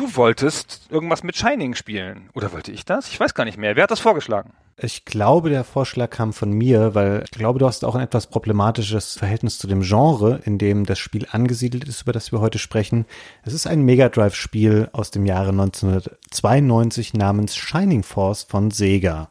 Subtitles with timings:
[0.00, 2.30] Du wolltest irgendwas mit Shining spielen.
[2.32, 3.08] Oder wollte ich das?
[3.08, 3.76] Ich weiß gar nicht mehr.
[3.76, 4.52] Wer hat das vorgeschlagen?
[4.78, 8.28] Ich glaube, der Vorschlag kam von mir, weil ich glaube, du hast auch ein etwas
[8.28, 12.58] problematisches Verhältnis zu dem Genre, in dem das Spiel angesiedelt ist, über das wir heute
[12.58, 13.04] sprechen.
[13.42, 19.30] Es ist ein Mega Drive-Spiel aus dem Jahre 1992 namens Shining Force von Sega.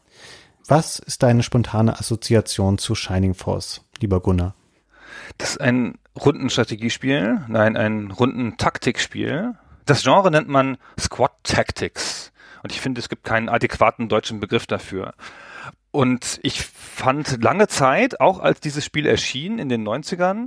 [0.68, 4.54] Was ist deine spontane Assoziation zu Shining Force, lieber Gunnar?
[5.36, 7.40] Das ist ein Rundenstrategiespiel.
[7.48, 9.56] Nein, ein Rundentaktikspiel.
[9.90, 12.30] Das Genre nennt man Squad Tactics.
[12.62, 15.14] Und ich finde, es gibt keinen adäquaten deutschen Begriff dafür.
[15.90, 20.46] Und ich fand lange Zeit, auch als dieses Spiel erschien in den 90ern,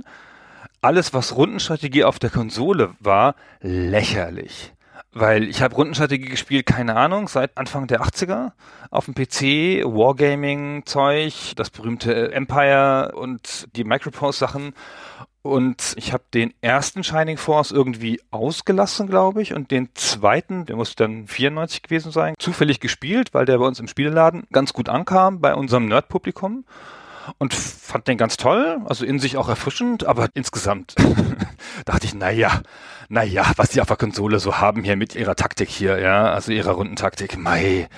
[0.80, 4.72] alles, was Rundenstrategie auf der Konsole war, lächerlich.
[5.12, 8.52] Weil ich habe Rundenstrategie gespielt, keine Ahnung, seit Anfang der 80er
[8.90, 14.72] auf dem PC, Wargaming-Zeug, das berühmte Empire und die Microprose-Sachen.
[15.46, 20.74] Und ich habe den ersten Shining Force irgendwie ausgelassen, glaube ich, und den zweiten, der
[20.74, 24.88] muss dann 94 gewesen sein, zufällig gespielt, weil der bei uns im Spieleladen ganz gut
[24.88, 26.64] ankam bei unserem Nerd-Publikum
[27.38, 30.94] und fand den ganz toll, also in sich auch erfrischend, aber insgesamt
[31.84, 32.62] dachte ich, naja,
[33.08, 36.52] naja, was die auf der Konsole so haben hier mit ihrer Taktik hier, ja, also
[36.52, 37.88] ihrer Rundentaktik, mei,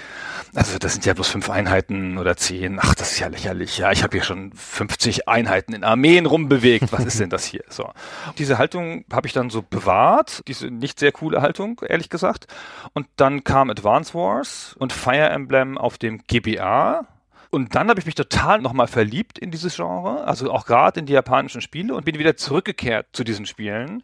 [0.54, 3.92] also das sind ja bloß fünf Einheiten oder zehn, ach, das ist ja lächerlich, ja,
[3.92, 7.90] ich habe hier schon 50 Einheiten in Armeen rumbewegt, was ist denn das hier, so.
[8.38, 12.46] Diese Haltung habe ich dann so bewahrt, diese nicht sehr coole Haltung, ehrlich gesagt,
[12.94, 17.06] und dann kam Advance Wars und Fire Emblem auf dem GBA,
[17.50, 21.06] und dann habe ich mich total nochmal verliebt in dieses Genre, also auch gerade in
[21.06, 24.02] die japanischen Spiele und bin wieder zurückgekehrt zu diesen Spielen.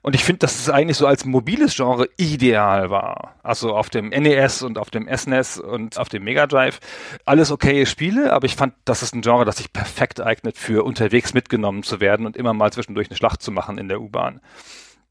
[0.00, 3.34] Und ich finde, dass es eigentlich so als mobiles Genre ideal war.
[3.42, 6.80] Also auf dem NES und auf dem SNES und auf dem Mega Drive.
[7.26, 10.84] Alles okaye Spiele, aber ich fand, das ist ein Genre, das sich perfekt eignet für
[10.84, 14.40] unterwegs mitgenommen zu werden und immer mal zwischendurch eine Schlacht zu machen in der U-Bahn.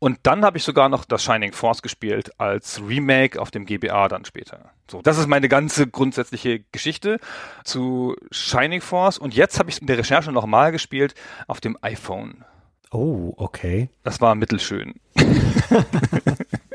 [0.03, 4.07] Und dann habe ich sogar noch das Shining Force gespielt als Remake auf dem GBA
[4.07, 4.72] dann später.
[4.89, 7.19] So, das ist meine ganze grundsätzliche Geschichte
[7.63, 9.19] zu Shining Force.
[9.19, 11.13] Und jetzt habe ich es in der Recherche nochmal gespielt
[11.47, 12.44] auf dem iPhone.
[12.90, 13.90] Oh, okay.
[14.01, 14.95] Das war mittelschön.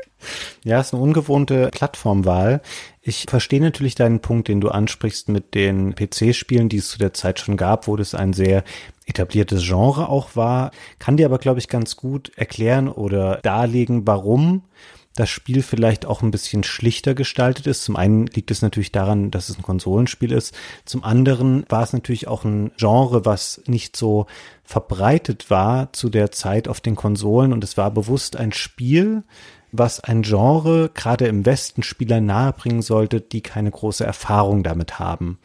[0.63, 2.61] Ja, ist eine ungewohnte Plattformwahl.
[3.01, 7.13] Ich verstehe natürlich deinen Punkt, den du ansprichst mit den PC-Spielen, die es zu der
[7.13, 8.63] Zeit schon gab, wo das ein sehr
[9.05, 10.71] etabliertes Genre auch war.
[10.99, 14.63] Kann dir aber, glaube ich, ganz gut erklären oder darlegen, warum
[15.17, 17.83] das Spiel vielleicht auch ein bisschen schlichter gestaltet ist.
[17.83, 20.55] Zum einen liegt es natürlich daran, dass es ein Konsolenspiel ist.
[20.85, 24.27] Zum anderen war es natürlich auch ein Genre, was nicht so
[24.63, 29.23] verbreitet war zu der Zeit auf den Konsolen und es war bewusst ein Spiel,
[29.71, 35.39] was ein Genre gerade im Westen Spieler nahebringen sollte, die keine große Erfahrung damit haben.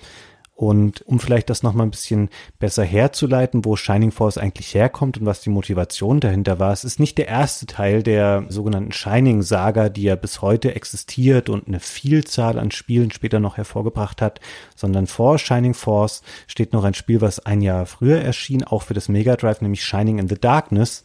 [0.54, 2.28] Und um vielleicht das nochmal ein bisschen
[2.60, 7.00] besser herzuleiten, wo Shining Force eigentlich herkommt und was die Motivation dahinter war, es ist
[7.00, 12.60] nicht der erste Teil der sogenannten Shining-Saga, die ja bis heute existiert und eine Vielzahl
[12.60, 14.40] an Spielen später noch hervorgebracht hat,
[14.76, 18.94] sondern vor Shining Force steht noch ein Spiel, was ein Jahr früher erschien, auch für
[18.94, 21.02] das Mega Drive, nämlich Shining in the Darkness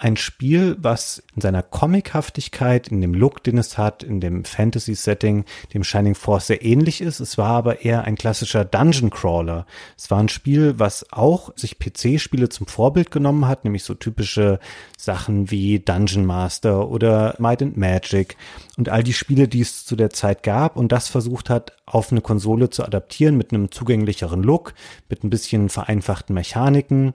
[0.00, 5.44] ein Spiel, was in seiner Comichaftigkeit, in dem Look, den es hat, in dem Fantasy-Setting,
[5.74, 7.18] dem Shining Force sehr ähnlich ist.
[7.18, 9.66] Es war aber eher ein klassischer Dungeon Crawler.
[9.96, 14.60] Es war ein Spiel, was auch sich PC-Spiele zum Vorbild genommen hat, nämlich so typische
[14.96, 18.36] Sachen wie Dungeon Master oder Might and Magic
[18.76, 22.12] und all die Spiele, die es zu der Zeit gab und das versucht hat, auf
[22.12, 24.74] eine Konsole zu adaptieren mit einem zugänglicheren Look,
[25.08, 27.14] mit ein bisschen vereinfachten Mechaniken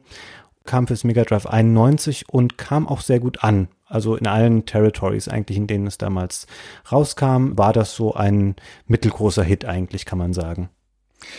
[0.65, 3.67] kam fürs Mega Drive 91 und kam auch sehr gut an.
[3.85, 6.47] Also in allen Territories eigentlich, in denen es damals
[6.91, 8.55] rauskam, war das so ein
[8.87, 10.69] mittelgroßer Hit eigentlich, kann man sagen.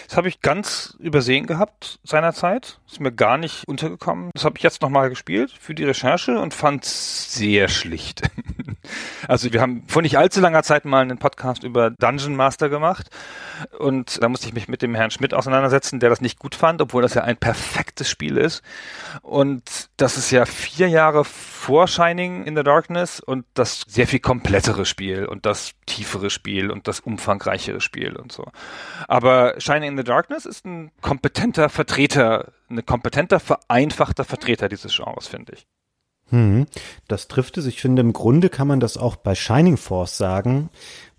[0.09, 2.79] Das habe ich ganz übersehen gehabt seinerzeit.
[2.87, 4.31] Ist mir gar nicht untergekommen.
[4.35, 8.23] Das habe ich jetzt nochmal gespielt für die Recherche und fand sehr schlicht.
[9.29, 13.11] also wir haben vor nicht allzu langer Zeit mal einen Podcast über Dungeon Master gemacht
[13.79, 16.81] und da musste ich mich mit dem Herrn Schmidt auseinandersetzen, der das nicht gut fand,
[16.81, 18.63] obwohl das ja ein perfektes Spiel ist.
[19.23, 24.21] Und das ist ja vier Jahre vor Shining in the Darkness und das sehr viel
[24.21, 28.47] komplettere Spiel und das tiefere Spiel und das umfangreichere Spiel und so.
[29.09, 35.27] Aber Shining in the Darkness ist ein kompetenter Vertreter, ein kompetenter, vereinfachter Vertreter dieses Genres,
[35.27, 35.67] finde ich.
[36.31, 36.67] Hm,
[37.09, 37.67] das trifft es.
[37.67, 40.71] Ich finde, im Grunde kann man das auch bei Shining Force sagen.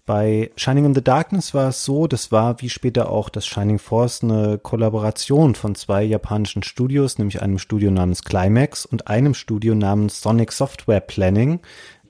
[0.05, 3.79] Bei Shining in the Darkness war es so, das war wie später auch das Shining
[3.79, 9.73] Force eine Kollaboration von zwei japanischen Studios, nämlich einem Studio namens Climax und einem Studio
[9.73, 11.59] namens Sonic Software Planning,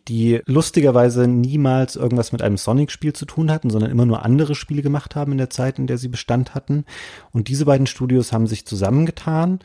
[0.08, 4.82] die lustigerweise niemals irgendwas mit einem Sonic-Spiel zu tun hatten, sondern immer nur andere Spiele
[4.82, 6.86] gemacht haben in der Zeit, in der sie Bestand hatten.
[7.32, 9.60] Und diese beiden Studios haben sich zusammengetan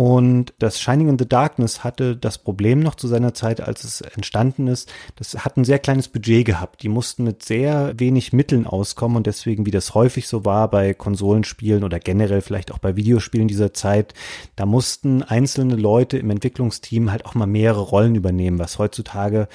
[0.00, 4.00] und das Shining in the Darkness hatte das Problem noch zu seiner Zeit, als es
[4.00, 4.90] entstanden ist.
[5.16, 6.82] Das hat ein sehr kleines Budget gehabt.
[6.82, 10.94] Die mussten mit sehr wenig Mitteln auskommen und deswegen, wie das häufig so war bei
[10.94, 14.14] Konsolenspielen oder generell vielleicht auch bei Videospielen dieser Zeit,
[14.56, 19.48] da mussten einzelne Leute im Entwicklungsteam halt auch mal mehrere Rollen übernehmen, was heutzutage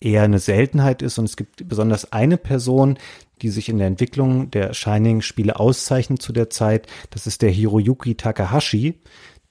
[0.00, 1.20] eher eine Seltenheit ist.
[1.20, 2.98] Und es gibt besonders eine Person,
[3.40, 6.86] die sich in der Entwicklung der Shining-Spiele auszeichnet zu der Zeit.
[7.10, 8.94] Das ist der Hiroyuki Takahashi.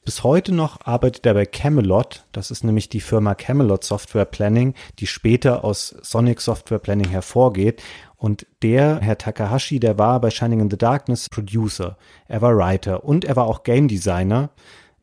[0.03, 2.25] Bis heute noch arbeitet er bei Camelot.
[2.31, 7.83] Das ist nämlich die Firma Camelot Software Planning, die später aus Sonic Software Planning hervorgeht.
[8.18, 11.98] Und der, Herr Takahashi, der war bei Shining in the Darkness Producer.
[12.27, 14.50] Er war Writer und er war auch Game Designer.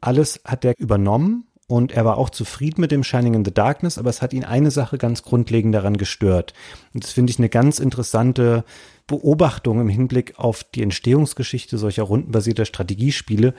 [0.01, 3.99] Alles hat er übernommen und er war auch zufrieden mit dem Shining in the Darkness,
[3.99, 6.55] aber es hat ihn eine Sache ganz grundlegend daran gestört.
[6.93, 8.65] Und das finde ich eine ganz interessante
[9.09, 13.55] Beobachtung im Hinblick auf die Entstehungsgeschichte solcher rundenbasierter Strategiespiele,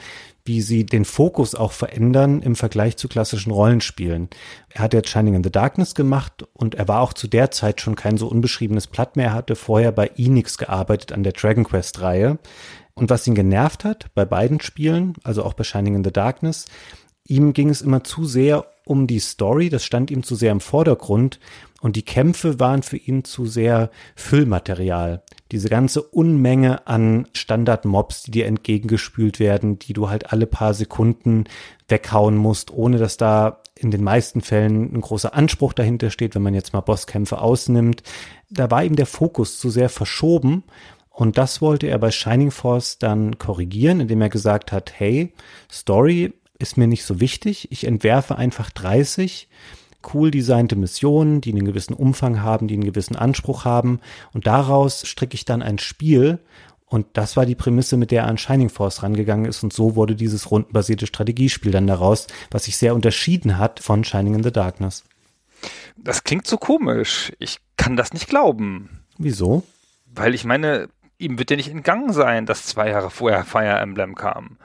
[0.46, 4.30] wie sie den Fokus auch verändern im Vergleich zu klassischen Rollenspielen.
[4.70, 7.82] Er hat jetzt Shining in the Darkness gemacht und er war auch zu der Zeit
[7.82, 9.30] schon kein so unbeschriebenes Blatt mehr.
[9.30, 12.38] Er hatte vorher bei Enix gearbeitet an der Dragon Quest Reihe.
[12.94, 16.68] Und was ihn genervt hat bei beiden Spielen, also auch bei Shining in the Darkness,
[17.28, 20.60] ihm ging es immer zu sehr um die Story, das stand ihm zu sehr im
[20.60, 21.40] Vordergrund
[21.82, 25.24] und die Kämpfe waren für ihn zu sehr Füllmaterial.
[25.52, 31.46] Diese ganze Unmenge an Standard-Mobs, die dir entgegengespült werden, die du halt alle paar Sekunden
[31.88, 36.42] weghauen musst, ohne dass da in den meisten Fällen ein großer Anspruch dahinter steht, wenn
[36.42, 38.04] man jetzt mal Bosskämpfe ausnimmt.
[38.50, 40.64] Da war ihm der Fokus zu sehr verschoben
[41.10, 45.34] und das wollte er bei Shining Force dann korrigieren, indem er gesagt hat, hey,
[45.72, 47.72] Story ist mir nicht so wichtig.
[47.72, 49.48] Ich entwerfe einfach 30
[50.14, 54.00] cool designte Missionen, die einen gewissen Umfang haben, die einen gewissen Anspruch haben.
[54.34, 56.40] Und daraus stricke ich dann ein Spiel.
[56.86, 59.64] Und das war die Prämisse, mit der er an Shining Force rangegangen ist.
[59.64, 64.36] Und so wurde dieses rundenbasierte Strategiespiel dann daraus, was sich sehr unterschieden hat von Shining
[64.36, 65.04] in the Darkness.
[65.98, 67.32] Das klingt so komisch.
[67.38, 69.02] Ich kann das nicht glauben.
[69.18, 69.64] Wieso?
[70.08, 74.16] Weil ich meine, ihm wird ja nicht entgangen sein, dass zwei Jahre vorher Fire Emblem
[74.16, 74.58] kam.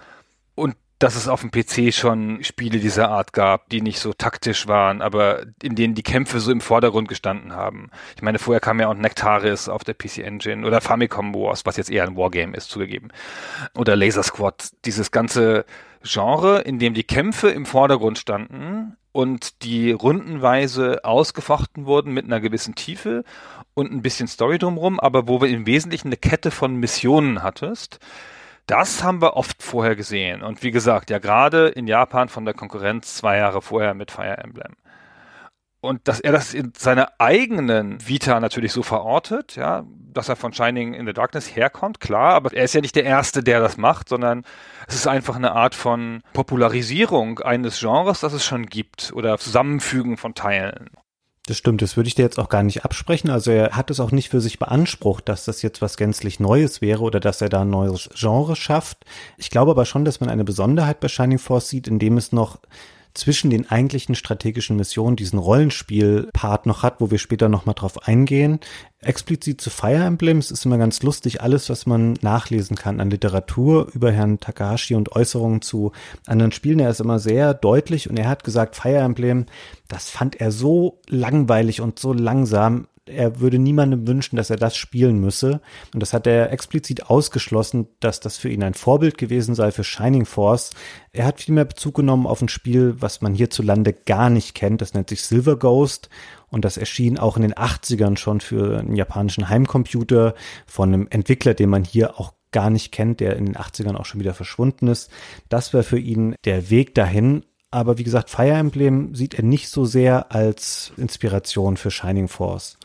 [0.99, 5.02] Dass es auf dem PC schon Spiele dieser Art gab, die nicht so taktisch waren,
[5.02, 7.91] aber in denen die Kämpfe so im Vordergrund gestanden haben.
[8.17, 11.76] Ich meine, vorher kam ja auch Nectaris auf der PC Engine oder Famicom Wars, was
[11.76, 13.08] jetzt eher ein Wargame ist, zugegeben.
[13.76, 14.70] Oder Laser Squad.
[14.85, 15.64] Dieses ganze
[16.05, 22.41] Genre, in dem die Kämpfe im Vordergrund standen und die rundenweise ausgefochten wurden mit einer
[22.41, 23.25] gewissen Tiefe
[23.73, 27.99] und ein bisschen Story drumherum, aber wo wir im Wesentlichen eine Kette von Missionen hattest,
[28.66, 30.43] das haben wir oft vorher gesehen.
[30.43, 34.38] Und wie gesagt, ja gerade in Japan von der Konkurrenz zwei Jahre vorher mit Fire
[34.38, 34.75] Emblem.
[35.81, 39.84] Und dass er das in seiner eigenen Vita natürlich so verortet, ja,
[40.14, 43.05] dass er von Shining in the Darkness herkommt, klar, aber er ist ja nicht der
[43.05, 44.44] Erste, der das macht, sondern
[44.87, 50.17] es ist einfach eine Art von Popularisierung eines Genres, das es schon gibt oder Zusammenfügen
[50.17, 50.88] von Teilen.
[51.46, 53.29] Das stimmt, das würde ich dir jetzt auch gar nicht absprechen.
[53.29, 56.81] Also er hat es auch nicht für sich beansprucht, dass das jetzt was gänzlich Neues
[56.81, 59.05] wäre oder dass er da ein neues Genre schafft.
[59.36, 62.60] Ich glaube aber schon, dass man eine Besonderheit bei Shining Force sieht, indem es noch
[63.15, 68.59] zwischen den eigentlichen strategischen Missionen diesen Rollenspiel-Part noch hat, wo wir später nochmal drauf eingehen.
[69.01, 73.89] Explizit zu Fire Emblems ist immer ganz lustig, alles, was man nachlesen kann an Literatur
[73.94, 75.93] über Herrn Takahashi und Äußerungen zu
[76.27, 76.81] anderen Spielen.
[76.81, 79.47] Er ist immer sehr deutlich und er hat gesagt, Fire Emblem,
[79.89, 84.77] das fand er so langweilig und so langsam er würde niemandem wünschen, dass er das
[84.77, 85.61] spielen müsse.
[85.93, 89.84] Und das hat er explizit ausgeschlossen, dass das für ihn ein Vorbild gewesen sei für
[89.84, 90.70] Shining Force.
[91.13, 94.81] Er hat vielmehr Bezug genommen auf ein Spiel, was man hierzulande gar nicht kennt.
[94.81, 96.08] Das nennt sich Silver Ghost.
[96.49, 100.34] Und das erschien auch in den 80ern schon für einen japanischen Heimcomputer
[100.67, 104.05] von einem Entwickler, den man hier auch gar nicht kennt, der in den 80ern auch
[104.06, 105.11] schon wieder verschwunden ist.
[105.49, 109.69] Das war für ihn der Weg dahin aber wie gesagt, Fire Emblem sieht er nicht
[109.69, 112.78] so sehr als Inspiration für Shining Force.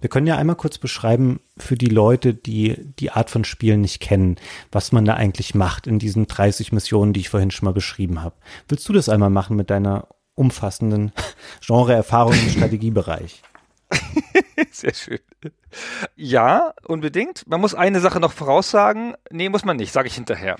[0.00, 3.98] Wir können ja einmal kurz beschreiben für die Leute, die die Art von Spielen nicht
[3.98, 4.36] kennen,
[4.70, 8.22] was man da eigentlich macht in diesen 30 Missionen, die ich vorhin schon mal beschrieben
[8.22, 8.36] habe.
[8.68, 11.10] Willst du das einmal machen mit deiner umfassenden
[11.66, 13.42] Genre-Erfahrung im Strategiebereich?
[14.70, 15.20] Sehr schön.
[16.16, 17.46] Ja, unbedingt.
[17.46, 19.14] Man muss eine Sache noch voraussagen.
[19.30, 20.56] Nee, muss man nicht, sage ich hinterher.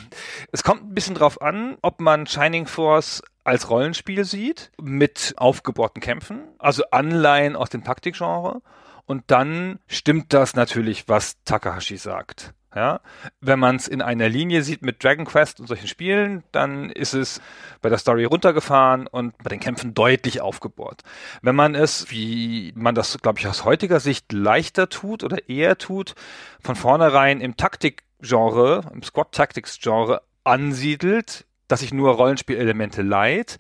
[0.53, 6.03] Es kommt ein bisschen drauf an, ob man Shining Force als Rollenspiel sieht, mit aufgebohrten
[6.03, 8.61] Kämpfen, also Anleihen aus dem Taktikgenre.
[9.07, 12.53] Und dann stimmt das natürlich, was Takahashi sagt.
[12.75, 13.01] Ja,
[13.41, 17.15] wenn man es in einer Linie sieht mit Dragon Quest und solchen Spielen, dann ist
[17.15, 17.41] es
[17.81, 21.03] bei der Story runtergefahren und bei den Kämpfen deutlich aufgebohrt.
[21.41, 25.79] Wenn man es, wie man das, glaube ich, aus heutiger Sicht leichter tut oder eher
[25.79, 26.15] tut,
[26.61, 33.59] von vornherein im Taktik-Genre, im Squad-Tactics-Genre ansiedelt, dass sich nur Rollenspielelemente leiht,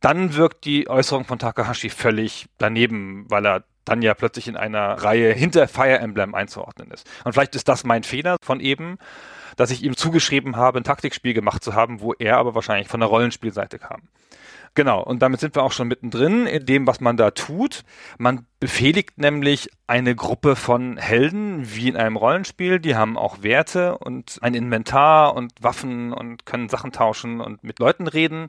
[0.00, 5.02] dann wirkt die Äußerung von Takahashi völlig daneben, weil er dann ja plötzlich in einer
[5.02, 7.08] Reihe hinter Fire Emblem einzuordnen ist.
[7.24, 8.98] Und vielleicht ist das mein Fehler von eben,
[9.56, 13.00] dass ich ihm zugeschrieben habe, ein Taktikspiel gemacht zu haben, wo er aber wahrscheinlich von
[13.00, 14.02] der Rollenspielseite kam.
[14.74, 17.82] Genau, und damit sind wir auch schon mittendrin in dem, was man da tut.
[18.16, 22.78] Man befehligt nämlich eine Gruppe von Helden, wie in einem Rollenspiel.
[22.78, 27.80] Die haben auch Werte und ein Inventar und Waffen und können Sachen tauschen und mit
[27.80, 28.46] Leuten reden.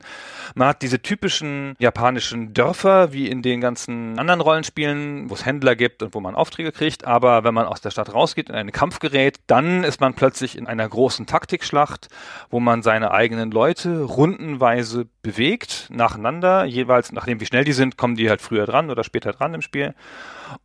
[0.54, 5.74] Man hat diese typischen japanischen Dörfer, wie in den ganzen anderen Rollenspielen, wo es Händler
[5.74, 7.06] gibt und wo man Aufträge kriegt.
[7.06, 10.56] Aber wenn man aus der Stadt rausgeht in einen Kampf gerät, dann ist man plötzlich
[10.56, 12.08] in einer großen Taktikschlacht,
[12.50, 16.64] wo man seine eigenen Leute rundenweise bewegt, nacheinander.
[16.66, 19.62] Jeweils, nachdem wie schnell die sind, kommen die halt früher dran oder später dran im
[19.62, 19.94] Spiel.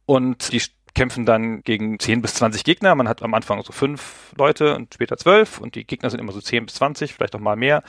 [0.05, 0.61] Und die
[0.97, 2.95] kämpfen dann gegen 10 bis 20 Gegner.
[2.95, 6.31] Man hat am Anfang so fünf Leute und später zwölf und die Gegner sind immer
[6.31, 7.83] so 10 bis 20, vielleicht auch mal mehr.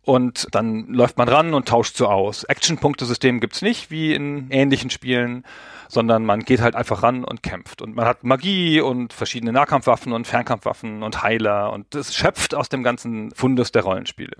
[0.00, 2.44] Und dann läuft man ran und tauscht so aus.
[2.44, 5.44] Action-Punktesystem gibt's nicht, wie in ähnlichen Spielen,
[5.88, 7.82] sondern man geht halt einfach ran und kämpft.
[7.82, 12.70] Und man hat Magie und verschiedene Nahkampfwaffen und Fernkampfwaffen und Heiler und es schöpft aus
[12.70, 14.36] dem ganzen Fundus der Rollenspiele.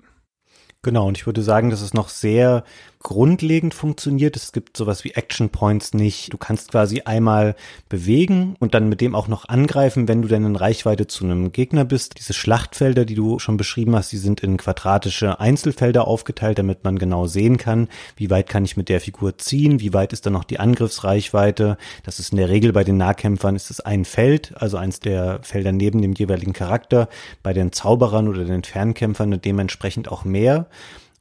[0.83, 2.63] Genau, und ich würde sagen, dass es noch sehr
[3.01, 4.37] grundlegend funktioniert.
[4.37, 6.33] Es gibt sowas wie Action Points nicht.
[6.33, 7.55] Du kannst quasi einmal
[7.89, 11.53] bewegen und dann mit dem auch noch angreifen, wenn du dann in Reichweite zu einem
[11.53, 12.19] Gegner bist.
[12.19, 16.99] Diese Schlachtfelder, die du schon beschrieben hast, die sind in quadratische Einzelfelder aufgeteilt, damit man
[16.99, 20.33] genau sehen kann, wie weit kann ich mit der Figur ziehen, wie weit ist dann
[20.33, 21.79] noch die Angriffsreichweite.
[22.03, 25.41] Das ist in der Regel bei den Nahkämpfern ist es ein Feld, also eins der
[25.43, 27.09] Felder neben dem jeweiligen Charakter.
[27.43, 30.67] Bei den Zauberern oder den Fernkämpfern dementsprechend auch mehr.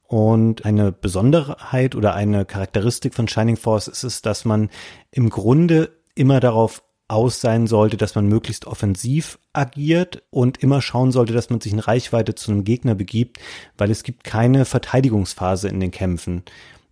[0.08, 4.70] Und eine Besonderheit oder eine Charakteristik von Shining Force ist es, dass man
[5.10, 11.12] im Grunde immer darauf aus sein sollte, dass man möglichst offensiv agiert und immer schauen
[11.12, 13.38] sollte, dass man sich in Reichweite zu einem Gegner begibt,
[13.76, 16.42] weil es gibt keine Verteidigungsphase in den Kämpfen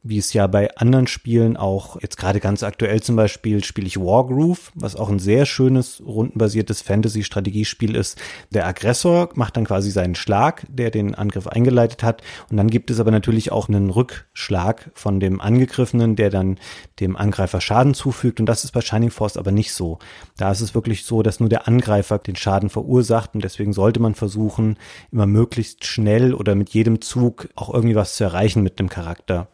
[0.08, 3.98] wie es ja bei anderen Spielen auch, jetzt gerade ganz aktuell zum Beispiel, spiele ich
[3.98, 8.18] Wargroove, was auch ein sehr schönes, rundenbasiertes Fantasy-Strategiespiel ist.
[8.50, 12.22] Der Aggressor macht dann quasi seinen Schlag, der den Angriff eingeleitet hat.
[12.50, 16.58] Und dann gibt es aber natürlich auch einen Rückschlag von dem Angegriffenen, der dann
[17.00, 18.40] dem Angreifer Schaden zufügt.
[18.40, 19.98] Und das ist bei Shining Force aber nicht so.
[20.36, 23.34] Da ist es wirklich so, dass nur der Angreifer den Schaden verursacht.
[23.34, 24.78] Und deswegen sollte man versuchen,
[25.10, 29.48] immer möglichst schnell oder mit jedem Zug auch irgendwie was zu erreichen mit dem Charakter.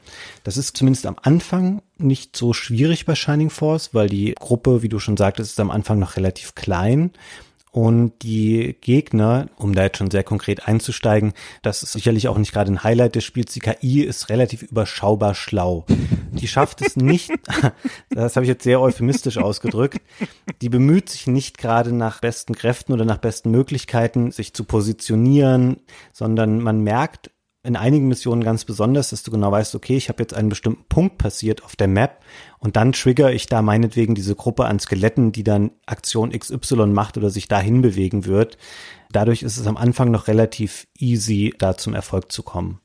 [0.45, 4.89] Das ist zumindest am Anfang nicht so schwierig bei Shining Force, weil die Gruppe, wie
[4.89, 7.13] du schon sagtest, ist am Anfang noch relativ klein.
[7.73, 11.33] Und die Gegner, um da jetzt schon sehr konkret einzusteigen,
[11.63, 15.35] das ist sicherlich auch nicht gerade ein Highlight des Spiels, die KI ist relativ überschaubar
[15.35, 15.87] schlau.
[16.33, 17.31] Die schafft es nicht,
[18.11, 20.03] das habe ich jetzt sehr euphemistisch ausgedrückt,
[20.61, 25.79] die bemüht sich nicht gerade nach besten Kräften oder nach besten Möglichkeiten, sich zu positionieren,
[26.13, 27.31] sondern man merkt
[27.65, 30.85] in einigen Missionen ganz besonders, dass du genau weißt, okay, ich habe jetzt einen bestimmten
[30.89, 32.21] Punkt passiert auf der Map
[32.59, 37.17] und dann trigger ich da meinetwegen diese Gruppe an Skeletten, die dann Aktion XY macht
[37.17, 38.59] oder sich dahin bewegen wird.
[39.13, 42.81] Dadurch ist es am Anfang noch relativ easy, da zum Erfolg zu kommen.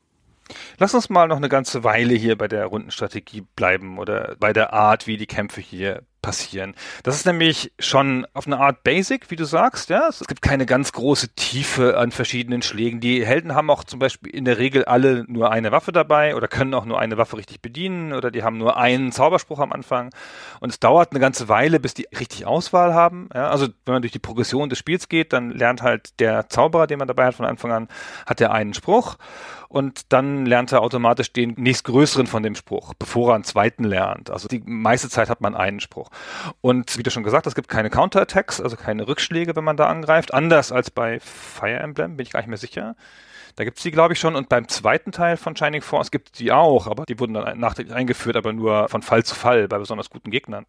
[0.78, 4.74] Lass uns mal noch eine ganze Weile hier bei der Rundenstrategie bleiben oder bei der
[4.74, 6.76] Art, wie die Kämpfe hier passieren.
[7.04, 10.10] Das ist nämlich schon auf eine Art Basic, wie du sagst, ja.
[10.10, 13.00] Es gibt keine ganz große Tiefe an verschiedenen Schlägen.
[13.00, 16.50] Die Helden haben auch zum Beispiel in der Regel alle nur eine Waffe dabei oder
[16.50, 20.10] können auch nur eine Waffe richtig bedienen oder die haben nur einen Zauberspruch am Anfang.
[20.60, 23.30] Und es dauert eine ganze Weile, bis die richtig Auswahl haben.
[23.34, 23.50] Ja?
[23.50, 27.00] Also wenn man durch die Progression des Spiels geht, dann lernt halt der Zauberer, den
[27.00, 27.88] man dabei hat von Anfang an,
[28.26, 29.16] hat er einen Spruch
[29.70, 34.30] und dann lernt er automatisch den nächstgrößeren von dem Spruch, bevor er einen zweiten lernt.
[34.30, 36.10] Also die meiste Zeit hat man einen Spruch.
[36.62, 39.78] Und wie du schon gesagt hast, es gibt keine Counterattacks, also keine Rückschläge, wenn man
[39.78, 40.34] da angreift.
[40.34, 42.96] Anders als bei Fire Emblem, bin ich gar nicht mehr sicher.
[43.58, 44.36] Da gibt's die, glaube ich, schon.
[44.36, 47.60] Und beim zweiten Teil von Shining Force gibt es die auch, aber die wurden dann
[47.60, 50.68] nachträglich eingeführt, aber nur von Fall zu Fall bei besonders guten Gegnern.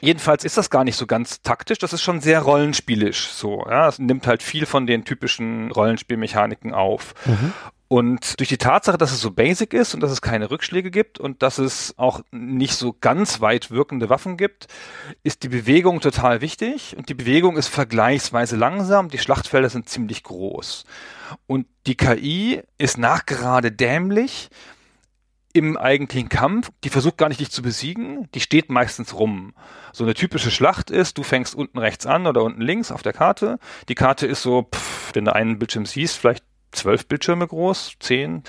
[0.00, 3.64] Jedenfalls ist das gar nicht so ganz taktisch, das ist schon sehr rollenspielisch so.
[3.68, 7.14] Ja, es nimmt halt viel von den typischen Rollenspielmechaniken auf.
[7.24, 7.52] Mhm.
[7.92, 11.20] Und durch die Tatsache, dass es so basic ist und dass es keine Rückschläge gibt
[11.20, 14.66] und dass es auch nicht so ganz weit wirkende Waffen gibt,
[15.24, 16.96] ist die Bewegung total wichtig.
[16.96, 19.10] Und die Bewegung ist vergleichsweise langsam.
[19.10, 20.84] Die Schlachtfelder sind ziemlich groß.
[21.46, 24.48] Und die KI ist nachgerade dämlich
[25.52, 26.70] im eigentlichen Kampf.
[26.84, 28.26] Die versucht gar nicht dich zu besiegen.
[28.34, 29.52] Die steht meistens rum.
[29.92, 33.12] So eine typische Schlacht ist, du fängst unten rechts an oder unten links auf der
[33.12, 33.58] Karte.
[33.90, 36.42] Die Karte ist so, pff, wenn du einen Bildschirm siehst, vielleicht
[36.72, 38.42] zwölf Bildschirme groß, zehn.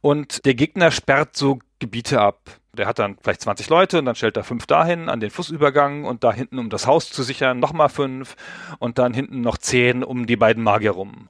[0.00, 2.40] Und der Gegner sperrt so Gebiete ab.
[2.72, 6.04] Der hat dann vielleicht 20 Leute und dann stellt er fünf dahin an den Flussübergang
[6.04, 8.36] und da hinten, um das Haus zu sichern, nochmal fünf
[8.78, 11.28] und dann hinten noch zehn um die beiden Magier rum.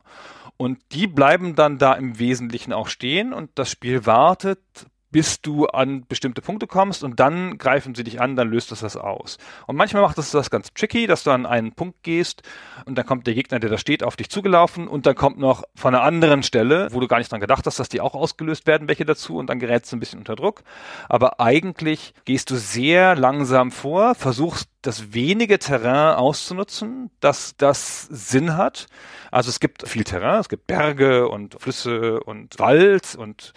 [0.56, 4.60] Und die bleiben dann da im Wesentlichen auch stehen und das Spiel wartet,
[5.10, 8.80] bis du an bestimmte Punkte kommst und dann greifen sie dich an, dann löst das
[8.80, 9.38] das aus.
[9.66, 12.42] Und manchmal macht das das ganz tricky, dass du an einen Punkt gehst
[12.84, 15.64] und dann kommt der Gegner, der da steht, auf dich zugelaufen und dann kommt noch
[15.74, 18.66] von einer anderen Stelle, wo du gar nicht dran gedacht hast, dass die auch ausgelöst
[18.66, 20.62] werden, welche dazu und dann gerätst du ein bisschen unter Druck.
[21.08, 28.56] Aber eigentlich gehst du sehr langsam vor, versuchst das wenige Terrain auszunutzen, dass das Sinn
[28.56, 28.86] hat.
[29.30, 33.52] Also es gibt viel Terrain, es gibt Berge und Flüsse und Wald und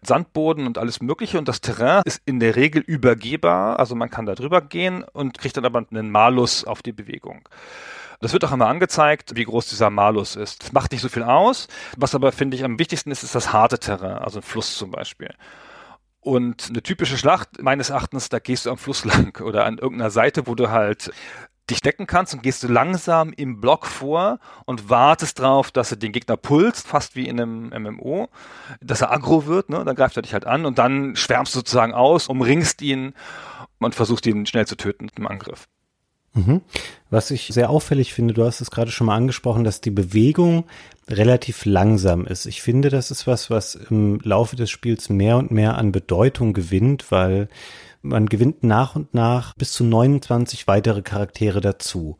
[0.00, 1.38] Sandboden und alles Mögliche.
[1.38, 3.80] Und das Terrain ist in der Regel übergehbar.
[3.80, 7.48] Also man kann da drüber gehen und kriegt dann aber einen Malus auf die Bewegung.
[8.20, 10.62] Das wird auch immer angezeigt, wie groß dieser Malus ist.
[10.62, 11.66] Das macht nicht so viel aus.
[11.96, 14.92] Was aber, finde ich, am wichtigsten ist, ist das harte Terrain, also ein Fluss zum
[14.92, 15.34] Beispiel.
[16.20, 20.10] Und eine typische Schlacht, meines Erachtens, da gehst du am Fluss lang oder an irgendeiner
[20.10, 21.10] Seite, wo du halt
[21.70, 25.96] dich decken kannst und gehst du langsam im Block vor und wartest drauf, dass er
[25.96, 28.28] den Gegner pulst, fast wie in einem MMO,
[28.80, 29.84] dass er aggro wird, ne?
[29.84, 33.14] dann greift er dich halt an und dann schwärmst du sozusagen aus, umringst ihn
[33.78, 35.68] und versuchst ihn schnell zu töten im Angriff.
[36.34, 36.60] Mhm.
[37.10, 40.64] Was ich sehr auffällig finde, du hast es gerade schon mal angesprochen, dass die Bewegung
[41.08, 42.46] relativ langsam ist.
[42.46, 46.52] Ich finde, das ist was, was im Laufe des Spiels mehr und mehr an Bedeutung
[46.52, 47.48] gewinnt, weil
[48.02, 52.16] man gewinnt nach und nach bis zu 29 weitere Charaktere dazu.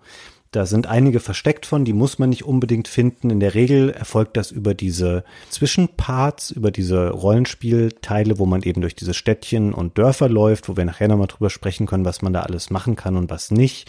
[0.53, 3.31] Da sind einige versteckt von, die muss man nicht unbedingt finden.
[3.31, 8.97] In der Regel erfolgt das über diese Zwischenparts, über diese Rollenspielteile, wo man eben durch
[8.97, 12.43] diese Städtchen und Dörfer läuft, wo wir nachher nochmal drüber sprechen können, was man da
[12.43, 13.89] alles machen kann und was nicht.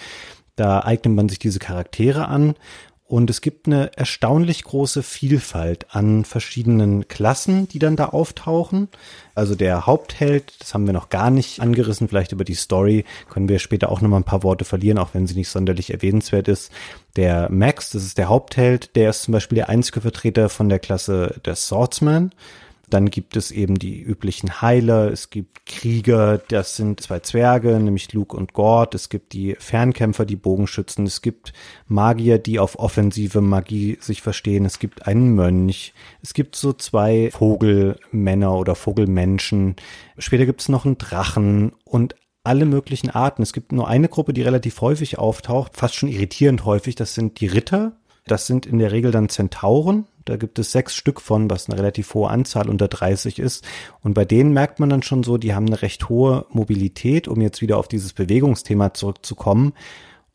[0.55, 2.53] Da eignet man sich diese Charaktere an
[3.11, 8.87] und es gibt eine erstaunlich große Vielfalt an verschiedenen Klassen, die dann da auftauchen.
[9.35, 13.49] Also der Hauptheld, das haben wir noch gar nicht angerissen, vielleicht über die Story können
[13.49, 16.71] wir später auch nochmal ein paar Worte verlieren, auch wenn sie nicht sonderlich erwähnenswert ist.
[17.17, 20.79] Der Max, das ist der Hauptheld, der ist zum Beispiel der einzige Vertreter von der
[20.79, 22.31] Klasse der Swordsman.
[22.91, 28.11] Dann gibt es eben die üblichen Heiler, es gibt Krieger, das sind zwei Zwerge, nämlich
[28.11, 31.53] Luke und Gord, es gibt die Fernkämpfer, die Bogenschützen, es gibt
[31.87, 37.29] Magier, die auf offensive Magie sich verstehen, es gibt einen Mönch, es gibt so zwei
[37.31, 39.77] Vogelmänner oder Vogelmenschen,
[40.17, 43.43] später gibt es noch einen Drachen und alle möglichen Arten.
[43.43, 47.39] Es gibt nur eine Gruppe, die relativ häufig auftaucht, fast schon irritierend häufig, das sind
[47.39, 47.93] die Ritter.
[48.27, 51.77] Das sind in der Regel dann Zentauren, da gibt es sechs Stück von, was eine
[51.77, 53.65] relativ hohe Anzahl unter 30 ist.
[54.01, 57.41] Und bei denen merkt man dann schon so, die haben eine recht hohe Mobilität, um
[57.41, 59.73] jetzt wieder auf dieses Bewegungsthema zurückzukommen.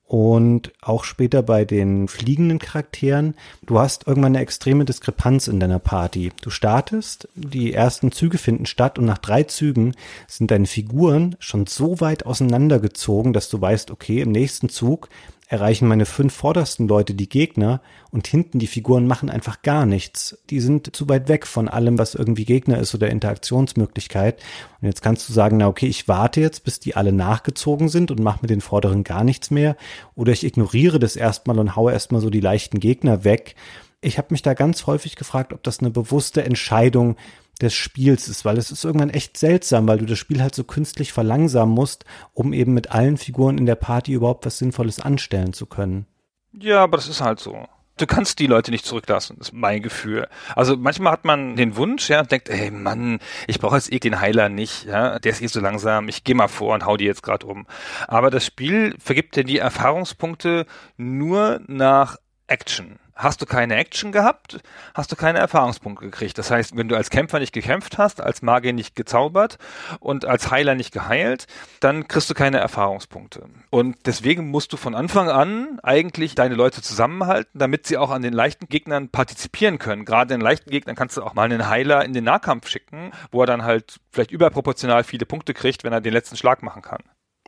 [0.05, 5.81] Und auch später bei den fliegenden Charakteren, du hast irgendwann eine extreme Diskrepanz in deiner
[5.81, 6.31] Party.
[6.43, 9.95] Du startest, die ersten Züge finden statt und nach drei Zügen
[10.29, 15.09] sind deine Figuren schon so weit auseinandergezogen, dass du weißt, okay, im nächsten Zug
[15.49, 17.81] erreichen meine fünf vordersten Leute die Gegner
[18.11, 20.39] und hinten die Figuren machen einfach gar nichts.
[20.51, 24.43] Die sind zu weit weg von allem, was irgendwie Gegner ist oder Interaktionsmöglichkeit.
[24.81, 28.11] Und jetzt kannst du sagen, na okay, ich warte jetzt, bis die alle nachgezogen sind
[28.11, 29.77] und mache mit den vorderen gar nichts mehr.
[30.17, 33.55] Oder ich ignoriere das erstmal und haue erstmal so die leichten Gegner weg.
[34.01, 37.17] Ich habe mich da ganz häufig gefragt, ob das eine bewusste Entscheidung
[37.61, 40.64] des Spiels ist, weil es ist irgendwann echt seltsam, weil du das Spiel halt so
[40.64, 45.53] künstlich verlangsamen musst, um eben mit allen Figuren in der Party überhaupt was Sinnvolles anstellen
[45.53, 46.07] zu können.
[46.53, 47.66] Ja, aber das ist halt so.
[47.99, 50.29] Du kannst die Leute nicht zurücklassen, ist mein Gefühl.
[50.55, 54.21] Also manchmal hat man den Wunsch, ja, denkt, ey Mann, ich brauche jetzt eh den
[54.21, 57.07] Heiler nicht, ja, der ist eh so langsam, ich gehe mal vor und hau die
[57.07, 57.66] jetzt gerade um.
[58.07, 60.66] Aber das Spiel vergibt dir die Erfahrungspunkte
[60.99, 62.99] nur nach Action.
[63.16, 64.61] Hast du keine Action gehabt,
[64.94, 66.37] hast du keine Erfahrungspunkte gekriegt.
[66.37, 69.57] Das heißt, wenn du als Kämpfer nicht gekämpft hast, als Magier nicht gezaubert
[70.00, 71.46] und als Heiler nicht geheilt,
[71.81, 73.48] dann kriegst du keine Erfahrungspunkte.
[73.70, 78.20] Und deswegen musst du von Anfang an eigentlich deine Leute zusammenhalten, damit sie auch an
[78.20, 80.05] den leichten Gegnern partizipieren können.
[80.05, 83.40] Gerade in leichten Gegnern kannst du auch mal einen Heiler in den Nahkampf schicken, wo
[83.40, 87.02] er dann halt vielleicht überproportional viele Punkte kriegt, wenn er den letzten Schlag machen kann.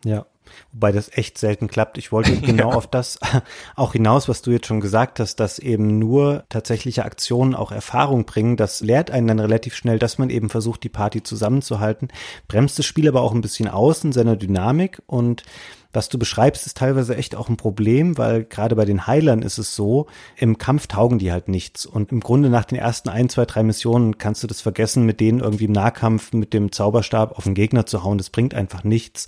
[0.04, 0.24] Ja.
[0.72, 1.98] Wobei das echt selten klappt.
[1.98, 2.76] Ich wollte genau ja.
[2.76, 3.18] auf das
[3.76, 8.24] auch hinaus, was du jetzt schon gesagt hast, dass eben nur tatsächliche Aktionen auch Erfahrung
[8.24, 8.56] bringen.
[8.56, 12.08] Das lehrt einen dann relativ schnell, dass man eben versucht, die Party zusammenzuhalten,
[12.46, 15.42] bremst das Spiel aber auch ein bisschen aus in seiner Dynamik und
[15.90, 19.56] was du beschreibst, ist teilweise echt auch ein Problem, weil gerade bei den Heilern ist
[19.56, 20.06] es so,
[20.36, 21.86] im Kampf taugen die halt nichts.
[21.86, 25.18] Und im Grunde nach den ersten ein, zwei, drei Missionen kannst du das vergessen, mit
[25.18, 28.18] denen irgendwie im Nahkampf mit dem Zauberstab auf den Gegner zu hauen.
[28.18, 29.26] Das bringt einfach nichts.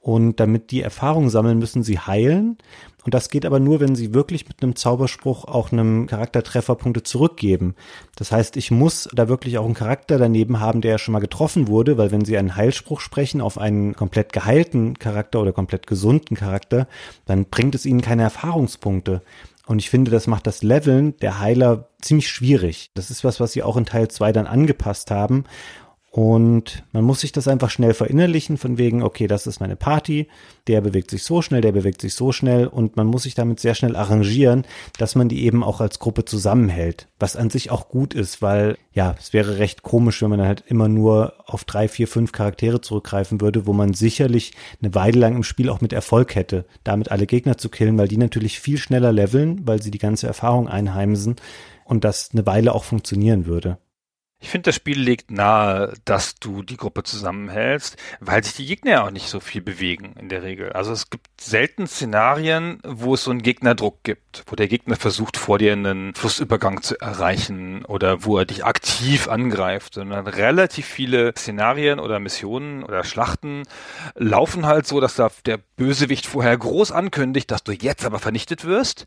[0.00, 2.56] Und damit die Erfahrung sammeln, müssen sie heilen.
[3.04, 7.02] Und das geht aber nur, wenn sie wirklich mit einem Zauberspruch auch einem Charaktertreffer Punkte
[7.02, 7.74] zurückgeben.
[8.16, 11.20] Das heißt, ich muss da wirklich auch einen Charakter daneben haben, der ja schon mal
[11.20, 15.86] getroffen wurde, weil wenn sie einen Heilspruch sprechen auf einen komplett geheilten Charakter oder komplett
[15.86, 16.86] gesunden Charakter,
[17.24, 19.22] dann bringt es ihnen keine Erfahrungspunkte.
[19.66, 22.90] Und ich finde, das macht das Leveln der Heiler ziemlich schwierig.
[22.94, 25.44] Das ist was, was sie auch in Teil 2 dann angepasst haben.
[26.18, 30.26] Und man muss sich das einfach schnell verinnerlichen, von wegen, okay, das ist meine Party,
[30.66, 33.60] der bewegt sich so schnell, der bewegt sich so schnell und man muss sich damit
[33.60, 34.64] sehr schnell arrangieren,
[34.98, 38.78] dass man die eben auch als Gruppe zusammenhält, was an sich auch gut ist, weil
[38.92, 42.80] ja, es wäre recht komisch, wenn man halt immer nur auf drei, vier, fünf Charaktere
[42.80, 47.12] zurückgreifen würde, wo man sicherlich eine Weile lang im Spiel auch mit Erfolg hätte, damit
[47.12, 50.66] alle Gegner zu killen, weil die natürlich viel schneller leveln, weil sie die ganze Erfahrung
[50.66, 51.36] einheimsen
[51.84, 53.78] und das eine Weile auch funktionieren würde.
[54.40, 58.90] Ich finde, das Spiel legt nahe, dass du die Gruppe zusammenhältst, weil sich die Gegner
[58.92, 60.72] ja auch nicht so viel bewegen in der Regel.
[60.72, 65.36] Also es gibt selten Szenarien, wo es so einen Gegnerdruck gibt, wo der Gegner versucht,
[65.36, 71.32] vor dir einen Flussübergang zu erreichen oder wo er dich aktiv angreift, sondern relativ viele
[71.36, 73.64] Szenarien oder Missionen oder Schlachten
[74.14, 78.64] laufen halt so, dass da der Bösewicht vorher groß ankündigt, dass du jetzt aber vernichtet
[78.64, 79.06] wirst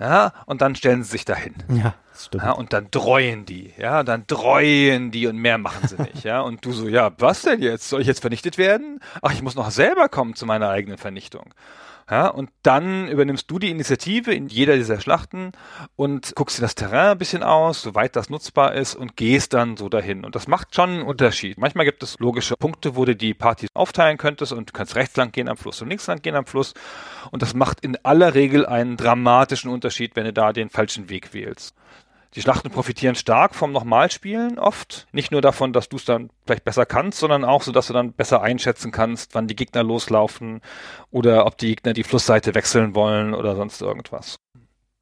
[0.00, 1.54] ja, und dann stellen sie sich dahin.
[1.68, 2.44] Ja, stimmt.
[2.44, 6.40] Ja, und dann dreuen die, ja, dann dreuen die und mehr machen sie nicht, ja.
[6.40, 7.88] Und du so, ja, was denn jetzt?
[7.88, 9.00] Soll ich jetzt vernichtet werden?
[9.20, 11.54] Ach, ich muss noch selber kommen zu meiner eigenen Vernichtung.
[12.12, 15.52] Ja, und dann übernimmst du die Initiative in jeder dieser Schlachten
[15.96, 19.78] und guckst dir das Terrain ein bisschen aus, soweit das nutzbar ist und gehst dann
[19.78, 20.22] so dahin.
[20.22, 21.56] Und das macht schon einen Unterschied.
[21.56, 25.16] Manchmal gibt es logische Punkte, wo du die Partys aufteilen könntest und du kannst rechts
[25.16, 26.74] lang gehen am Fluss und links lang gehen am Fluss.
[27.30, 31.32] Und das macht in aller Regel einen dramatischen Unterschied, wenn du da den falschen Weg
[31.32, 31.74] wählst.
[32.34, 35.06] Die Schlachten profitieren stark vom Nochmalspielen oft.
[35.12, 37.92] Nicht nur davon, dass du es dann vielleicht besser kannst, sondern auch so, dass du
[37.92, 40.62] dann besser einschätzen kannst, wann die Gegner loslaufen
[41.10, 44.36] oder ob die Gegner die Flussseite wechseln wollen oder sonst irgendwas.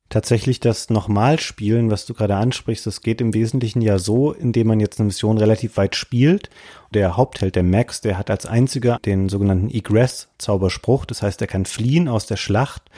[0.08, 4.80] Tatsächlich das Nochmalspielen, was du gerade ansprichst, das geht im Wesentlichen ja so, indem man
[4.80, 6.50] jetzt eine Mission relativ weit spielt.
[6.92, 11.04] Der Hauptheld, der Max, der hat als einziger den sogenannten Egress-Zauberspruch.
[11.04, 12.90] Das heißt, er kann fliehen aus der Schlacht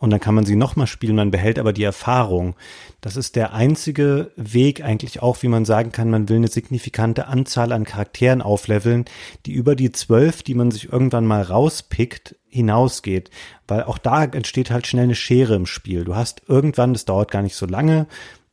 [0.00, 2.56] und dann kann man sie nochmal spielen, man behält aber die Erfahrung.
[3.02, 7.28] Das ist der einzige Weg eigentlich auch, wie man sagen kann, man will eine signifikante
[7.28, 9.04] Anzahl an Charakteren aufleveln,
[9.44, 13.30] die über die zwölf, die man sich irgendwann mal rauspickt, hinausgeht.
[13.68, 16.04] Weil auch da entsteht halt schnell eine Schere im Spiel.
[16.04, 18.06] Du hast irgendwann, das dauert gar nicht so lange,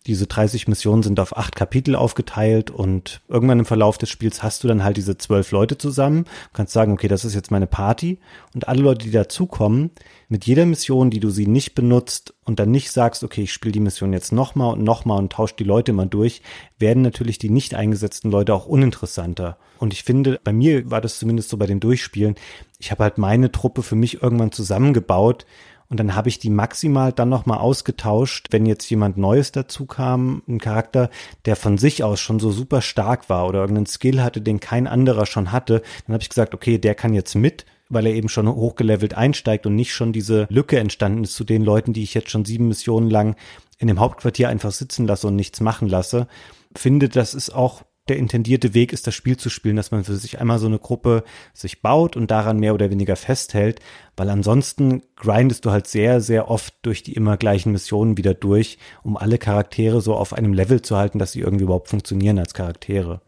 [0.06, 4.64] diese 30 Missionen sind auf acht Kapitel aufgeteilt und irgendwann im Verlauf des Spiels hast
[4.64, 7.68] du dann halt diese zwölf Leute zusammen, du kannst sagen, okay, das ist jetzt meine
[7.68, 8.20] Party
[8.56, 9.92] und alle Leute, die dazukommen,
[10.30, 13.72] mit jeder Mission, die du sie nicht benutzt und dann nicht sagst, okay, ich spiele
[13.72, 16.42] die Mission jetzt nochmal und nochmal und tausche die Leute mal durch,
[16.80, 19.58] werden natürlich die nicht eingesetzten Leute auch uninteressanter.
[19.80, 22.36] Und ich finde, bei mir war das zumindest so bei den Durchspielen,
[22.80, 25.46] ich habe halt meine Truppe für mich irgendwann zusammengebaut
[25.90, 30.44] und dann habe ich die maximal dann nochmal ausgetauscht, wenn jetzt jemand Neues dazu kam,
[30.48, 31.10] ein Charakter,
[31.46, 34.88] der von sich aus schon so super stark war oder irgendeinen Skill hatte, den kein
[34.88, 35.82] anderer schon hatte.
[36.06, 39.66] Dann habe ich gesagt, okay, der kann jetzt mit, weil er eben schon hochgelevelt einsteigt
[39.66, 42.68] und nicht schon diese Lücke entstanden ist zu den Leuten, die ich jetzt schon sieben
[42.68, 43.36] Missionen lang
[43.80, 46.28] in dem Hauptquartier einfach sitzen lasse und nichts machen lasse.
[46.76, 50.16] Finde, das ist auch der intendierte Weg ist, das Spiel zu spielen, dass man für
[50.16, 51.24] sich einmal so eine Gruppe
[51.54, 53.80] sich baut und daran mehr oder weniger festhält,
[54.16, 58.78] weil ansonsten grindest du halt sehr, sehr oft durch die immer gleichen Missionen wieder durch,
[59.04, 62.54] um alle Charaktere so auf einem Level zu halten, dass sie irgendwie überhaupt funktionieren als
[62.54, 63.22] Charaktere.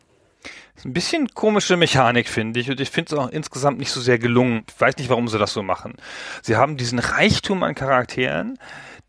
[0.85, 4.19] Ein bisschen komische Mechanik, finde ich, und ich finde es auch insgesamt nicht so sehr
[4.19, 4.63] gelungen.
[4.69, 5.95] Ich weiß nicht, warum sie das so machen.
[6.41, 8.57] Sie haben diesen Reichtum an Charakteren,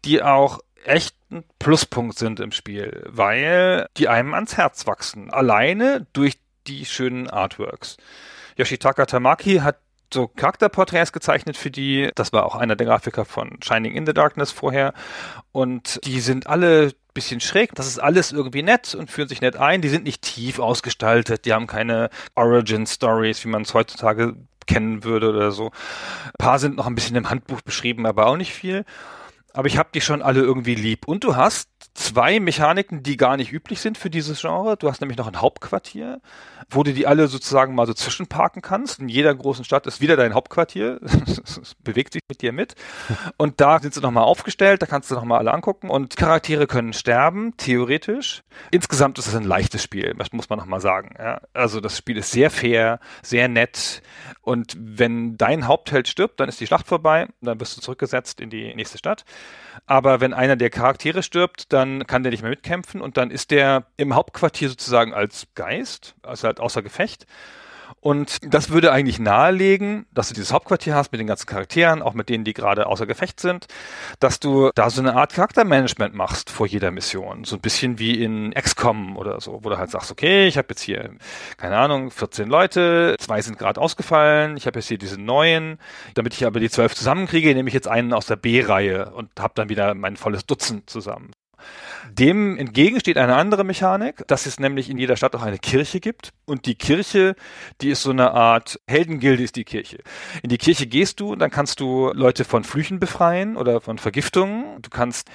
[0.05, 5.31] die auch echt ein Pluspunkt sind im Spiel, weil die einem ans Herz wachsen.
[5.31, 7.97] Alleine durch die schönen Artworks.
[8.57, 9.79] Yoshitaka Tamaki hat
[10.13, 12.11] so Charakterporträts gezeichnet für die.
[12.15, 14.93] Das war auch einer der Grafiker von Shining in the Darkness vorher.
[15.53, 17.75] Und die sind alle bisschen schräg.
[17.75, 19.83] Das ist alles irgendwie nett und fühlen sich nett ein.
[19.83, 21.45] Die sind nicht tief ausgestaltet.
[21.45, 25.73] Die haben keine Origin Stories, wie man es heutzutage kennen würde oder so.
[26.27, 28.85] Ein paar sind noch ein bisschen im Handbuch beschrieben, aber auch nicht viel.
[29.53, 31.07] Aber ich habe die schon alle irgendwie lieb.
[31.07, 34.77] Und du hast zwei Mechaniken, die gar nicht üblich sind für dieses Genre.
[34.77, 36.21] Du hast nämlich noch ein Hauptquartier,
[36.71, 39.01] wo du die alle sozusagen mal so zwischenparken kannst.
[39.01, 41.01] In jeder großen Stadt ist wieder dein Hauptquartier.
[41.61, 42.75] Es bewegt sich mit dir mit.
[43.37, 45.91] Und da sind sie nochmal aufgestellt, da kannst du nochmal alle angucken.
[45.91, 48.43] Und Charaktere können sterben, theoretisch.
[48.71, 51.17] Insgesamt ist es ein leichtes Spiel, das muss man nochmal sagen.
[51.19, 51.41] Ja?
[51.53, 54.03] Also das Spiel ist sehr fair, sehr nett.
[54.43, 57.29] Und wenn dein Hauptheld stirbt, dann ist die Schlacht vorbei.
[57.41, 59.25] Dann wirst du zurückgesetzt in die nächste Stadt.
[59.87, 63.51] Aber wenn einer der Charaktere stirbt, dann kann der nicht mehr mitkämpfen und dann ist
[63.51, 67.27] der im Hauptquartier sozusagen als Geist, also halt außer Gefecht.
[68.01, 72.15] Und das würde eigentlich nahelegen, dass du dieses Hauptquartier hast mit den ganzen Charakteren, auch
[72.15, 73.67] mit denen, die gerade außer Gefecht sind,
[74.21, 77.45] dass du da so eine Art Charaktermanagement machst vor jeder Mission.
[77.45, 80.69] So ein bisschen wie in XCOM oder so, wo du halt sagst, okay, ich habe
[80.71, 81.11] jetzt hier,
[81.59, 85.79] keine Ahnung, 14 Leute, zwei sind gerade ausgefallen, ich habe jetzt hier diese neuen,
[86.15, 89.53] damit ich aber die zwölf zusammenkriege, nehme ich jetzt einen aus der B-Reihe und habe
[89.55, 91.33] dann wieder mein volles Dutzend zusammen.
[92.11, 96.01] Dem entgegen steht eine andere Mechanik, dass es nämlich in jeder Stadt auch eine Kirche
[96.01, 96.33] gibt.
[96.47, 97.35] Und die Kirche,
[97.81, 99.99] die ist so eine Art Heldengilde ist die Kirche.
[100.43, 104.81] In die Kirche gehst du, dann kannst du Leute von Flüchen befreien oder von Vergiftungen.
[104.83, 105.29] Du kannst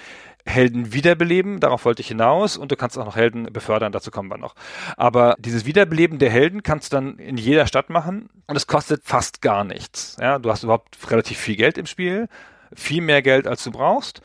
[0.47, 4.30] Helden wiederbeleben, darauf wollte ich hinaus, und du kannst auch noch Helden befördern, dazu kommen
[4.30, 4.54] wir noch.
[4.95, 9.04] Aber dieses Wiederbeleben der Helden kannst du dann in jeder Stadt machen und es kostet
[9.04, 10.17] fast gar nichts.
[10.19, 12.28] Ja, du hast überhaupt relativ viel Geld im Spiel,
[12.75, 14.21] viel mehr Geld als du brauchst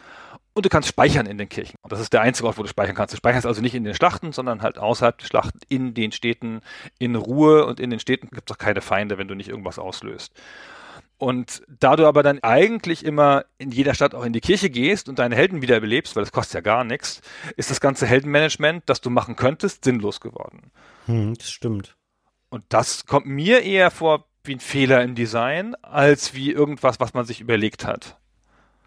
[0.53, 1.77] und du kannst speichern in den Kirchen.
[1.83, 3.13] Und das ist der einzige Ort, wo du speichern kannst.
[3.13, 6.61] Du speicherst also nicht in den Schlachten, sondern halt außerhalb der Schlachten in den Städten
[6.99, 7.67] in Ruhe.
[7.67, 10.33] Und in den Städten gibt es auch keine Feinde, wenn du nicht irgendwas auslöst.
[11.19, 15.09] Und da du aber dann eigentlich immer in jeder Stadt auch in die Kirche gehst
[15.09, 17.21] und deine Helden wiederbelebst, weil das kostet ja gar nichts,
[17.57, 20.71] ist das ganze Heldenmanagement, das du machen könntest, sinnlos geworden.
[21.05, 21.95] Hm, das stimmt.
[22.49, 27.13] Und das kommt mir eher vor wie ein Fehler im Design, als wie irgendwas, was
[27.13, 28.20] man sich überlegt hat.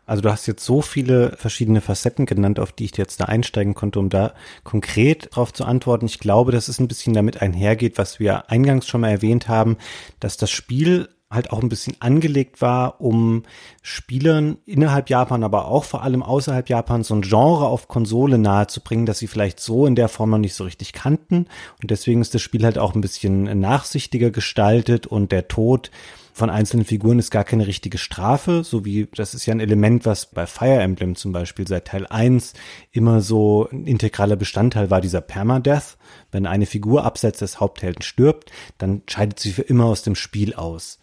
[0.05, 3.73] Also du hast jetzt so viele verschiedene Facetten genannt, auf die ich jetzt da einsteigen
[3.73, 6.05] konnte, um da konkret darauf zu antworten.
[6.05, 9.77] Ich glaube, dass es ein bisschen damit einhergeht, was wir eingangs schon mal erwähnt haben,
[10.19, 13.43] dass das Spiel halt auch ein bisschen angelegt war, um
[13.81, 19.05] Spielern innerhalb Japan, aber auch vor allem außerhalb Japans so ein Genre auf Konsole nahezubringen,
[19.05, 21.47] dass sie vielleicht so in der Form noch nicht so richtig kannten.
[21.81, 25.89] Und deswegen ist das Spiel halt auch ein bisschen nachsichtiger gestaltet und der Tod
[26.33, 30.05] von einzelnen Figuren ist gar keine richtige Strafe, so wie das ist ja ein Element,
[30.05, 32.53] was bei Fire Emblem zum Beispiel seit Teil 1
[32.91, 35.97] immer so ein integraler Bestandteil war, dieser Permadeath.
[36.31, 40.55] Wenn eine Figur abseits des Haupthelden stirbt, dann scheidet sie für immer aus dem Spiel
[40.55, 40.99] aus.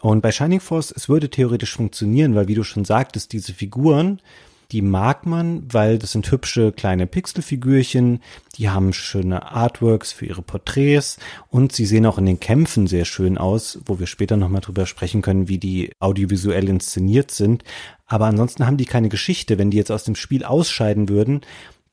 [0.00, 4.20] Und bei Shining Force, es würde theoretisch funktionieren, weil wie du schon sagtest, diese Figuren
[4.70, 8.20] die mag man, weil das sind hübsche kleine Pixelfigürchen,
[8.56, 13.06] die haben schöne Artworks für ihre Porträts und sie sehen auch in den Kämpfen sehr
[13.06, 17.64] schön aus, wo wir später nochmal drüber sprechen können, wie die audiovisuell inszeniert sind.
[18.06, 19.58] Aber ansonsten haben die keine Geschichte.
[19.58, 21.40] Wenn die jetzt aus dem Spiel ausscheiden würden,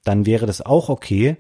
[0.04, 1.38] dann wäre das auch okay.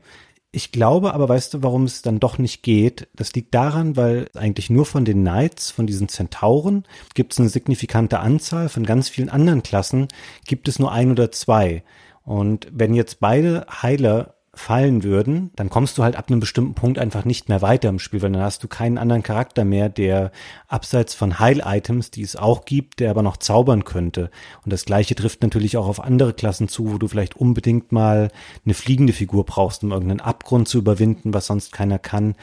[0.55, 3.09] Ich glaube aber, weißt du, warum es dann doch nicht geht?
[3.13, 7.49] Das liegt daran, weil eigentlich nur von den Knights, von diesen Zentauren, gibt es eine
[7.49, 8.69] signifikante Anzahl.
[8.69, 10.07] Von ganz vielen anderen Klassen
[10.47, 11.83] gibt es nur ein oder zwei.
[12.23, 16.99] Und wenn jetzt beide Heiler fallen würden, dann kommst du halt ab einem bestimmten Punkt
[16.99, 20.31] einfach nicht mehr weiter im Spiel, weil dann hast du keinen anderen Charakter mehr, der
[20.67, 24.29] abseits von Heil-Items, die es auch gibt, der aber noch zaubern könnte.
[24.63, 28.29] Und das gleiche trifft natürlich auch auf andere Klassen zu, wo du vielleicht unbedingt mal
[28.65, 32.35] eine fliegende Figur brauchst, um irgendeinen Abgrund zu überwinden, was sonst keiner kann.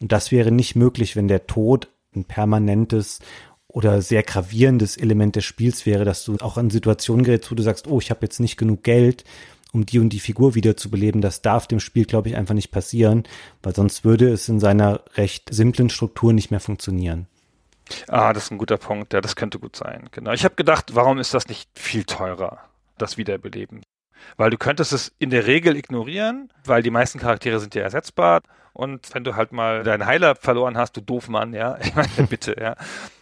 [0.00, 3.20] Und das wäre nicht möglich, wenn der Tod ein permanentes
[3.72, 7.62] oder sehr gravierendes Element des Spiels wäre, dass du auch an Situationen gerätst, wo du
[7.62, 9.24] sagst, oh, ich habe jetzt nicht genug Geld,
[9.72, 11.20] um die und die Figur wieder zu beleben.
[11.20, 13.24] Das darf dem Spiel, glaube ich, einfach nicht passieren,
[13.62, 17.26] weil sonst würde es in seiner recht simplen Struktur nicht mehr funktionieren.
[18.08, 19.12] Ah, das ist ein guter Punkt.
[19.12, 20.08] Ja, das könnte gut sein.
[20.12, 20.32] Genau.
[20.32, 22.58] Ich habe gedacht, warum ist das nicht viel teurer,
[22.98, 23.82] das Wiederbeleben?
[24.36, 28.42] Weil du könntest es in der Regel ignorieren, weil die meisten Charaktere sind ja ersetzbar.
[28.72, 32.28] Und wenn du halt mal deinen Heiler verloren hast, du doof Mann, ja, ich meine,
[32.28, 32.76] bitte, ja,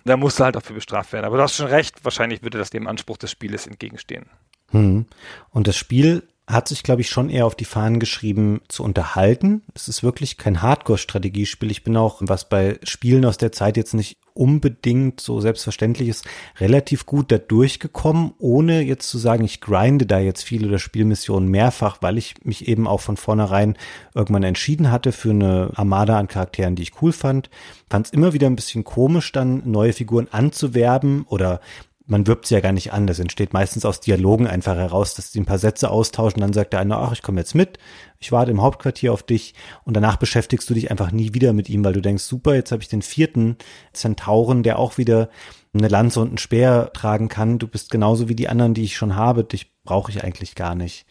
[0.05, 1.25] da musst du halt dafür bestraft werden.
[1.25, 4.27] Aber du hast schon recht, wahrscheinlich würde das dem Anspruch des Spieles entgegenstehen.
[4.71, 5.07] Hm.
[5.51, 9.63] Und das Spiel hat sich, glaube ich, schon eher auf die Fahnen geschrieben, zu unterhalten.
[9.75, 11.71] Es ist wirklich kein Hardcore-Strategiespiel.
[11.71, 16.25] Ich bin auch, was bei Spielen aus der Zeit jetzt nicht unbedingt so selbstverständlich ist,
[16.59, 21.51] relativ gut da durchgekommen, ohne jetzt zu sagen, ich grinde da jetzt viele oder Spielmissionen
[21.51, 23.77] mehrfach, weil ich mich eben auch von vornherein
[24.15, 27.51] irgendwann entschieden hatte für eine Armada an Charakteren, die ich cool fand.
[27.91, 31.61] Fand es immer wieder ein bisschen komisch, dann neue Figuren anzuwerben oder
[32.09, 33.07] man wirbt sie ja gar nicht an.
[33.07, 36.41] Das entsteht meistens aus Dialogen einfach heraus, dass sie ein paar Sätze austauschen.
[36.41, 37.79] Dann sagt der eine, ach, ich komme jetzt mit,
[38.19, 41.69] ich warte im Hauptquartier auf dich und danach beschäftigst du dich einfach nie wieder mit
[41.69, 43.57] ihm, weil du denkst, super, jetzt habe ich den vierten
[43.93, 45.29] Zentauren, der auch wieder
[45.75, 47.59] eine Lanze und einen Speer tragen kann.
[47.59, 49.45] Du bist genauso wie die anderen, die ich schon habe.
[49.45, 51.07] Dich brauche ich eigentlich gar nicht.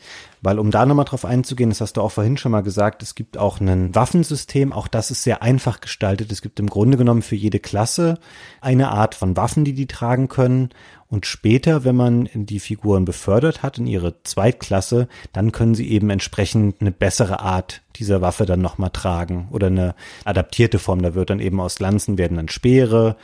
[0.47, 3.15] Weil um da nochmal drauf einzugehen, das hast du auch vorhin schon mal gesagt, es
[3.15, 6.31] gibt auch ein Waffensystem, auch das ist sehr einfach gestaltet.
[6.31, 8.17] Es gibt im Grunde genommen für jede Klasse
[8.62, 10.69] eine Art von Waffen, die die tragen können.
[11.10, 16.10] Und später, wenn man die Figuren befördert hat in ihre Zweitklasse, dann können sie eben
[16.10, 21.01] entsprechend eine bessere Art dieser Waffe dann nochmal tragen oder eine adaptierte Form.
[21.01, 23.17] Da wird dann eben aus Lanzen werden dann Speere,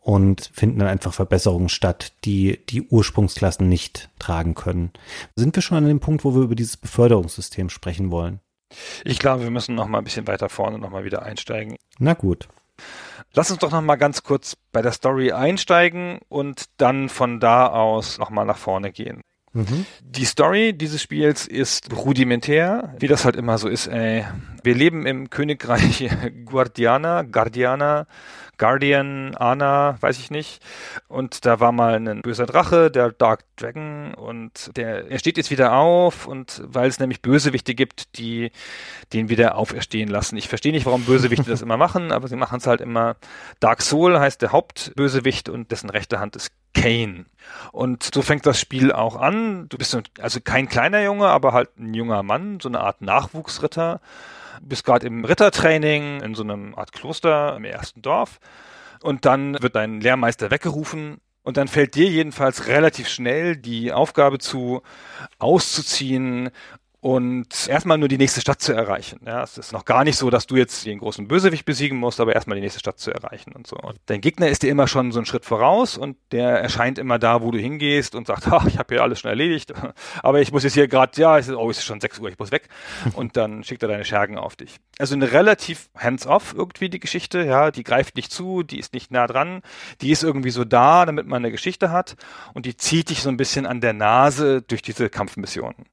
[0.00, 4.92] und finden dann einfach Verbesserungen statt, die die Ursprungsklassen nicht tragen können.
[5.36, 8.40] Sind wir schon an dem Punkt, wo wir über dieses Beförderungssystem sprechen wollen?
[9.04, 11.76] Ich glaube, wir müssen noch mal ein bisschen weiter vorne noch mal wieder einsteigen.
[11.98, 12.48] Na gut.
[13.34, 17.66] Lass uns doch noch mal ganz kurz bei der Story einsteigen und dann von da
[17.66, 19.22] aus noch mal nach vorne gehen.
[19.52, 19.86] Mhm.
[20.02, 23.86] Die Story dieses Spiels ist rudimentär, wie das halt immer so ist.
[23.86, 24.24] Ey.
[24.62, 26.08] Wir leben im Königreich
[26.44, 28.06] Guardiana, Guardiana,
[28.58, 30.60] Guardian, Ana, weiß ich nicht.
[31.06, 35.50] Und da war mal ein böser Drache, der Dark Dragon, und der, er steht jetzt
[35.50, 38.50] wieder auf, und weil es nämlich Bösewichte gibt, die
[39.12, 40.36] den wieder auferstehen lassen.
[40.36, 43.16] Ich verstehe nicht, warum Bösewichte das immer machen, aber sie machen es halt immer.
[43.60, 47.26] Dark Soul heißt der Hauptbösewicht und dessen rechte Hand ist Kane.
[47.72, 49.68] Und so fängt das Spiel auch an.
[49.68, 54.00] Du bist also kein kleiner Junge, aber halt ein junger Mann, so eine Art Nachwuchsritter
[54.62, 58.38] bist gerade im Rittertraining in so einem Art Kloster im ersten Dorf.
[59.02, 61.18] Und dann wird dein Lehrmeister weggerufen.
[61.42, 64.82] Und dann fällt dir jedenfalls relativ schnell die Aufgabe zu,
[65.38, 66.50] auszuziehen
[67.00, 69.20] und erstmal nur die nächste Stadt zu erreichen.
[69.24, 72.18] Ja, es ist noch gar nicht so, dass du jetzt den großen Bösewicht besiegen musst,
[72.18, 73.76] aber erstmal die nächste Stadt zu erreichen und so.
[73.76, 77.20] Und dein Gegner ist dir immer schon so einen Schritt voraus und der erscheint immer
[77.20, 79.72] da, wo du hingehst und sagt, ach, ich habe hier alles schon erledigt,
[80.22, 82.30] aber ich muss jetzt hier gerade, ja, es ist, oh, es ist schon 6 Uhr,
[82.30, 82.68] ich muss weg.
[83.14, 84.76] Und dann schickt er deine Schergen auf dich.
[84.98, 89.10] Also eine relativ hands-off irgendwie die Geschichte, ja, die greift nicht zu, die ist nicht
[89.10, 89.62] nah dran,
[90.00, 92.16] die ist irgendwie so da, damit man eine Geschichte hat
[92.54, 95.86] und die zieht dich so ein bisschen an der Nase durch diese Kampfmissionen.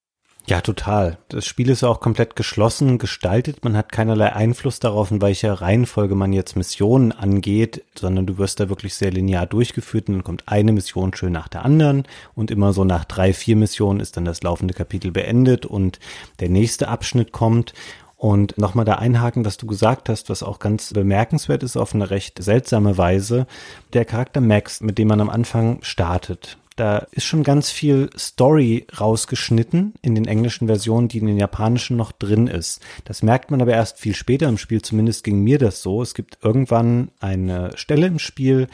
[0.47, 1.17] Ja, total.
[1.29, 3.63] Das Spiel ist auch komplett geschlossen gestaltet.
[3.63, 8.59] Man hat keinerlei Einfluss darauf, in welcher Reihenfolge man jetzt Missionen angeht, sondern du wirst
[8.59, 12.03] da wirklich sehr linear durchgeführt und dann kommt eine Mission schön nach der anderen
[12.35, 15.99] und immer so nach drei, vier Missionen ist dann das laufende Kapitel beendet und
[16.39, 17.73] der nächste Abschnitt kommt.
[18.17, 22.09] Und nochmal da einhaken, was du gesagt hast, was auch ganz bemerkenswert ist auf eine
[22.11, 23.45] recht seltsame Weise.
[23.93, 28.85] Der Charakter Max, mit dem man am Anfang startet, da ist schon ganz viel Story
[28.99, 32.81] rausgeschnitten in den englischen Versionen, die in den japanischen noch drin ist.
[33.05, 36.01] Das merkt man aber erst viel später im Spiel, zumindest ging mir das so.
[36.01, 38.67] Es gibt irgendwann eine Stelle im Spiel,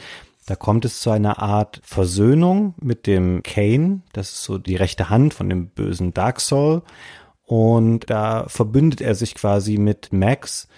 [0.46, 5.08] da kommt es zu einer Art Versöhnung mit dem Kane, das ist so die rechte
[5.08, 6.82] Hand von dem bösen Dark Soul.
[7.44, 10.68] Und da verbündet er sich quasi mit Max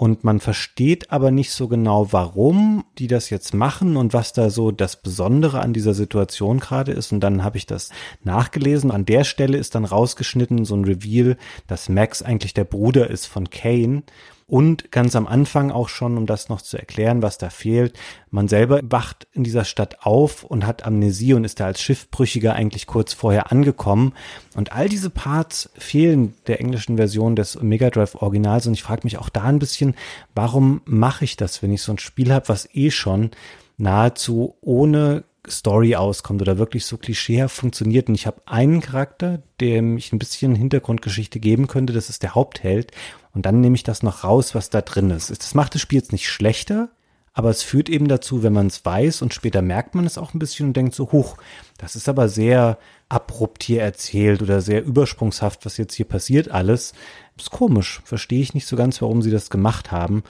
[0.00, 4.48] und man versteht aber nicht so genau, warum die das jetzt machen und was da
[4.48, 7.12] so das Besondere an dieser Situation gerade ist.
[7.12, 7.90] Und dann habe ich das
[8.24, 8.90] nachgelesen.
[8.90, 11.36] An der Stelle ist dann rausgeschnitten so ein Reveal,
[11.66, 14.02] dass Max eigentlich der Bruder ist von Kane.
[14.50, 17.96] Und ganz am Anfang auch schon, um das noch zu erklären, was da fehlt,
[18.32, 22.52] man selber wacht in dieser Stadt auf und hat Amnesie und ist da als Schiffbrüchiger
[22.54, 24.12] eigentlich kurz vorher angekommen.
[24.56, 28.66] Und all diese Parts fehlen der englischen Version des Mega Drive Originals.
[28.66, 29.94] Und ich frage mich auch da ein bisschen,
[30.34, 33.30] warum mache ich das, wenn ich so ein Spiel habe, was eh schon
[33.78, 38.08] nahezu ohne Story auskommt oder wirklich so klischeehaft funktioniert.
[38.08, 42.34] Und ich habe einen Charakter, dem ich ein bisschen Hintergrundgeschichte geben könnte, das ist der
[42.34, 42.90] Hauptheld.
[43.32, 45.30] Und dann nehme ich das noch raus, was da drin ist.
[45.30, 46.88] Das macht das Spiel jetzt nicht schlechter,
[47.32, 50.34] aber es führt eben dazu, wenn man es weiß und später merkt man es auch
[50.34, 51.36] ein bisschen und denkt so, huch,
[51.78, 56.92] das ist aber sehr abrupt hier erzählt oder sehr übersprungshaft, was jetzt hier passiert alles.
[57.36, 60.24] Ist komisch, verstehe ich nicht so ganz, warum sie das gemacht haben.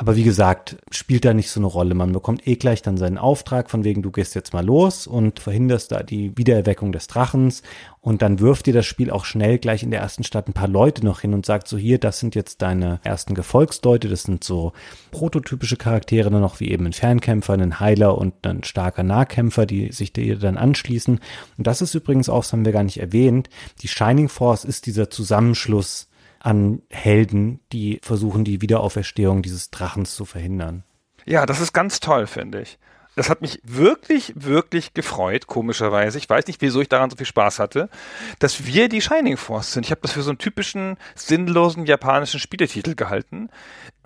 [0.00, 1.96] Aber wie gesagt, spielt da nicht so eine Rolle.
[1.96, 5.40] Man bekommt eh gleich dann seinen Auftrag von wegen, du gehst jetzt mal los und
[5.40, 7.64] verhinderst da die Wiedererweckung des Drachens.
[8.00, 10.68] Und dann wirft dir das Spiel auch schnell gleich in der ersten Stadt ein paar
[10.68, 14.08] Leute noch hin und sagt so, hier, das sind jetzt deine ersten Gefolgsleute.
[14.08, 14.72] Das sind so
[15.10, 19.90] prototypische Charaktere dann noch wie eben ein Fernkämpfer, ein Heiler und ein starker Nahkämpfer, die
[19.90, 21.18] sich dir dann anschließen.
[21.56, 23.50] Und das ist übrigens auch, das haben wir gar nicht erwähnt,
[23.82, 26.07] die Shining Force ist dieser Zusammenschluss
[26.40, 30.84] an Helden, die versuchen, die Wiederauferstehung dieses Drachens zu verhindern.
[31.26, 32.78] Ja, das ist ganz toll, finde ich.
[33.18, 36.18] Das hat mich wirklich, wirklich gefreut, komischerweise.
[36.18, 37.90] Ich weiß nicht, wieso ich daran so viel Spaß hatte,
[38.38, 39.84] dass wir die Shining Force sind.
[39.84, 43.50] Ich habe das für so einen typischen sinnlosen japanischen Spieletitel gehalten,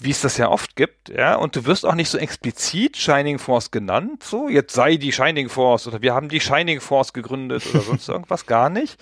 [0.00, 1.34] wie es das ja oft gibt, ja.
[1.34, 5.50] Und du wirst auch nicht so explizit Shining Force genannt, so jetzt sei die Shining
[5.50, 8.98] Force oder wir haben die Shining Force gegründet oder sonst irgendwas, gar nicht.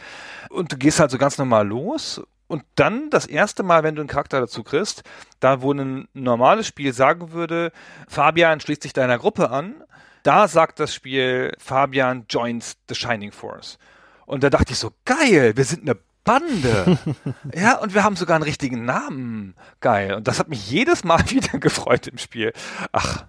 [0.48, 4.02] Und du gehst halt so ganz normal los und dann das erste Mal, wenn du
[4.02, 5.04] einen Charakter dazu kriegst,
[5.38, 7.70] da wo ein normales Spiel sagen würde,
[8.08, 9.84] Fabian schließt sich deiner Gruppe an,
[10.22, 13.78] Da sagt das Spiel, Fabian joins the Shining Force.
[14.26, 16.98] Und da dachte ich so, geil, wir sind eine Bande.
[17.54, 19.54] ja, und wir haben sogar einen richtigen Namen.
[19.80, 20.14] Geil.
[20.14, 22.52] Und das hat mich jedes Mal wieder gefreut im Spiel.
[22.92, 23.24] Ach,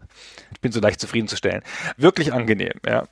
[0.52, 1.64] ich bin so leicht zufriedenzustellen.
[1.96, 3.06] Wirklich angenehm, ja.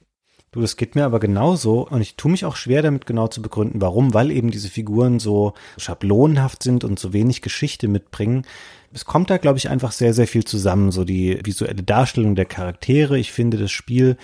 [0.52, 3.42] Du, das geht mir aber genauso und ich tue mich auch schwer damit genau zu
[3.42, 8.46] begründen, warum, weil eben diese Figuren so schablonenhaft sind und so wenig Geschichte mitbringen.
[8.92, 10.92] Es kommt da, glaube ich, einfach sehr, sehr viel zusammen.
[10.92, 13.20] So die visuelle Darstellung der Charaktere.
[13.20, 14.18] Ich finde, das Spiel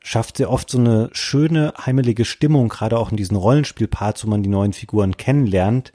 [0.00, 4.42] schafft sehr oft so eine schöne, heimelige Stimmung, gerade auch in diesen Rollenspielparts, wo man
[4.42, 5.92] die neuen Figuren kennenlernt.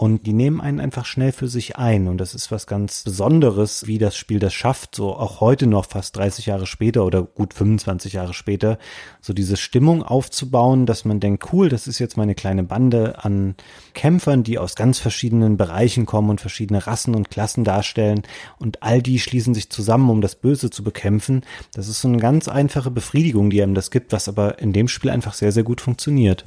[0.00, 2.08] Und die nehmen einen einfach schnell für sich ein.
[2.08, 5.84] Und das ist was ganz Besonderes, wie das Spiel das schafft, so auch heute noch
[5.84, 8.78] fast 30 Jahre später oder gut 25 Jahre später,
[9.20, 13.56] so diese Stimmung aufzubauen, dass man denkt, cool, das ist jetzt meine kleine Bande an
[13.92, 18.22] Kämpfern, die aus ganz verschiedenen Bereichen kommen und verschiedene Rassen und Klassen darstellen.
[18.58, 21.42] Und all die schließen sich zusammen, um das Böse zu bekämpfen.
[21.74, 24.88] Das ist so eine ganz einfache Befriedigung, die einem das gibt, was aber in dem
[24.88, 26.46] Spiel einfach sehr, sehr gut funktioniert.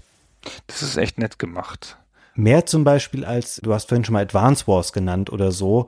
[0.65, 1.99] Das ist echt nett gemacht.
[2.35, 5.87] Mehr zum Beispiel als, du hast vorhin schon mal Advance Wars genannt oder so.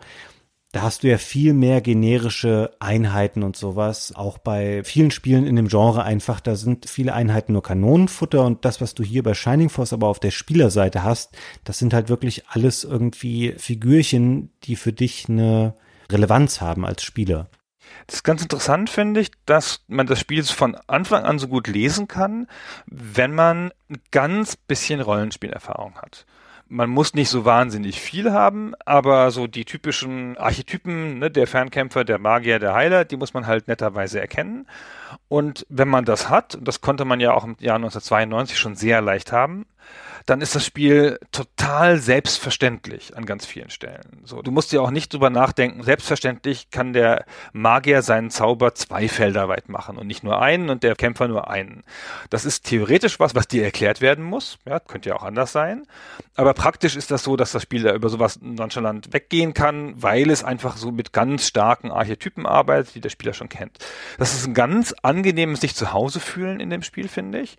[0.72, 4.14] Da hast du ja viel mehr generische Einheiten und sowas.
[4.14, 8.66] Auch bei vielen Spielen in dem Genre einfach, da sind viele Einheiten nur Kanonenfutter und
[8.66, 12.10] das, was du hier bei Shining Force aber auf der Spielerseite hast, das sind halt
[12.10, 15.76] wirklich alles irgendwie Figürchen, die für dich eine
[16.12, 17.48] Relevanz haben als Spieler.
[18.08, 21.68] Das ist ganz interessant, finde ich, dass man das Spiel von Anfang an so gut
[21.68, 22.48] lesen kann,
[22.86, 26.26] wenn man ein ganz bisschen Rollenspielerfahrung hat
[26.68, 32.04] man muss nicht so wahnsinnig viel haben, aber so die typischen Archetypen, ne, der Fernkämpfer,
[32.04, 34.68] der Magier, der Heiler, die muss man halt netterweise erkennen.
[35.28, 39.02] Und wenn man das hat, das konnte man ja auch im Jahr 1992 schon sehr
[39.02, 39.66] leicht haben,
[40.26, 44.22] dann ist das Spiel total selbstverständlich an ganz vielen Stellen.
[44.24, 45.84] So, du musst ja auch nicht drüber nachdenken.
[45.84, 50.82] Selbstverständlich kann der Magier seinen Zauber zwei Felder weit machen und nicht nur einen und
[50.82, 51.84] der Kämpfer nur einen.
[52.32, 54.58] Das ist theoretisch was, was dir erklärt werden muss.
[54.66, 55.86] Ja, könnte ja auch anders sein.
[56.36, 60.32] Aber praktisch ist das so, dass das Spiel da über sowas nonchalant weggehen kann, weil
[60.32, 63.78] es einfach so mit ganz starken Archetypen arbeitet, die der Spieler schon kennt.
[64.18, 67.58] Das ist ein ganz angenehmes sich zu Hause fühlen in dem Spiel, finde ich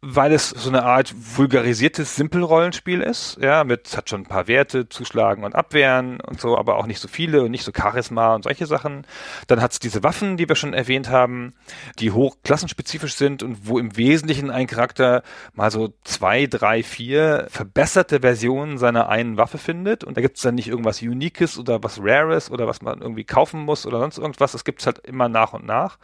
[0.00, 4.88] weil es so eine Art vulgarisiertes Simpel-Rollenspiel ist, ja, mit, hat schon ein paar Werte,
[4.88, 8.44] Zuschlagen und Abwehren und so, aber auch nicht so viele und nicht so Charisma und
[8.44, 9.06] solche Sachen.
[9.48, 11.54] Dann hat es diese Waffen, die wir schon erwähnt haben,
[11.98, 18.20] die hochklassenspezifisch sind und wo im Wesentlichen ein Charakter mal so zwei, drei, vier verbesserte
[18.20, 21.98] Versionen seiner einen Waffe findet und da gibt es dann nicht irgendwas Uniques oder was
[22.00, 25.28] Rares oder was man irgendwie kaufen muss oder sonst irgendwas, das gibt es halt immer
[25.28, 25.98] nach und nach.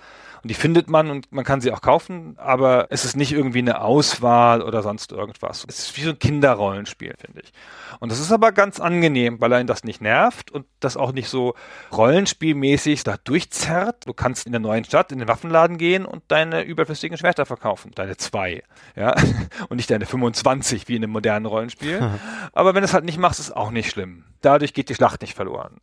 [0.45, 3.61] Und die findet man und man kann sie auch kaufen, aber es ist nicht irgendwie
[3.61, 5.65] eine Auswahl oder sonst irgendwas.
[5.69, 7.53] Es ist wie so ein Kinderrollenspiel, finde ich.
[8.01, 11.29] Und das ist aber ganz angenehm, weil einen das nicht nervt und das auch nicht
[11.29, 11.55] so
[11.93, 14.07] rollenspielmäßig da durchzerrt.
[14.07, 17.93] Du kannst in der neuen Stadt in den Waffenladen gehen und deine überflüssigen Schwerter verkaufen.
[17.95, 18.63] Deine zwei,
[18.97, 19.15] ja.
[19.69, 22.01] Und nicht deine 25 wie in einem modernen Rollenspiel.
[22.53, 24.25] aber wenn du es halt nicht machst, ist auch nicht schlimm.
[24.41, 25.81] Dadurch geht die Schlacht nicht verloren.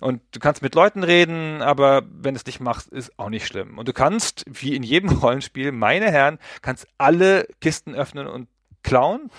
[0.00, 3.46] Und du kannst mit Leuten reden, aber wenn du es nicht machst, ist auch nicht
[3.46, 3.78] schlimm.
[3.78, 8.48] Und du kannst, wie in jedem Rollenspiel, meine Herren, kannst alle Kisten öffnen und
[8.82, 9.30] klauen.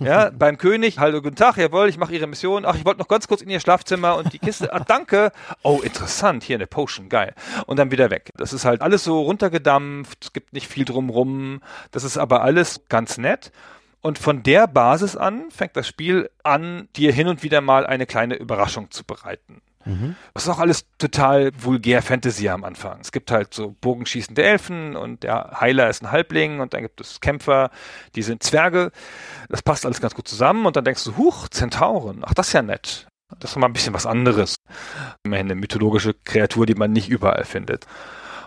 [0.00, 2.64] Ja, beim König, hallo, guten Tag, jawohl, ich mache Ihre Mission.
[2.64, 5.32] Ach, ich wollte noch ganz kurz in Ihr Schlafzimmer und die Kiste, ach, danke.
[5.62, 7.34] Oh, interessant, hier eine Potion, geil.
[7.66, 8.30] Und dann wieder weg.
[8.36, 11.60] Das ist halt alles so runtergedampft, es gibt nicht viel drumrum.
[11.90, 13.52] Das ist aber alles ganz nett.
[14.00, 18.06] Und von der Basis an fängt das Spiel an, dir hin und wieder mal eine
[18.06, 19.62] kleine Überraschung zu bereiten.
[19.84, 20.16] Mhm.
[20.32, 23.00] Das ist auch alles total vulgär Fantasy am Anfang.
[23.00, 27.00] Es gibt halt so bogenschießende Elfen und der Heiler ist ein Halbling und dann gibt
[27.00, 27.70] es Kämpfer,
[28.14, 28.90] die sind Zwerge.
[29.48, 32.52] Das passt alles ganz gut zusammen und dann denkst du, huch, Zentauren, ach, das ist
[32.54, 33.06] ja nett.
[33.40, 34.56] Das ist mal ein bisschen was anderes.
[35.24, 37.86] Immerhin eine mythologische Kreatur, die man nicht überall findet.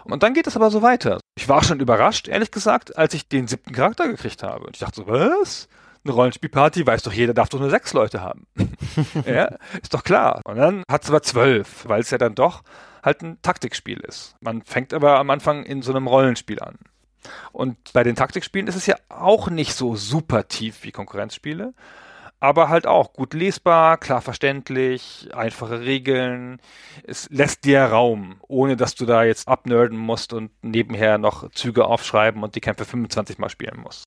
[0.05, 1.19] Und dann geht es aber so weiter.
[1.37, 4.65] Ich war schon überrascht, ehrlich gesagt, als ich den siebten Charakter gekriegt habe.
[4.65, 5.67] Und ich dachte so, was?
[6.07, 8.47] Eine Rollenspielparty, weiß doch jeder, darf doch nur sechs Leute haben.
[9.25, 10.41] ja, ist doch klar.
[10.45, 12.63] Und dann hat es aber zwölf, weil es ja dann doch
[13.03, 14.35] halt ein Taktikspiel ist.
[14.41, 16.77] Man fängt aber am Anfang in so einem Rollenspiel an.
[17.51, 21.73] Und bei den Taktikspielen ist es ja auch nicht so super tief wie Konkurrenzspiele,
[22.39, 26.61] aber halt auch gut lesbar, klar verständlich, einfache Regeln.
[27.03, 31.85] Es lässt dir Raum, ohne dass du da jetzt abnerden musst und nebenher noch Züge
[31.85, 34.03] aufschreiben und die Kämpfe 25 Mal spielen musst.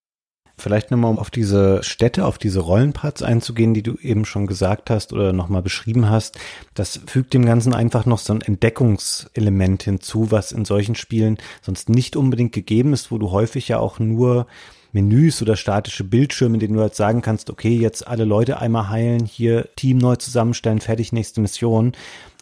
[0.60, 4.90] Vielleicht nochmal, um auf diese Städte, auf diese Rollenparts einzugehen, die du eben schon gesagt
[4.90, 6.38] hast oder nochmal beschrieben hast.
[6.74, 11.88] Das fügt dem Ganzen einfach noch so ein Entdeckungselement hinzu, was in solchen Spielen sonst
[11.88, 14.46] nicht unbedingt gegeben ist, wo du häufig ja auch nur
[14.92, 18.88] Menüs oder statische Bildschirme, in denen du halt sagen kannst, okay, jetzt alle Leute einmal
[18.88, 21.92] heilen, hier Team neu zusammenstellen, fertig, nächste Mission.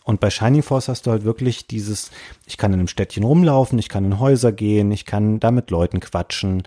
[0.04, 2.10] Und bei Shining Force hast du halt wirklich dieses,
[2.46, 5.70] ich kann in einem Städtchen rumlaufen, ich kann in Häuser gehen, ich kann da mit
[5.70, 6.62] Leuten quatschen.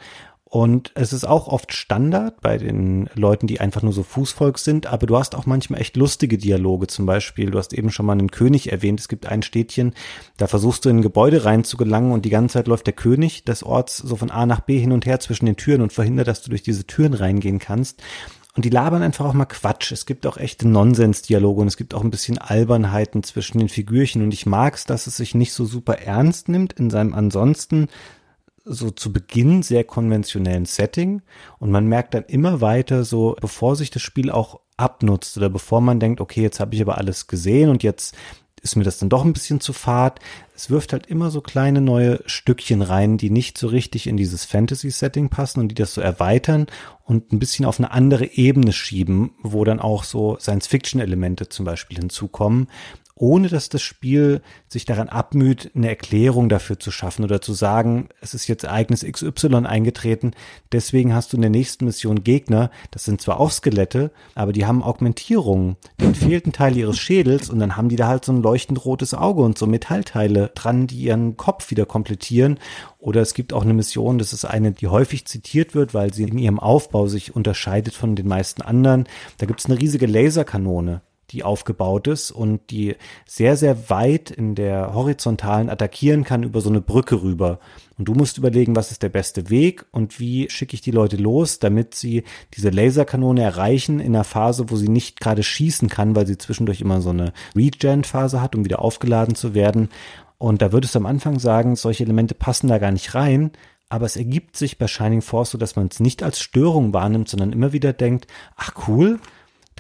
[0.54, 4.86] Und es ist auch oft Standard bei den Leuten, die einfach nur so Fußvolk sind,
[4.86, 6.88] aber du hast auch manchmal echt lustige Dialoge.
[6.88, 9.00] Zum Beispiel, du hast eben schon mal einen König erwähnt.
[9.00, 9.94] Es gibt ein Städtchen,
[10.36, 13.64] da versuchst du in ein Gebäude reinzugelangen und die ganze Zeit läuft der König des
[13.64, 16.42] Orts so von A nach B hin und her zwischen den Türen und verhindert, dass
[16.42, 18.04] du durch diese Türen reingehen kannst.
[18.54, 19.94] Und die labern einfach auch mal Quatsch.
[19.94, 24.22] Es gibt auch echte Nonsensdialoge und es gibt auch ein bisschen Albernheiten zwischen den Figürchen.
[24.22, 27.88] Und ich mag es, dass es sich nicht so super ernst nimmt in seinem ansonsten
[28.66, 31.22] so zu Beginn sehr konventionellen Setting
[31.60, 35.82] und man merkt dann immer weiter so, bevor sich das Spiel auch abnutzt oder bevor
[35.82, 38.16] man denkt, okay, jetzt habe ich aber alles gesehen und jetzt
[38.62, 40.20] ist mir das dann doch ein bisschen zu fad.
[40.56, 44.46] Es wirft halt immer so kleine neue Stückchen rein, die nicht so richtig in dieses
[44.46, 46.68] Fantasy-Setting passen und die das so erweitern
[47.04, 51.98] und ein bisschen auf eine andere Ebene schieben, wo dann auch so Science-Fiction-Elemente zum Beispiel
[51.98, 52.68] hinzukommen
[53.22, 58.10] ohne dass das Spiel sich daran abmüht, eine Erklärung dafür zu schaffen oder zu sagen,
[58.20, 60.32] es ist jetzt Ereignis XY eingetreten,
[60.72, 64.66] deswegen hast du in der nächsten Mission Gegner, das sind zwar auch Skelette, aber die
[64.66, 68.34] haben Augmentierungen, denen fehlt ein Teil ihres Schädels und dann haben die da halt so
[68.34, 72.58] ein leuchtend rotes Auge und so Metallteile dran, die ihren Kopf wieder komplettieren.
[72.98, 76.24] Oder es gibt auch eine Mission, das ist eine, die häufig zitiert wird, weil sie
[76.24, 79.08] in ihrem Aufbau sich unterscheidet von den meisten anderen.
[79.38, 81.02] Da gibt es eine riesige Laserkanone
[81.32, 86.70] die aufgebaut ist und die sehr, sehr weit in der horizontalen attackieren kann über so
[86.70, 87.60] eine Brücke rüber.
[87.98, 91.18] Und du musst überlegen, was ist der beste Weg und wie schicke ich die Leute
[91.18, 92.24] los, damit sie
[92.56, 96.82] diese Laserkanone erreichen in einer Phase, wo sie nicht gerade schießen kann, weil sie zwischendurch
[96.82, 99.90] immer so eine Regen-Phase hat, um wieder aufgeladen zu werden.
[100.38, 103.52] Und da würdest du am Anfang sagen, solche Elemente passen da gar nicht rein.
[103.90, 107.28] Aber es ergibt sich bei Shining Force so, dass man es nicht als Störung wahrnimmt,
[107.28, 108.26] sondern immer wieder denkt,
[108.56, 109.20] ach cool,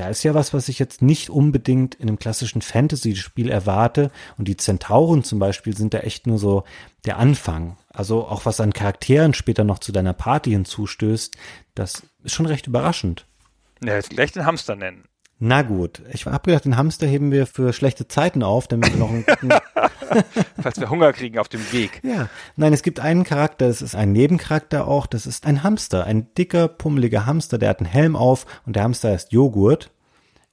[0.01, 4.09] da ist ja was, was ich jetzt nicht unbedingt in einem klassischen Fantasy-Spiel erwarte.
[4.35, 6.63] Und die Zentauren zum Beispiel sind da echt nur so
[7.05, 7.77] der Anfang.
[7.93, 11.37] Also auch was an Charakteren später noch zu deiner Party hinzustößt,
[11.75, 13.27] das ist schon recht überraschend.
[13.83, 15.03] Ja, jetzt gleich den Hamster nennen.
[15.43, 18.99] Na gut, ich habe gedacht, den Hamster heben wir für schlechte Zeiten auf, damit wir
[18.99, 19.49] noch einen guten
[20.61, 21.99] Falls wir Hunger kriegen auf dem Weg.
[22.03, 26.05] Ja, nein, es gibt einen Charakter, es ist ein Nebencharakter auch, das ist ein Hamster,
[26.05, 29.89] ein dicker, pummeliger Hamster, der hat einen Helm auf und der Hamster heißt Joghurt.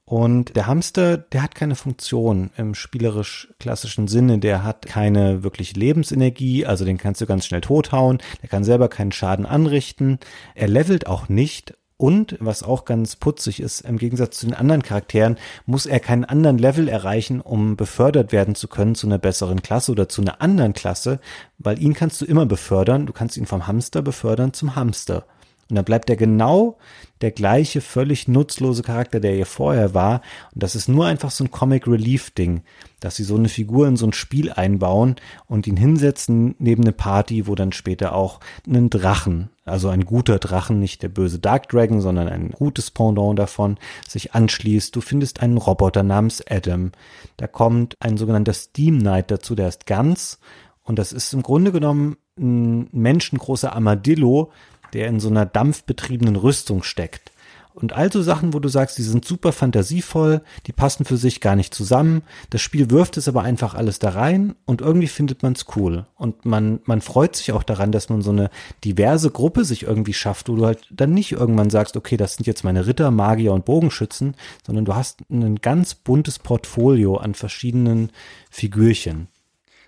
[0.05, 5.75] Und der Hamster, der hat keine Funktion im spielerisch klassischen Sinne, der hat keine wirklich
[5.75, 10.17] Lebensenergie, also den kannst du ganz schnell tothauen, der kann selber keinen Schaden anrichten,
[10.55, 14.83] er levelt auch nicht und was auch ganz putzig ist, im Gegensatz zu den anderen
[14.83, 19.61] Charakteren, muss er keinen anderen Level erreichen, um befördert werden zu können zu einer besseren
[19.61, 21.19] Klasse oder zu einer anderen Klasse,
[21.57, 23.05] weil ihn kannst du immer befördern.
[23.05, 25.25] Du kannst ihn vom Hamster befördern zum Hamster.
[25.69, 26.77] Und dann bleibt er genau
[27.21, 30.21] der gleiche, völlig nutzlose Charakter, der ihr vorher war.
[30.53, 32.61] Und das ist nur einfach so ein Comic Relief Ding,
[32.99, 36.91] dass sie so eine Figur in so ein Spiel einbauen und ihn hinsetzen neben eine
[36.91, 41.69] Party, wo dann später auch einen Drachen, also ein guter Drachen, nicht der böse Dark
[41.69, 44.95] Dragon, sondern ein gutes Pendant davon, sich anschließt.
[44.95, 46.93] Du findest einen Roboter namens Adam.
[47.37, 50.39] Da kommt ein sogenannter Steam Knight dazu, der ist ganz.
[50.81, 54.51] Und das ist im Grunde genommen ein menschengroßer Armadillo,
[54.93, 57.31] der in so einer dampfbetriebenen Rüstung steckt.
[57.79, 61.55] Und also Sachen, wo du sagst, die sind super fantasievoll, die passen für sich gar
[61.55, 62.23] nicht zusammen.
[62.49, 66.05] Das Spiel wirft es aber einfach alles da rein und irgendwie findet man es cool.
[66.15, 68.49] Und man, man freut sich auch daran, dass man so eine
[68.83, 72.47] diverse Gruppe sich irgendwie schafft, wo du halt dann nicht irgendwann sagst, okay, das sind
[72.47, 74.35] jetzt meine Ritter, Magier und Bogenschützen,
[74.65, 78.11] sondern du hast ein ganz buntes Portfolio an verschiedenen
[78.49, 79.29] Figürchen.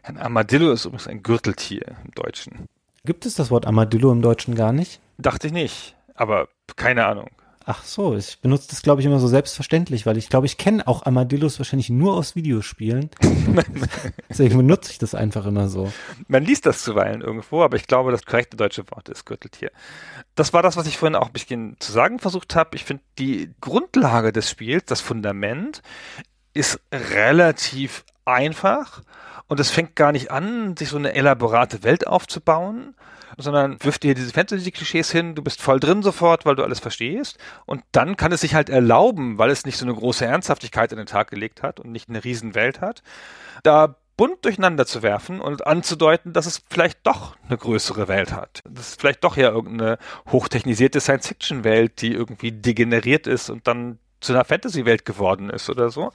[0.03, 2.69] Ein Armadillo ist übrigens ein Gürteltier im Deutschen.
[3.03, 5.01] Gibt es das Wort Armadillo im Deutschen gar nicht?
[5.17, 7.29] Dachte ich nicht, aber keine Ahnung.
[7.65, 10.87] Ach so, ich benutze das, glaube ich, immer so selbstverständlich, weil ich glaube, ich kenne
[10.87, 13.09] auch Armadillos wahrscheinlich nur aus Videospielen.
[14.29, 15.91] Deswegen benutze ich das einfach immer so.
[16.27, 19.71] Man liest das zuweilen irgendwo, aber ich glaube, das korrekte deutsche Wort ist Gürteltier.
[20.35, 22.75] Das war das, was ich vorhin auch ein bisschen zu sagen versucht habe.
[22.75, 25.81] Ich finde, die Grundlage des Spiels, das Fundament,
[26.53, 29.01] ist relativ einfach
[29.51, 32.95] und es fängt gar nicht an, sich so eine elaborate Welt aufzubauen,
[33.37, 37.37] sondern wirft dir diese Fantasy-Klischees hin, du bist voll drin sofort, weil du alles verstehst.
[37.65, 40.99] Und dann kann es sich halt erlauben, weil es nicht so eine große Ernsthaftigkeit in
[40.99, 43.03] den Tag gelegt hat und nicht eine Riesenwelt hat,
[43.63, 48.61] da bunt durcheinander zu werfen und anzudeuten, dass es vielleicht doch eine größere Welt hat.
[48.69, 49.97] Das ist vielleicht doch ja irgendeine
[50.31, 56.11] hochtechnisierte Science-Fiction-Welt, die irgendwie degeneriert ist und dann zu einer Fantasy-Welt geworden ist oder so.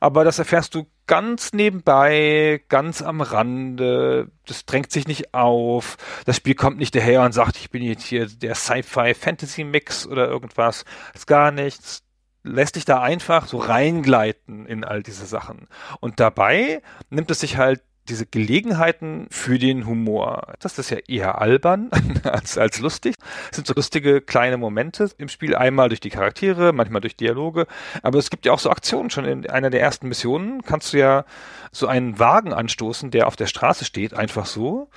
[0.00, 4.30] Aber das erfährst du ganz nebenbei, ganz am Rande.
[4.46, 5.96] Das drängt sich nicht auf.
[6.24, 10.84] Das Spiel kommt nicht daher und sagt, ich bin jetzt hier der Sci-Fi-Fantasy-Mix oder irgendwas.
[11.12, 12.02] Das ist gar nichts.
[12.42, 15.68] lässt dich da einfach so reingleiten in all diese Sachen.
[16.00, 20.54] Und dabei nimmt es sich halt diese Gelegenheiten für den Humor.
[20.58, 21.90] Das ist ja eher albern
[22.24, 23.14] als, als lustig.
[23.50, 27.66] Es sind so lustige kleine Momente im Spiel, einmal durch die Charaktere, manchmal durch Dialoge.
[28.02, 29.10] Aber es gibt ja auch so Aktionen.
[29.10, 31.24] Schon in einer der ersten Missionen kannst du ja
[31.72, 34.88] so einen Wagen anstoßen, der auf der Straße steht, einfach so.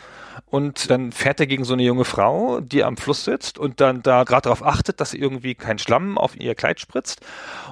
[0.46, 4.02] Und dann fährt er gegen so eine junge Frau, die am Fluss sitzt und dann
[4.02, 7.22] da gerade darauf achtet, dass sie irgendwie kein Schlamm auf ihr Kleid spritzt.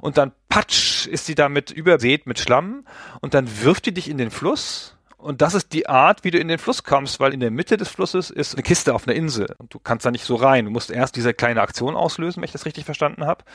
[0.02, 2.86] Und dann patsch ist sie damit übersät mit Schlamm
[3.22, 6.39] und dann wirft die dich in den Fluss und das ist die Art, wie du
[6.39, 9.15] in den Fluss kommst, weil in der Mitte des Flusses ist eine Kiste auf einer
[9.15, 10.65] Insel und du kannst da nicht so rein.
[10.65, 13.45] Du musst erst diese kleine Aktion auslösen, wenn ich das richtig verstanden habe.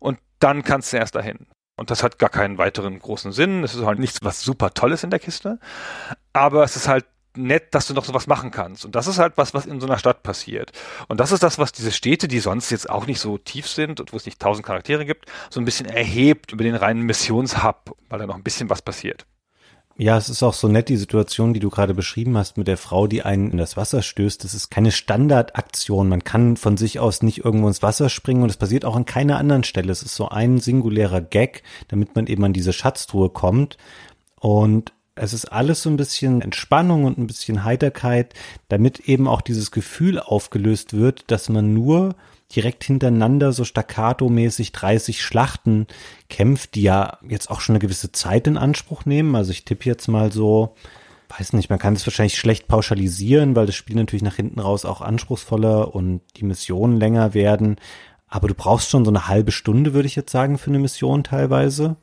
[0.00, 1.46] Und dann kannst du erst dahin.
[1.76, 3.64] Und das hat gar keinen weiteren großen Sinn.
[3.64, 5.58] Es ist halt nichts, was super toll ist in der Kiste.
[6.32, 7.06] Aber es ist halt
[7.36, 8.84] nett, dass du noch sowas machen kannst.
[8.84, 10.72] Und das ist halt was, was in so einer Stadt passiert.
[11.08, 14.00] Und das ist das, was diese Städte, die sonst jetzt auch nicht so tief sind
[14.00, 17.96] und wo es nicht tausend Charaktere gibt, so ein bisschen erhebt über den reinen Missionshub,
[18.08, 19.26] weil da noch ein bisschen was passiert.
[19.96, 22.76] Ja, es ist auch so nett, die Situation, die du gerade beschrieben hast mit der
[22.76, 24.42] Frau, die einen in das Wasser stößt.
[24.42, 26.08] Das ist keine Standardaktion.
[26.08, 29.04] Man kann von sich aus nicht irgendwo ins Wasser springen und es passiert auch an
[29.04, 29.92] keiner anderen Stelle.
[29.92, 33.78] Es ist so ein singulärer Gag, damit man eben an diese Schatztruhe kommt.
[34.40, 38.34] Und es ist alles so ein bisschen Entspannung und ein bisschen Heiterkeit,
[38.68, 42.16] damit eben auch dieses Gefühl aufgelöst wird, dass man nur
[42.54, 45.86] direkt hintereinander so staccato-mäßig 30 Schlachten
[46.28, 49.34] kämpft, die ja jetzt auch schon eine gewisse Zeit in Anspruch nehmen.
[49.34, 50.74] Also ich tippe jetzt mal so,
[51.36, 54.84] weiß nicht, man kann es wahrscheinlich schlecht pauschalisieren, weil das Spiel natürlich nach hinten raus
[54.84, 57.76] auch anspruchsvoller und die Missionen länger werden.
[58.28, 61.24] Aber du brauchst schon so eine halbe Stunde, würde ich jetzt sagen, für eine Mission
[61.24, 61.96] teilweise.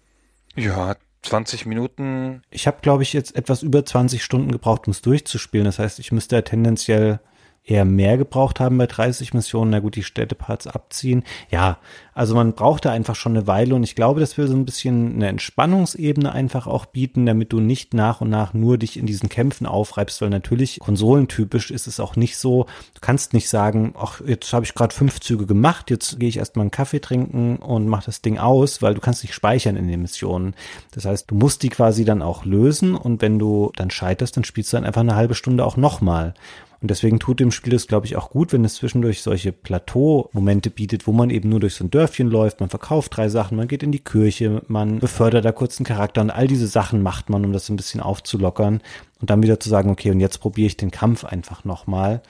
[0.56, 2.42] Ja, 20 Minuten.
[2.50, 5.66] Ich habe, glaube ich, jetzt etwas über 20 Stunden gebraucht, um es durchzuspielen.
[5.66, 7.20] Das heißt, ich müsste ja tendenziell
[7.64, 9.72] eher mehr gebraucht haben bei 30 Missionen.
[9.72, 11.24] Na gut, die Städteparts abziehen.
[11.50, 11.78] Ja,
[12.14, 14.66] also man braucht da einfach schon eine Weile und ich glaube, das will so ein
[14.66, 19.06] bisschen eine Entspannungsebene einfach auch bieten, damit du nicht nach und nach nur dich in
[19.06, 22.66] diesen Kämpfen aufreibst, weil natürlich konsolentypisch ist es auch nicht so.
[22.94, 26.38] Du kannst nicht sagen, ach, jetzt habe ich gerade fünf Züge gemacht, jetzt gehe ich
[26.38, 29.88] erstmal einen Kaffee trinken und mach das Ding aus, weil du kannst nicht speichern in
[29.88, 30.54] den Missionen.
[30.92, 34.44] Das heißt, du musst die quasi dann auch lösen und wenn du dann scheiterst, dann
[34.44, 36.34] spielst du dann einfach eine halbe Stunde auch nochmal.
[36.82, 40.72] Und deswegen tut dem Spiel das, glaube ich, auch gut, wenn es zwischendurch solche Plateau-Momente
[40.72, 43.68] bietet, wo man eben nur durch so ein Dörfchen läuft, man verkauft drei Sachen, man
[43.68, 47.30] geht in die Kirche, man befördert da kurz einen Charakter und all diese Sachen macht
[47.30, 48.82] man, um das ein bisschen aufzulockern
[49.20, 52.24] und dann wieder zu sagen, okay, und jetzt probiere ich den Kampf einfach nochmal.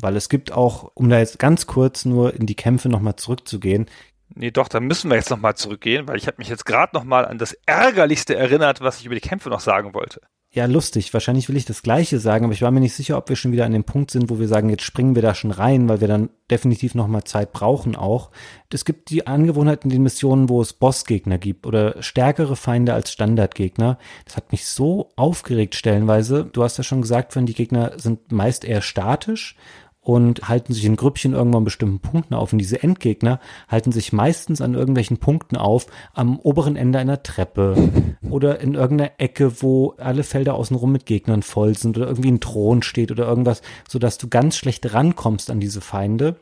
[0.00, 3.86] Weil es gibt auch, um da jetzt ganz kurz nur in die Kämpfe nochmal zurückzugehen,
[4.34, 7.24] Nee, doch, da müssen wir jetzt nochmal zurückgehen, weil ich habe mich jetzt gerade nochmal
[7.24, 10.20] an das Ärgerlichste erinnert, was ich über die Kämpfe noch sagen wollte.
[10.50, 11.12] Ja, lustig.
[11.12, 13.52] Wahrscheinlich will ich das Gleiche sagen, aber ich war mir nicht sicher, ob wir schon
[13.52, 16.00] wieder an dem Punkt sind, wo wir sagen, jetzt springen wir da schon rein, weil
[16.00, 18.30] wir dann definitiv nochmal Zeit brauchen auch.
[18.72, 23.12] Es gibt die Angewohnheit in den Missionen, wo es Bossgegner gibt oder stärkere Feinde als
[23.12, 23.98] Standardgegner.
[24.24, 26.48] Das hat mich so aufgeregt stellenweise.
[26.50, 29.54] Du hast ja schon gesagt, wenn die Gegner sind meist eher statisch
[30.08, 32.54] und halten sich in Grüppchen irgendwann an bestimmten Punkten auf.
[32.54, 37.90] Und diese Endgegner halten sich meistens an irgendwelchen Punkten auf, am oberen Ende einer Treppe
[38.30, 42.40] oder in irgendeiner Ecke, wo alle Felder außenrum mit Gegnern voll sind oder irgendwie ein
[42.40, 46.36] Thron steht oder irgendwas, sodass du ganz schlecht rankommst an diese Feinde.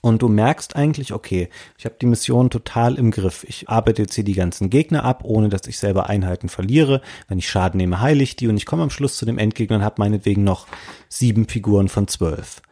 [0.00, 3.44] Und du merkst eigentlich, okay, ich habe die Mission total im Griff.
[3.48, 7.02] Ich arbeite jetzt hier die ganzen Gegner ab, ohne dass ich selber Einheiten verliere.
[7.26, 9.78] Wenn ich Schaden nehme, heile ich die und ich komme am Schluss zu dem Endgegner
[9.78, 10.68] und habe meinetwegen noch
[11.08, 12.62] sieben Figuren von zwölf.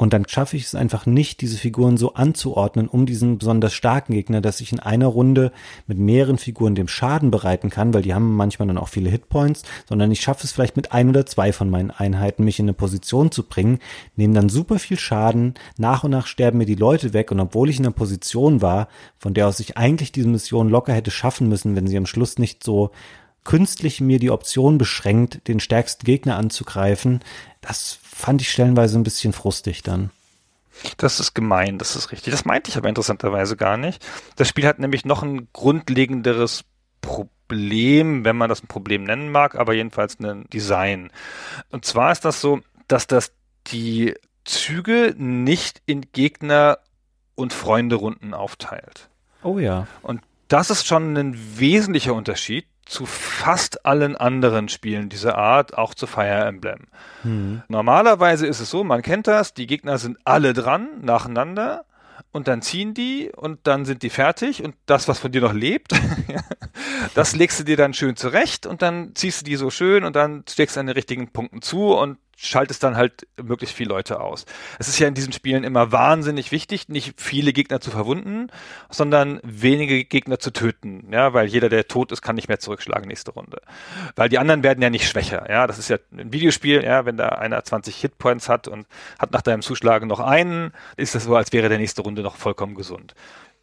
[0.00, 4.14] Und dann schaffe ich es einfach nicht, diese Figuren so anzuordnen, um diesen besonders starken
[4.14, 5.52] Gegner, dass ich in einer Runde
[5.86, 9.62] mit mehreren Figuren dem Schaden bereiten kann, weil die haben manchmal dann auch viele Hitpoints,
[9.86, 12.72] sondern ich schaffe es vielleicht mit ein oder zwei von meinen Einheiten, mich in eine
[12.72, 13.78] Position zu bringen,
[14.16, 17.68] nehme dann super viel Schaden, nach und nach sterben mir die Leute weg und obwohl
[17.68, 18.88] ich in einer Position war,
[19.18, 22.38] von der aus ich eigentlich diese Mission locker hätte schaffen müssen, wenn sie am Schluss
[22.38, 22.90] nicht so
[23.44, 27.20] künstlich mir die Option beschränkt, den stärksten Gegner anzugreifen,
[27.60, 30.10] das fand ich stellenweise ein bisschen frustig dann.
[30.96, 32.30] Das ist gemein, das ist richtig.
[32.30, 34.04] Das meinte ich aber interessanterweise gar nicht.
[34.36, 36.64] Das Spiel hat nämlich noch ein grundlegenderes
[37.00, 41.10] Problem, wenn man das ein Problem nennen mag, aber jedenfalls ein Design.
[41.70, 43.32] Und zwar ist das so, dass das
[43.66, 44.14] die
[44.44, 46.78] Züge nicht in Gegner-
[47.34, 49.08] und Freunde-Runden aufteilt.
[49.42, 49.86] Oh ja.
[50.02, 55.94] Und das ist schon ein wesentlicher Unterschied zu fast allen anderen Spielen dieser Art, auch
[55.94, 56.86] zu Fire Emblem.
[57.22, 57.62] Mhm.
[57.68, 61.84] Normalerweise ist es so, man kennt das, die Gegner sind alle dran, nacheinander,
[62.32, 65.52] und dann ziehen die und dann sind die fertig und das, was von dir noch
[65.52, 65.92] lebt,
[67.14, 70.16] das legst du dir dann schön zurecht und dann ziehst du die so schön und
[70.16, 74.20] dann steckst du an den richtigen Punkten zu und schaltest dann halt möglichst viele Leute
[74.20, 74.46] aus.
[74.78, 78.48] Es ist ja in diesen Spielen immer wahnsinnig wichtig, nicht viele Gegner zu verwunden,
[78.88, 83.08] sondern wenige Gegner zu töten, ja, weil jeder, der tot ist, kann nicht mehr zurückschlagen
[83.08, 83.60] nächste Runde.
[84.16, 87.18] Weil die anderen werden ja nicht schwächer, ja, das ist ja ein Videospiel, ja, wenn
[87.18, 88.86] da einer 20 Hitpoints hat und
[89.18, 92.36] hat nach deinem Zuschlagen noch einen, ist das so, als wäre der nächste Runde noch
[92.36, 93.14] vollkommen gesund.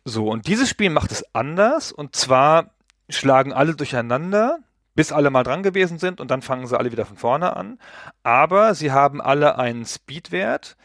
[0.05, 2.71] So, und dieses Spiel macht es anders und zwar
[3.09, 4.59] schlagen alle durcheinander,
[4.97, 7.77] bis alle mal dran gewesen sind und dann fangen sie alle wieder von vorne an.
[8.23, 10.75] Aber sie haben alle einen Speedwert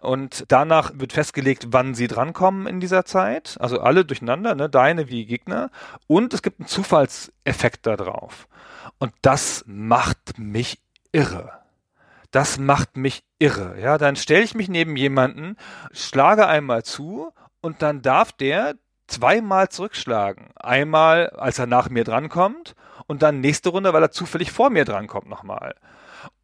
[0.00, 3.58] und danach wird festgelegt, wann sie drankommen in dieser Zeit.
[3.60, 4.70] Also alle durcheinander, ne?
[4.70, 5.70] deine wie Gegner.
[6.06, 8.48] Und es gibt einen Zufallseffekt da drauf.
[8.98, 10.80] Und das macht mich
[11.12, 11.52] irre.
[12.30, 13.78] Das macht mich irre.
[13.78, 15.56] Ja, dann stelle ich mich neben jemanden,
[15.92, 18.76] schlage einmal zu und dann darf der
[19.08, 20.52] zweimal zurückschlagen.
[20.56, 22.74] Einmal, als er nach mir drankommt
[23.08, 25.74] und dann nächste Runde, weil er zufällig vor mir drankommt nochmal.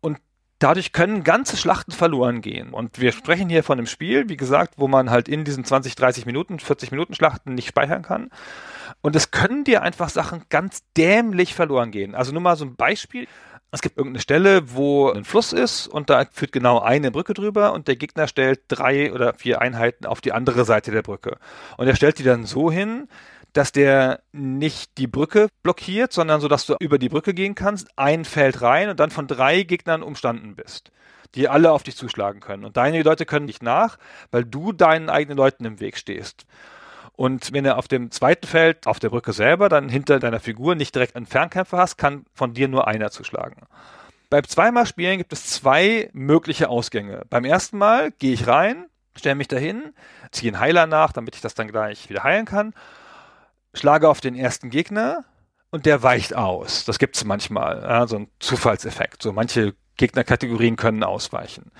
[0.00, 0.18] Und
[0.58, 2.72] dadurch können ganze Schlachten verloren gehen.
[2.72, 5.94] Und wir sprechen hier von einem Spiel, wie gesagt, wo man halt in diesen 20,
[5.94, 8.30] 30 Minuten, 40 Minuten Schlachten nicht speichern kann.
[9.02, 12.14] Und es können dir einfach Sachen ganz dämlich verloren gehen.
[12.14, 13.28] Also nur mal so ein Beispiel.
[13.72, 17.72] Es gibt irgendeine Stelle, wo ein Fluss ist und da führt genau eine Brücke drüber
[17.72, 21.38] und der Gegner stellt drei oder vier Einheiten auf die andere Seite der Brücke.
[21.76, 23.08] Und er stellt die dann so hin,
[23.54, 27.88] dass der nicht die Brücke blockiert, sondern so, dass du über die Brücke gehen kannst,
[27.96, 30.90] ein Feld rein und dann von drei Gegnern umstanden bist,
[31.36, 32.64] die alle auf dich zuschlagen können.
[32.64, 33.96] Und deine Leute können nicht nach,
[34.32, 36.46] weil du deinen eigenen Leuten im Weg stehst.
[37.12, 40.74] Und wenn er auf dem zweiten Feld, auf der Brücke selber, dann hinter deiner Figur
[40.74, 43.62] nicht direkt einen Fernkämpfer hast, kann von dir nur einer zuschlagen.
[44.30, 47.22] Beim zweimal Spielen gibt es zwei mögliche Ausgänge.
[47.30, 48.86] Beim ersten Mal gehe ich rein,
[49.16, 49.94] stelle mich dahin,
[50.32, 52.74] ziehe einen Heiler nach, damit ich das dann gleich wieder heilen kann
[53.74, 55.24] schlage auf den ersten Gegner
[55.70, 56.84] und der weicht aus.
[56.84, 59.22] Das gibt es manchmal, ja, so ein Zufallseffekt.
[59.22, 61.70] So manche Gegnerkategorien können ausweichen.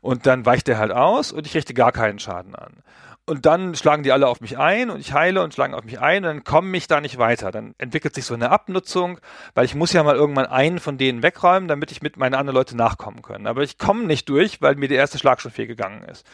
[0.00, 2.82] Und dann weicht der halt aus und ich richte gar keinen Schaden an.
[3.26, 6.00] Und dann schlagen die alle auf mich ein und ich heile und schlagen auf mich
[6.00, 7.50] ein und dann komme ich da nicht weiter.
[7.50, 9.20] Dann entwickelt sich so eine Abnutzung,
[9.54, 12.54] weil ich muss ja mal irgendwann einen von denen wegräumen, damit ich mit meinen anderen
[12.54, 13.46] Leute nachkommen können.
[13.46, 16.26] Aber ich komme nicht durch, weil mir der erste Schlag schon fehlgegangen ist.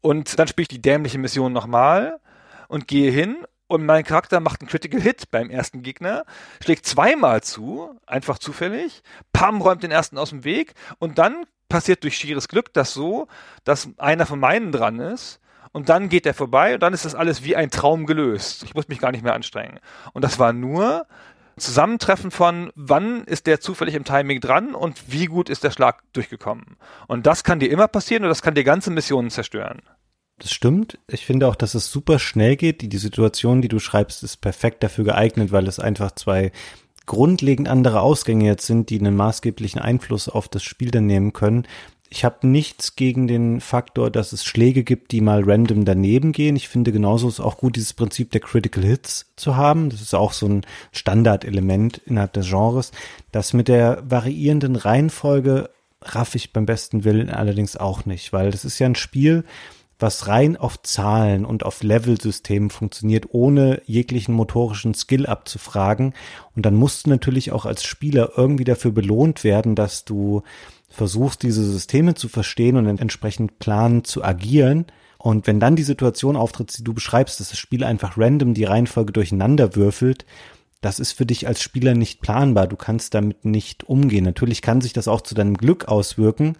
[0.00, 2.20] Und dann spiele ich die dämliche Mission nochmal
[2.68, 3.38] und gehe hin
[3.68, 6.24] und mein Charakter macht einen Critical Hit beim ersten Gegner,
[6.62, 9.02] schlägt zweimal zu, einfach zufällig,
[9.32, 13.28] Pam räumt den ersten aus dem Weg und dann passiert durch schieres Glück das so,
[13.64, 15.40] dass einer von meinen dran ist
[15.72, 18.62] und dann geht er vorbei und dann ist das alles wie ein Traum gelöst.
[18.62, 19.78] Ich muss mich gar nicht mehr anstrengen.
[20.12, 21.06] Und das war nur
[21.58, 26.02] Zusammentreffen von, wann ist der zufällig im Timing dran und wie gut ist der Schlag
[26.12, 26.76] durchgekommen.
[27.08, 29.82] Und das kann dir immer passieren und das kann dir ganze Missionen zerstören.
[30.38, 30.98] Das stimmt.
[31.08, 32.82] Ich finde auch, dass es super schnell geht.
[32.82, 36.52] Die, Situation, die du schreibst, ist perfekt dafür geeignet, weil es einfach zwei
[37.06, 41.66] grundlegend andere Ausgänge jetzt sind, die einen maßgeblichen Einfluss auf das Spiel dann nehmen können.
[42.08, 46.54] Ich habe nichts gegen den Faktor, dass es Schläge gibt, die mal random daneben gehen.
[46.54, 49.90] Ich finde genauso ist auch gut, dieses Prinzip der Critical Hits zu haben.
[49.90, 50.62] Das ist auch so ein
[50.92, 52.92] Standardelement innerhalb des Genres.
[53.32, 55.70] Das mit der variierenden Reihenfolge
[56.02, 59.44] raff ich beim besten Willen allerdings auch nicht, weil das ist ja ein Spiel,
[59.98, 66.12] was rein auf Zahlen und auf Levelsystemen funktioniert, ohne jeglichen motorischen Skill abzufragen.
[66.54, 70.42] Und dann musst du natürlich auch als Spieler irgendwie dafür belohnt werden, dass du
[70.88, 74.86] versuchst, diese Systeme zu verstehen und entsprechend planen zu agieren.
[75.18, 78.64] Und wenn dann die Situation auftritt, die du beschreibst, dass das Spiel einfach random die
[78.64, 80.26] Reihenfolge durcheinander würfelt,
[80.82, 82.66] das ist für dich als Spieler nicht planbar.
[82.66, 84.24] Du kannst damit nicht umgehen.
[84.24, 86.56] Natürlich kann sich das auch zu deinem Glück auswirken,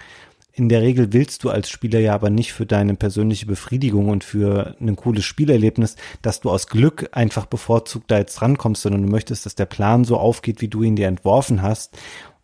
[0.56, 4.24] in der Regel willst du als Spieler ja aber nicht für deine persönliche Befriedigung und
[4.24, 9.08] für ein cooles Spielerlebnis, dass du aus Glück einfach bevorzugt da jetzt rankommst, sondern du
[9.08, 11.98] möchtest, dass der Plan so aufgeht, wie du ihn dir entworfen hast.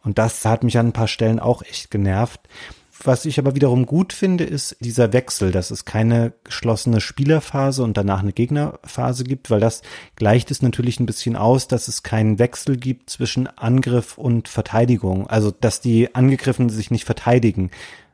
[0.04, 2.40] Und das hat mich an ein paar Stellen auch echt genervt.
[3.04, 7.96] Was ich aber wiederum gut finde, ist dieser Wechsel, dass es keine geschlossene Spielerphase und
[7.96, 9.82] danach eine Gegnerphase gibt, weil das
[10.14, 15.26] gleicht es natürlich ein bisschen aus, dass es keinen Wechsel gibt zwischen Angriff und Verteidigung.
[15.26, 17.70] Also, dass die Angegriffenen sich nicht verteidigen.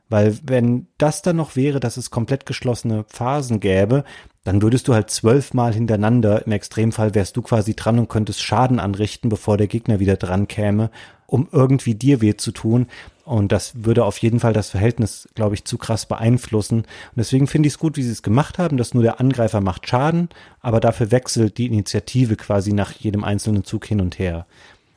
[0.09, 4.03] Weil wenn das dann noch wäre, dass es komplett geschlossene Phasen gäbe,
[4.43, 8.79] dann würdest du halt zwölfmal hintereinander, im Extremfall wärst du quasi dran und könntest Schaden
[8.79, 10.89] anrichten, bevor der Gegner wieder dran käme,
[11.27, 12.87] um irgendwie dir weh zu tun.
[13.23, 16.79] Und das würde auf jeden Fall das Verhältnis, glaube ich, zu krass beeinflussen.
[16.79, 19.61] Und deswegen finde ich es gut, wie sie es gemacht haben, dass nur der Angreifer
[19.61, 20.29] macht Schaden,
[20.61, 24.47] aber dafür wechselt die Initiative quasi nach jedem einzelnen Zug hin und her.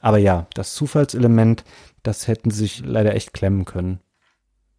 [0.00, 1.64] Aber ja, das Zufallselement,
[2.02, 4.00] das hätten sich leider echt klemmen können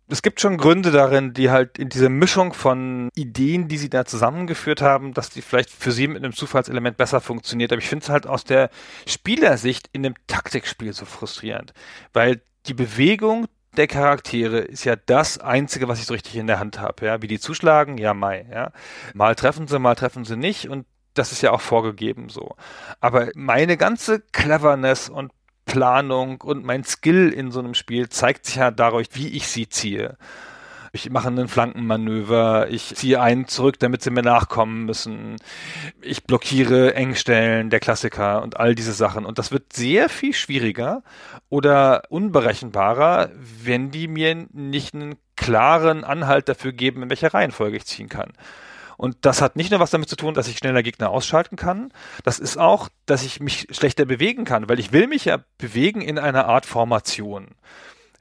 [0.10, 4.06] es gibt schon Gründe darin, die halt in dieser Mischung von Ideen, die sie da
[4.06, 7.72] zusammengeführt haben, dass die vielleicht für sie mit einem Zufallselement besser funktioniert.
[7.72, 8.70] Aber ich finde es halt aus der
[9.08, 11.74] Spielersicht in einem Taktikspiel so frustrierend,
[12.12, 13.48] weil die Bewegung
[13.78, 17.06] der Charaktere ist ja das Einzige, was ich so richtig in der Hand habe.
[17.06, 17.22] Ja?
[17.22, 18.46] Wie die zuschlagen, ja, Mai.
[18.52, 18.72] Ja?
[19.14, 22.56] Mal treffen sie, mal treffen sie nicht und das ist ja auch vorgegeben so.
[23.00, 25.32] Aber meine ganze Cleverness und
[25.66, 29.70] Planung und mein Skill in so einem Spiel zeigt sich ja dadurch, wie ich sie
[29.70, 30.18] ziehe.
[30.96, 35.38] Ich mache einen Flankenmanöver, ich ziehe einen zurück, damit sie mir nachkommen müssen.
[36.02, 39.26] Ich blockiere Engstellen, der Klassiker und all diese Sachen.
[39.26, 41.02] Und das wird sehr viel schwieriger
[41.50, 43.32] oder unberechenbarer,
[43.64, 48.32] wenn die mir nicht einen klaren Anhalt dafür geben, in welcher Reihenfolge ich ziehen kann.
[49.04, 51.92] Und das hat nicht nur was damit zu tun, dass ich schneller Gegner ausschalten kann.
[52.24, 56.00] Das ist auch, dass ich mich schlechter bewegen kann, weil ich will mich ja bewegen
[56.00, 57.50] in einer Art Formation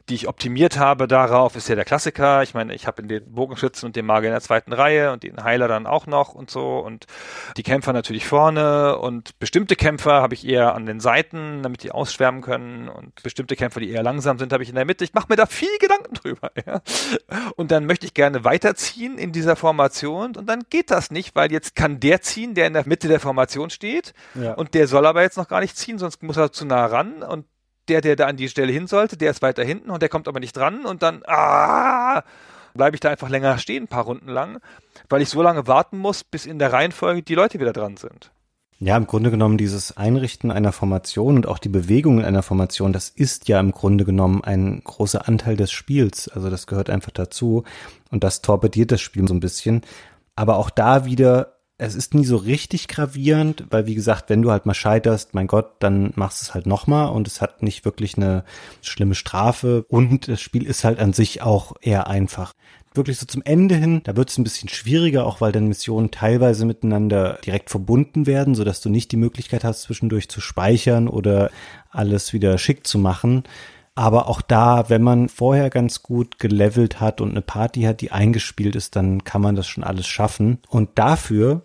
[0.08, 2.42] die ich optimiert habe darauf, ist ja der Klassiker.
[2.42, 5.22] Ich meine, ich habe in den Bogenschützen und den Magier in der zweiten Reihe und
[5.22, 7.06] den Heiler dann auch noch und so und
[7.56, 11.92] die Kämpfer natürlich vorne und bestimmte Kämpfer habe ich eher an den Seiten, damit die
[11.92, 15.04] ausschwärmen können und bestimmte Kämpfer, die eher langsam sind, habe ich in der Mitte.
[15.04, 16.50] Ich mache mir da viel Gedanken drüber.
[16.64, 16.80] Ja?
[17.56, 21.50] Und dann möchte ich gerne weiterziehen in dieser Formation und dann geht das nicht, weil
[21.50, 24.52] jetzt kann der ziehen, der in der Mitte der Formation steht ja.
[24.54, 27.22] und der soll aber jetzt noch gar nicht ziehen, sonst muss er zu nah ran
[27.22, 27.46] und
[27.88, 30.28] der, der da an die Stelle hin sollte, der ist weiter hinten und der kommt
[30.28, 32.22] aber nicht dran und dann ah,
[32.74, 34.60] bleibe ich da einfach länger stehen, ein paar Runden lang,
[35.08, 38.30] weil ich so lange warten muss, bis in der Reihenfolge die Leute wieder dran sind.
[38.84, 42.92] Ja, im Grunde genommen dieses Einrichten einer Formation und auch die Bewegung in einer Formation,
[42.92, 46.26] das ist ja im Grunde genommen ein großer Anteil des Spiels.
[46.26, 47.62] Also das gehört einfach dazu
[48.10, 49.82] und das torpediert das Spiel so ein bisschen.
[50.34, 54.52] Aber auch da wieder es ist nie so richtig gravierend, weil wie gesagt, wenn du
[54.52, 57.84] halt mal scheiterst, mein Gott, dann machst du es halt nochmal und es hat nicht
[57.84, 58.44] wirklich eine
[58.82, 62.52] schlimme Strafe und das Spiel ist halt an sich auch eher einfach.
[62.94, 66.10] Wirklich so zum Ende hin, da wird es ein bisschen schwieriger, auch weil dann Missionen
[66.10, 71.08] teilweise miteinander direkt verbunden werden, so dass du nicht die Möglichkeit hast, zwischendurch zu speichern
[71.08, 71.50] oder
[71.90, 73.44] alles wieder schick zu machen.
[73.94, 78.12] Aber auch da, wenn man vorher ganz gut gelevelt hat und eine Party hat, die
[78.12, 80.58] eingespielt ist, dann kann man das schon alles schaffen.
[80.68, 81.62] Und dafür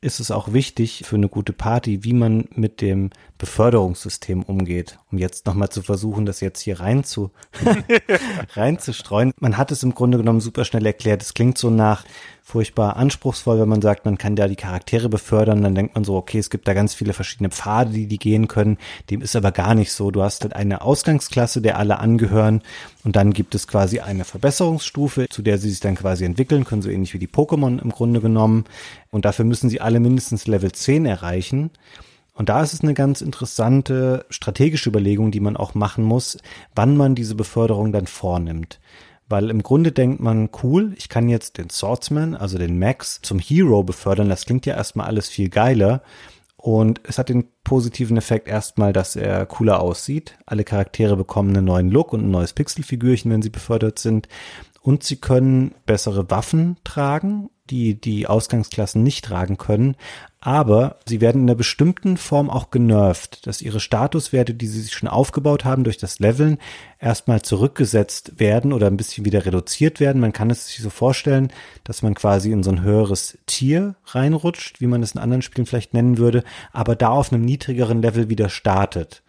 [0.00, 3.10] ist es auch wichtig für eine gute Party, wie man mit dem
[3.40, 4.98] Beförderungssystem umgeht.
[5.10, 7.30] Um jetzt nochmal zu versuchen, das jetzt hier rein zu,
[8.52, 9.32] reinzustreuen.
[9.40, 11.22] Man hat es im Grunde genommen super schnell erklärt.
[11.22, 12.04] Es klingt so nach
[12.42, 15.62] furchtbar anspruchsvoll, wenn man sagt, man kann da die Charaktere befördern.
[15.62, 18.46] Dann denkt man so, okay, es gibt da ganz viele verschiedene Pfade, die die gehen
[18.46, 18.76] können.
[19.08, 20.10] Dem ist aber gar nicht so.
[20.10, 22.60] Du hast halt eine Ausgangsklasse, der alle angehören.
[23.04, 26.82] Und dann gibt es quasi eine Verbesserungsstufe, zu der sie sich dann quasi entwickeln können,
[26.82, 28.64] so ähnlich wie die Pokémon im Grunde genommen.
[29.10, 31.70] Und dafür müssen sie alle mindestens Level 10 erreichen.
[32.40, 36.38] Und da ist es eine ganz interessante strategische Überlegung, die man auch machen muss,
[36.74, 38.80] wann man diese Beförderung dann vornimmt.
[39.28, 43.38] Weil im Grunde denkt man, cool, ich kann jetzt den Swordsman, also den Max, zum
[43.40, 44.30] Hero befördern.
[44.30, 46.02] Das klingt ja erstmal alles viel geiler.
[46.56, 50.38] Und es hat den positiven Effekt erstmal, dass er cooler aussieht.
[50.46, 54.28] Alle Charaktere bekommen einen neuen Look und ein neues Pixelfigürchen, wenn sie befördert sind.
[54.80, 59.96] Und sie können bessere Waffen tragen die die Ausgangsklassen nicht tragen können,
[60.40, 64.94] aber sie werden in einer bestimmten Form auch genervt, dass ihre Statuswerte, die sie sich
[64.94, 66.58] schon aufgebaut haben durch das Leveln,
[66.98, 70.20] erstmal zurückgesetzt werden oder ein bisschen wieder reduziert werden.
[70.20, 71.52] Man kann es sich so vorstellen,
[71.84, 75.66] dass man quasi in so ein höheres Tier reinrutscht, wie man es in anderen Spielen
[75.66, 79.22] vielleicht nennen würde, aber da auf einem niedrigeren Level wieder startet.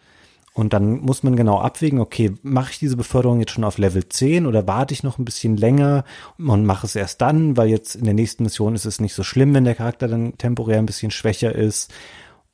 [0.54, 4.06] Und dann muss man genau abwägen, okay, mache ich diese Beförderung jetzt schon auf Level
[4.06, 6.04] 10 oder warte ich noch ein bisschen länger
[6.36, 9.22] und mache es erst dann, weil jetzt in der nächsten Mission ist es nicht so
[9.22, 11.90] schlimm, wenn der Charakter dann temporär ein bisschen schwächer ist.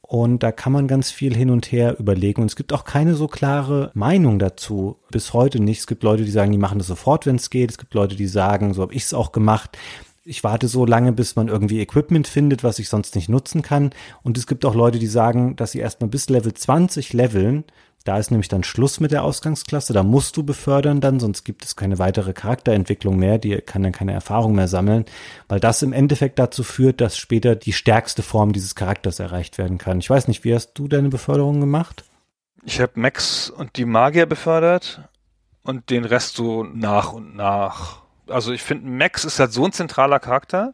[0.01, 2.41] Und da kann man ganz viel hin und her überlegen.
[2.41, 4.97] Und es gibt auch keine so klare Meinung dazu.
[5.11, 5.81] Bis heute nicht.
[5.81, 7.71] Es gibt Leute, die sagen, die machen das sofort, wenn es geht.
[7.71, 9.77] Es gibt Leute, die sagen, so habe ich es auch gemacht
[10.29, 13.91] ich warte so lange, bis man irgendwie Equipment findet, was ich sonst nicht nutzen kann.
[14.23, 17.65] Und es gibt auch Leute, die sagen, dass sie erstmal bis Level 20 leveln
[18.05, 19.93] da ist nämlich dann Schluss mit der Ausgangsklasse.
[19.93, 23.39] Da musst du befördern dann, sonst gibt es keine weitere Charakterentwicklung mehr.
[23.39, 25.05] Die kann dann keine Erfahrung mehr sammeln,
[25.49, 29.79] weil das im Endeffekt dazu führt, dass später die stärkste Form dieses Charakters erreicht werden
[29.79, 29.99] kann.
[29.99, 32.05] Ich weiß nicht, wie hast du deine Beförderung gemacht?
[32.65, 35.03] Ich habe Max und die Magier befördert
[35.63, 38.03] und den Rest so nach und nach.
[38.27, 40.73] Also ich finde, Max ist halt so ein zentraler Charakter.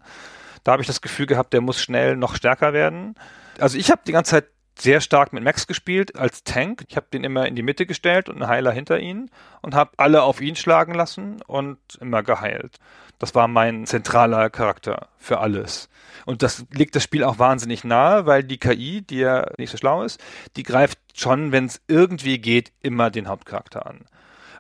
[0.63, 3.17] Da habe ich das Gefühl gehabt, der muss schnell noch stärker werden.
[3.59, 4.47] Also ich habe die ganze Zeit
[4.77, 6.85] sehr stark mit Max gespielt als Tank.
[6.89, 9.31] Ich habe den immer in die Mitte gestellt und einen Heiler hinter ihn
[9.63, 12.79] und habe alle auf ihn schlagen lassen und immer geheilt.
[13.19, 15.89] Das war mein zentraler Charakter für alles.
[16.27, 19.77] Und das legt das Spiel auch wahnsinnig nahe, weil die KI, die ja nicht so
[19.77, 20.21] schlau ist,
[20.57, 24.07] die greift schon, wenn es irgendwie geht, immer den Hauptcharakter an.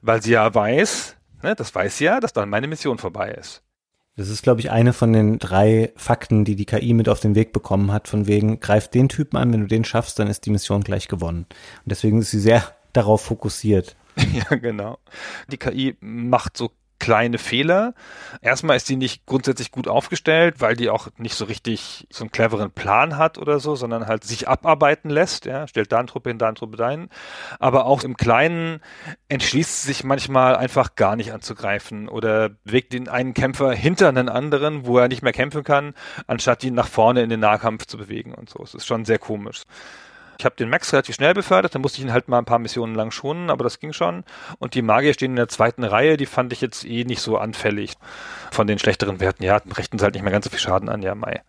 [0.03, 3.64] Weil sie ja weiß, ne, das weiß sie ja, dass dann meine Mission vorbei ist.
[4.17, 7.35] Das ist, glaube ich, eine von den drei Fakten, die die KI mit auf den
[7.35, 10.47] Weg bekommen hat, von wegen, greif den Typen an, wenn du den schaffst, dann ist
[10.47, 11.47] die Mission gleich gewonnen.
[11.49, 12.63] Und deswegen ist sie sehr
[12.93, 13.97] darauf fokussiert.
[14.33, 14.99] ja, genau.
[15.51, 16.71] Die KI macht so
[17.05, 17.93] kleine Fehler.
[18.41, 22.31] Erstmal ist die nicht grundsätzlich gut aufgestellt, weil die auch nicht so richtig so einen
[22.31, 25.45] cleveren Plan hat oder so, sondern halt sich abarbeiten lässt.
[25.45, 27.11] Ja, stellt da eine Truppe hin, da eine Truppe dahin.
[27.59, 28.81] Aber auch im Kleinen
[29.29, 34.31] entschließt sie sich manchmal einfach gar nicht anzugreifen oder bewegt den einen Kämpfer hinter einen
[34.31, 35.93] anderen, wo er nicht mehr kämpfen kann,
[36.27, 38.63] anstatt ihn nach vorne in den Nahkampf zu bewegen und so.
[38.63, 39.65] Es ist schon sehr komisch.
[40.39, 42.59] Ich habe den Max relativ schnell befördert, dann musste ich ihn halt mal ein paar
[42.59, 44.25] Missionen lang schonen, aber das ging schon.
[44.59, 47.39] Und die Magier stehen in der zweiten Reihe, die fand ich jetzt eh nicht so
[47.39, 47.95] anfällig
[48.51, 49.43] von den schlechteren Werten.
[49.43, 51.43] Ja, richten sie halt nicht mehr ganz so viel Schaden an, ja, Mai.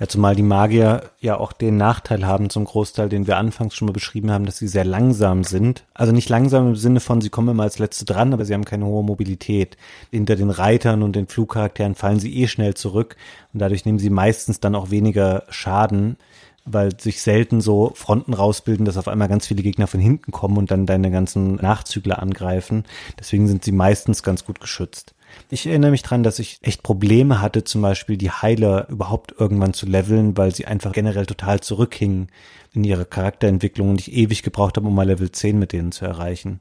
[0.00, 3.86] Ja, zumal die Magier ja auch den Nachteil haben zum Großteil, den wir anfangs schon
[3.86, 5.84] mal beschrieben haben, dass sie sehr langsam sind.
[5.94, 8.64] Also nicht langsam im Sinne von, sie kommen immer als Letzte dran, aber sie haben
[8.64, 9.76] keine hohe Mobilität.
[10.10, 13.16] Hinter den Reitern und den Flugcharakteren fallen sie eh schnell zurück
[13.52, 16.16] und dadurch nehmen sie meistens dann auch weniger Schaden
[16.64, 20.56] weil sich selten so Fronten rausbilden, dass auf einmal ganz viele Gegner von hinten kommen
[20.56, 22.84] und dann deine ganzen Nachzügler angreifen.
[23.18, 25.14] Deswegen sind sie meistens ganz gut geschützt.
[25.48, 29.74] Ich erinnere mich dran, dass ich echt Probleme hatte, zum Beispiel die Heiler überhaupt irgendwann
[29.74, 32.28] zu leveln, weil sie einfach generell total zurückhingen
[32.72, 36.04] in ihrer Charakterentwicklung und ich ewig gebraucht habe, um mal Level 10 mit denen zu
[36.04, 36.60] erreichen.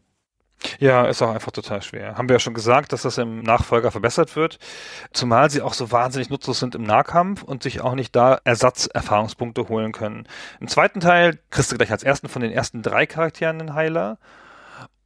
[0.79, 2.15] Ja, ist auch einfach total schwer.
[2.15, 4.59] Haben wir ja schon gesagt, dass das im Nachfolger verbessert wird.
[5.13, 9.69] Zumal sie auch so wahnsinnig nutzlos sind im Nahkampf und sich auch nicht da Ersatzerfahrungspunkte
[9.69, 10.27] holen können.
[10.59, 14.17] Im zweiten Teil kriegst du gleich als ersten von den ersten drei Charakteren einen Heiler.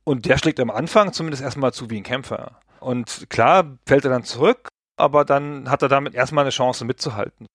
[0.03, 2.59] Und der schlägt am Anfang zumindest erstmal zu wie ein Kämpfer.
[2.79, 7.47] Und klar fällt er dann zurück, aber dann hat er damit erstmal eine Chance mitzuhalten.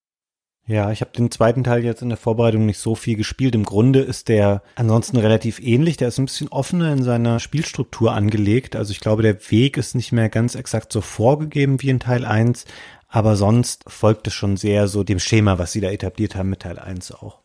[0.68, 3.54] Ja, ich habe den zweiten Teil jetzt in der Vorbereitung nicht so viel gespielt.
[3.54, 5.96] Im Grunde ist der ansonsten relativ ähnlich.
[5.96, 8.76] Der ist ein bisschen offener in seiner Spielstruktur angelegt.
[8.76, 12.26] Also ich glaube, der Weg ist nicht mehr ganz exakt so vorgegeben wie in Teil
[12.26, 12.66] 1,
[13.08, 16.60] aber sonst folgt es schon sehr so dem Schema, was sie da etabliert haben mit
[16.60, 17.38] Teil 1 auch.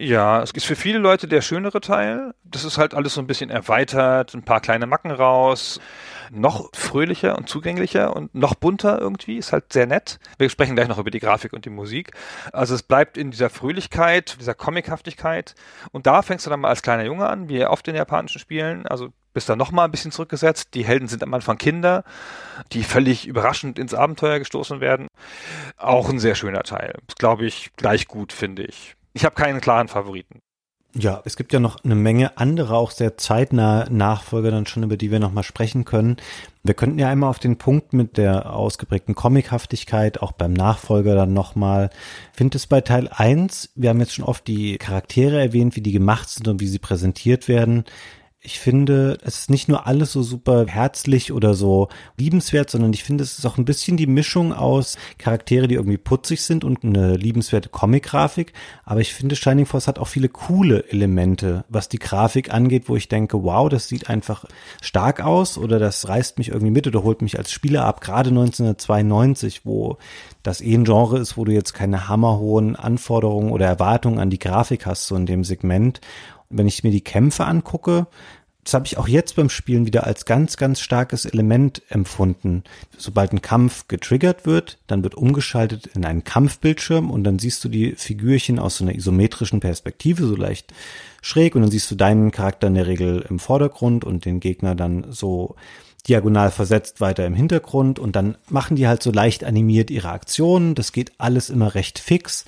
[0.00, 2.32] Ja, es ist für viele Leute der schönere Teil.
[2.42, 5.78] Das ist halt alles so ein bisschen erweitert, ein paar kleine Macken raus
[6.30, 9.36] noch fröhlicher und zugänglicher und noch bunter irgendwie.
[9.36, 10.18] Ist halt sehr nett.
[10.38, 12.12] Wir sprechen gleich noch über die Grafik und die Musik.
[12.52, 15.54] Also es bleibt in dieser Fröhlichkeit, dieser Comichaftigkeit.
[15.92, 18.86] Und da fängst du dann mal als kleiner Junge an, wie oft in japanischen Spielen.
[18.86, 20.74] Also bist da noch mal ein bisschen zurückgesetzt.
[20.74, 22.04] Die Helden sind am Anfang Kinder,
[22.72, 25.08] die völlig überraschend ins Abenteuer gestoßen werden.
[25.76, 26.94] Auch ein sehr schöner Teil.
[27.18, 28.96] Glaube ich gleich gut, finde ich.
[29.12, 30.40] Ich habe keinen klaren Favoriten.
[30.92, 34.96] Ja, es gibt ja noch eine Menge andere, auch sehr zeitnahe Nachfolger dann schon, über
[34.96, 36.16] die wir nochmal sprechen können.
[36.64, 41.32] Wir könnten ja einmal auf den Punkt mit der ausgeprägten Comichaftigkeit, auch beim Nachfolger dann
[41.32, 41.90] nochmal.
[42.32, 45.92] Finde es bei Teil 1, wir haben jetzt schon oft die Charaktere erwähnt, wie die
[45.92, 47.84] gemacht sind und wie sie präsentiert werden
[48.42, 53.04] ich finde, es ist nicht nur alles so super herzlich oder so liebenswert, sondern ich
[53.04, 56.82] finde, es ist auch ein bisschen die Mischung aus Charaktere, die irgendwie putzig sind und
[56.82, 58.54] eine liebenswerte Comic-Grafik.
[58.84, 62.96] Aber ich finde, Shining Force hat auch viele coole Elemente, was die Grafik angeht, wo
[62.96, 64.46] ich denke, wow, das sieht einfach
[64.80, 68.00] stark aus oder das reißt mich irgendwie mit oder holt mich als Spieler ab.
[68.00, 69.98] Gerade 1992, wo
[70.42, 74.38] das eh ein Genre ist, wo du jetzt keine hammerhohen Anforderungen oder Erwartungen an die
[74.38, 76.00] Grafik hast, so in dem Segment
[76.50, 78.06] wenn ich mir die Kämpfe angucke,
[78.64, 82.62] das habe ich auch jetzt beim Spielen wieder als ganz, ganz starkes Element empfunden.
[82.98, 87.68] Sobald ein Kampf getriggert wird, dann wird umgeschaltet in einen Kampfbildschirm und dann siehst du
[87.68, 90.74] die Figürchen aus so einer isometrischen Perspektive, so leicht
[91.22, 94.74] schräg und dann siehst du deinen Charakter in der Regel im Vordergrund und den Gegner
[94.74, 95.56] dann so
[96.08, 100.74] diagonal versetzt weiter im Hintergrund und dann machen die halt so leicht animiert ihre Aktionen.
[100.74, 102.44] Das geht alles immer recht fix.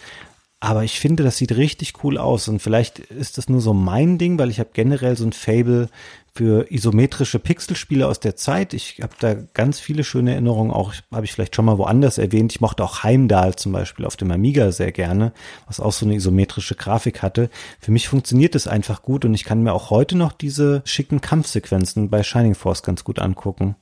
[0.64, 4.16] Aber ich finde, das sieht richtig cool aus und vielleicht ist das nur so mein
[4.16, 5.88] Ding, weil ich habe generell so ein Fable
[6.36, 8.72] für isometrische Pixelspiele aus der Zeit.
[8.72, 12.52] Ich habe da ganz viele schöne Erinnerungen, auch habe ich vielleicht schon mal woanders erwähnt.
[12.52, 15.32] Ich mochte auch Heimdall zum Beispiel auf dem Amiga sehr gerne,
[15.66, 17.50] was auch so eine isometrische Grafik hatte.
[17.80, 21.20] Für mich funktioniert es einfach gut und ich kann mir auch heute noch diese schicken
[21.20, 23.74] Kampfsequenzen bei Shining Force ganz gut angucken.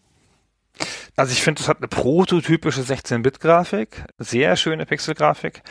[1.17, 5.63] Also ich finde, es hat eine prototypische 16-Bit-Grafik, sehr schöne Pixel-Grafik.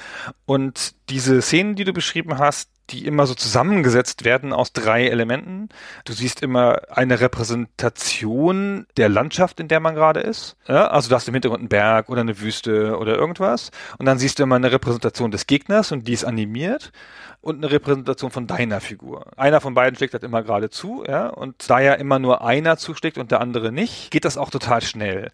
[0.45, 5.69] Und diese Szenen, die du beschrieben hast, die immer so zusammengesetzt werden aus drei Elementen.
[6.05, 10.57] Du siehst immer eine Repräsentation der Landschaft, in der man gerade ist.
[10.67, 13.71] Ja, also du hast im Hintergrund einen Berg oder eine Wüste oder irgendwas.
[13.97, 16.91] Und dann siehst du immer eine Repräsentation des Gegners und die ist animiert
[17.41, 19.31] und eine Repräsentation von deiner Figur.
[19.37, 22.77] Einer von beiden schlägt halt immer gerade zu, ja, und da ja immer nur einer
[22.77, 25.31] zuschlägt und der andere nicht, geht das auch total schnell.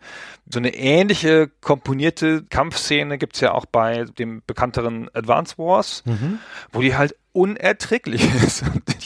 [0.47, 6.39] So eine ähnliche komponierte Kampfszene gibt's ja auch bei dem bekannteren Advance Wars, mhm.
[6.71, 8.63] wo die halt unerträglich ist.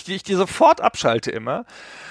[0.10, 1.66] die ich die sofort abschalte immer,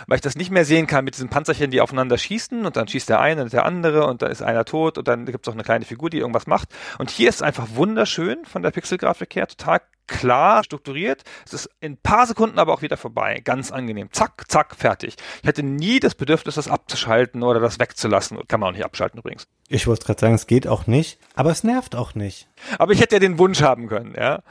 [0.06, 2.88] weil ich das nicht mehr sehen kann mit diesen Panzerchen, die aufeinander schießen und dann
[2.88, 5.48] schießt der eine und der andere und da ist einer tot und dann gibt es
[5.48, 6.68] auch eine kleine Figur, die irgendwas macht.
[6.98, 11.22] Und hier ist es einfach wunderschön von der Pixelgrafik her, total klar strukturiert.
[11.46, 13.40] Es ist in ein paar Sekunden aber auch wieder vorbei.
[13.44, 14.08] Ganz angenehm.
[14.10, 15.16] Zack, zack, fertig.
[15.42, 18.38] Ich hätte nie das Bedürfnis, das abzuschalten oder das wegzulassen.
[18.48, 19.46] Kann man auch nicht abschalten übrigens.
[19.68, 22.48] Ich wollte gerade sagen, es geht auch nicht, aber es nervt auch nicht.
[22.78, 24.42] Aber ich hätte ja den Wunsch haben können, ja.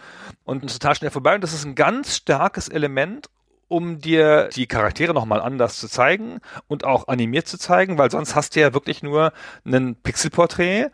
[0.45, 1.35] Und total schnell vorbei.
[1.35, 3.27] Und das ist ein ganz starkes Element
[3.67, 8.35] um dir die Charaktere nochmal anders zu zeigen und auch animiert zu zeigen, weil sonst
[8.35, 9.33] hast du ja wirklich nur
[9.65, 10.87] ein Pixelporträt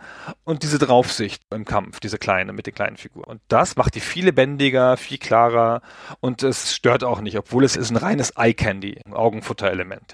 [0.44, 3.26] und diese Draufsicht im Kampf, diese kleine mit den kleinen Figuren.
[3.26, 5.82] Und das macht die viel lebendiger, viel klarer
[6.20, 10.14] und es stört auch nicht, obwohl es ist ein reines Eye-Candy, ein Augenfutter-Element.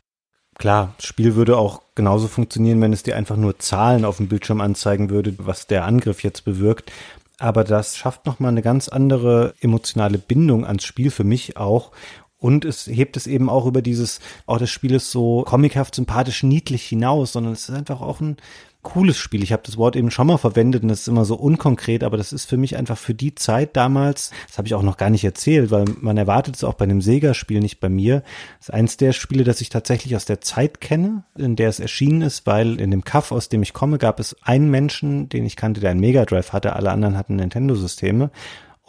[0.59, 4.27] Klar, das Spiel würde auch genauso funktionieren, wenn es dir einfach nur Zahlen auf dem
[4.27, 6.91] Bildschirm anzeigen würde, was der Angriff jetzt bewirkt.
[7.39, 11.93] Aber das schafft nochmal eine ganz andere emotionale Bindung ans Spiel für mich auch.
[12.39, 16.43] Und es hebt es eben auch über dieses, auch das Spiel ist so comichaft, sympathisch,
[16.43, 18.37] niedlich hinaus, sondern es ist einfach auch ein
[18.81, 19.43] cooles Spiel.
[19.43, 22.15] Ich habe das Wort eben schon mal verwendet und das ist immer so unkonkret, aber
[22.15, 25.09] das ist für mich einfach für die Zeit damals, das habe ich auch noch gar
[25.09, 28.23] nicht erzählt, weil man erwartet es auch bei einem Sega-Spiel, nicht bei mir.
[28.59, 31.81] Das ist eins der Spiele, das ich tatsächlich aus der Zeit kenne, in der es
[31.81, 35.45] erschienen ist, weil in dem Kaff, aus dem ich komme, gab es einen Menschen, den
[35.45, 38.31] ich kannte, der einen Mega Drive hatte, alle anderen hatten Nintendo-Systeme.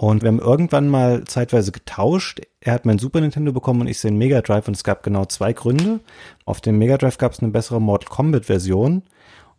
[0.00, 2.40] Und wir haben irgendwann mal zeitweise getauscht.
[2.60, 5.26] Er hat mein Super Nintendo bekommen und ich den Mega Drive und es gab genau
[5.26, 6.00] zwei Gründe.
[6.46, 9.02] Auf dem Mega Drive gab es eine bessere Mortal Kombat Version.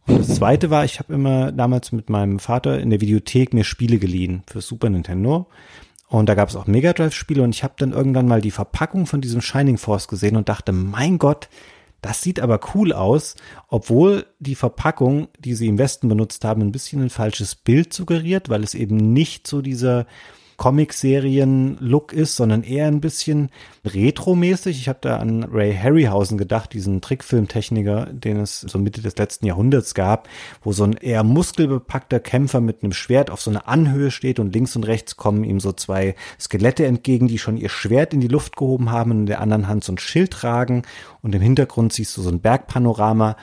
[0.08, 3.64] Und das zweite war, ich habe immer damals mit meinem Vater in der Videothek mir
[3.64, 5.46] Spiele geliehen für Super Nintendo.
[6.08, 8.50] Und da gab es auch Mega Drive Spiele und ich habe dann irgendwann mal die
[8.50, 11.50] Verpackung von diesem Shining Force gesehen und dachte, mein Gott,
[12.02, 13.36] das sieht aber cool aus,
[13.68, 18.50] obwohl die Verpackung, die sie im Westen benutzt haben, ein bisschen ein falsches Bild suggeriert,
[18.50, 20.08] weil es eben nicht so dieser
[20.62, 23.50] Comic-Serien-Look ist, sondern eher ein bisschen
[23.84, 24.80] retromäßig.
[24.80, 29.48] Ich habe da an Ray Harryhausen gedacht, diesen Trickfilmtechniker, den es so Mitte des letzten
[29.48, 30.30] Jahrhunderts gab,
[30.62, 34.54] wo so ein eher muskelbepackter Kämpfer mit einem Schwert auf so einer Anhöhe steht und
[34.54, 38.28] links und rechts kommen ihm so zwei Skelette entgegen, die schon ihr Schwert in die
[38.28, 40.84] Luft gehoben haben und in der anderen Hand so ein Schild tragen
[41.24, 43.36] und im Hintergrund siehst du so ein Bergpanorama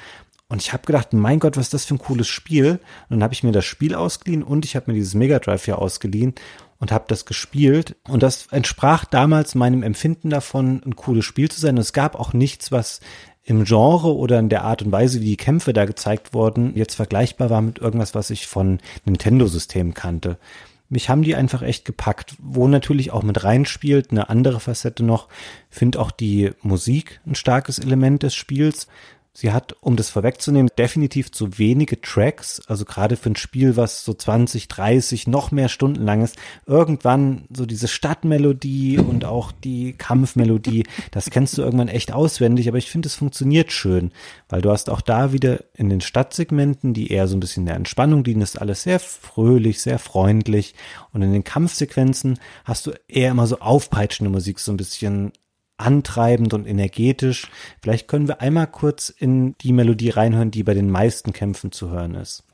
[0.51, 2.81] und ich habe gedacht, mein Gott, was ist das für ein cooles Spiel?
[3.11, 5.67] Und dann habe ich mir das Spiel ausgeliehen und ich habe mir dieses Mega Drive
[5.67, 6.35] hier ausgeliehen
[6.79, 7.97] und habe das gespielt.
[8.09, 11.77] Und das entsprach damals meinem Empfinden davon, ein cooles Spiel zu sein.
[11.77, 13.01] Und es gab auch nichts, was
[13.45, 16.95] im Genre oder in der Art und Weise, wie die Kämpfe da gezeigt wurden, jetzt
[16.95, 20.39] vergleichbar war mit irgendwas, was ich von Nintendo-Systemen kannte.
[20.91, 25.29] Mich haben die einfach echt gepackt, wo natürlich auch mit reinspielt, eine andere Facette noch,
[25.71, 28.87] finde auch die Musik ein starkes Element des Spiels.
[29.33, 34.05] Sie hat, um das vorwegzunehmen, definitiv zu wenige Tracks, also gerade für ein Spiel, was
[34.05, 39.93] so 20, 30, noch mehr Stunden lang ist, irgendwann so diese Stadtmelodie und auch die
[39.93, 44.13] Kampfmelodie, das kennst du irgendwann echt auswendig, aber ich finde, es funktioniert schön,
[44.49, 47.77] weil du hast auch da wieder in den Stadtsegmenten, die eher so ein bisschen der
[47.77, 50.75] Entspannung dienen, ist alles sehr fröhlich, sehr freundlich.
[51.13, 55.33] Und in den Kampfsequenzen hast du eher immer so aufpeitschende Musik, so ein bisschen
[55.79, 57.49] antreibend und energetisch.
[57.81, 61.91] Vielleicht können wir einmal kurz in die Melodie reinhören, die bei den meisten Kämpfen zu
[61.91, 62.45] hören ist.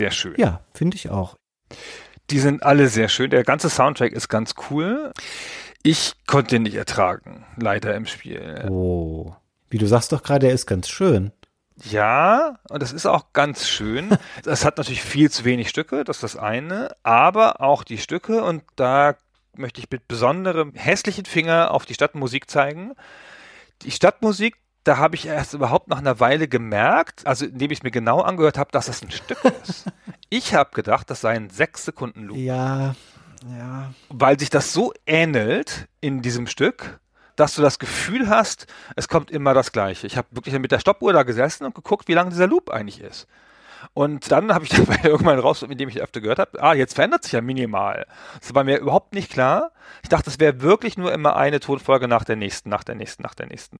[0.00, 0.34] Sehr schön.
[0.38, 1.36] Ja, finde ich auch.
[2.30, 3.28] Die sind alle sehr schön.
[3.28, 5.12] Der ganze Soundtrack ist ganz cool.
[5.82, 8.66] Ich konnte ihn nicht ertragen, leider im Spiel.
[8.70, 9.34] Oh.
[9.68, 11.32] Wie du sagst doch gerade, er ist ganz schön.
[11.84, 14.16] Ja, und das ist auch ganz schön.
[14.46, 18.42] Es hat natürlich viel zu wenig Stücke, das ist das eine, aber auch die Stücke,
[18.42, 19.16] und da
[19.54, 22.94] möchte ich mit besonderem hässlichen Finger auf die Stadtmusik zeigen.
[23.82, 27.82] Die Stadtmusik, da habe ich erst überhaupt nach einer Weile gemerkt, also indem ich es
[27.82, 29.86] mir genau angehört habe, dass das ein Stück ist.
[30.32, 32.36] Ich habe gedacht, das sei ein sechs Sekunden Loop.
[32.36, 32.94] Ja,
[33.48, 33.92] ja.
[34.10, 37.00] Weil sich das so ähnelt in diesem Stück,
[37.34, 40.06] dass du das Gefühl hast, es kommt immer das Gleiche.
[40.06, 43.00] Ich habe wirklich mit der Stoppuhr da gesessen und geguckt, wie lang dieser Loop eigentlich
[43.00, 43.26] ist.
[43.94, 47.24] Und dann habe ich dabei irgendwann raus, indem ich öfter gehört habe, ah, jetzt verändert
[47.24, 48.06] sich ja minimal.
[48.40, 49.72] Das war mir überhaupt nicht klar.
[50.02, 53.22] Ich dachte, es wäre wirklich nur immer eine Tonfolge nach der nächsten, nach der nächsten,
[53.22, 53.78] nach der nächsten.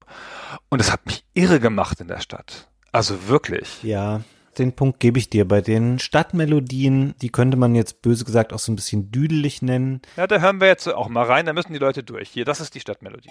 [0.68, 2.68] Und es hat mich irre gemacht in der Stadt.
[2.92, 3.82] Also wirklich.
[3.82, 4.22] Ja,
[4.58, 5.46] den Punkt gebe ich dir.
[5.46, 10.02] Bei den Stadtmelodien, die könnte man jetzt böse gesagt auch so ein bisschen düdelig nennen.
[10.16, 12.28] Ja, da hören wir jetzt auch mal rein, da müssen die Leute durch.
[12.30, 13.30] Hier, das ist die Stadtmelodie.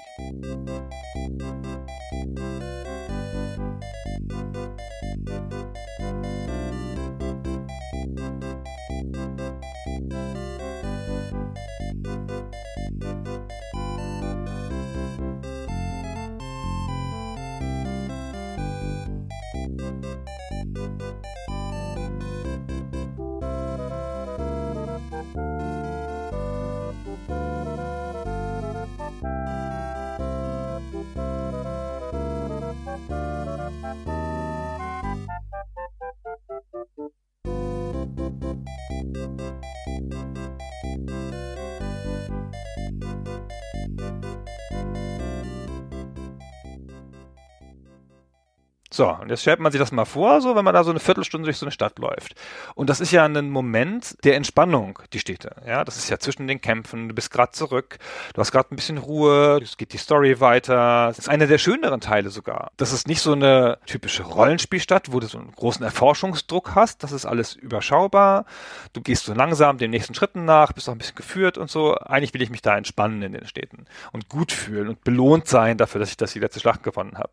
[49.00, 51.00] So, und jetzt stellt man sich das mal vor, so wenn man da so eine
[51.00, 52.36] Viertelstunde durch so eine Stadt läuft.
[52.76, 55.56] Und das ist ja ein Moment der Entspannung, die Städte.
[55.66, 57.98] Ja, das ist ja zwischen den Kämpfen, du bist gerade zurück,
[58.34, 61.08] du hast gerade ein bisschen Ruhe, es geht die Story weiter.
[61.08, 62.72] Das ist einer der schöneren Teile sogar.
[62.76, 67.14] Das ist nicht so eine typische Rollenspielstadt, wo du so einen großen Erforschungsdruck hast, das
[67.14, 68.44] ist alles überschaubar.
[68.92, 71.96] Du gehst so langsam den nächsten Schritten nach, bist auch ein bisschen geführt und so.
[71.96, 75.78] Eigentlich will ich mich da entspannen in den Städten und gut fühlen und belohnt sein
[75.78, 77.32] dafür, dass ich das die letzte Schlacht gewonnen habe.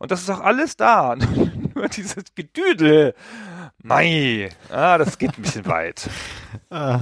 [0.00, 1.03] Und das ist auch alles da
[1.74, 3.14] Nur dieses Gedüdel.
[3.82, 4.48] Mei.
[4.70, 6.08] Ah, das geht ein bisschen weit.
[6.70, 7.00] Ah.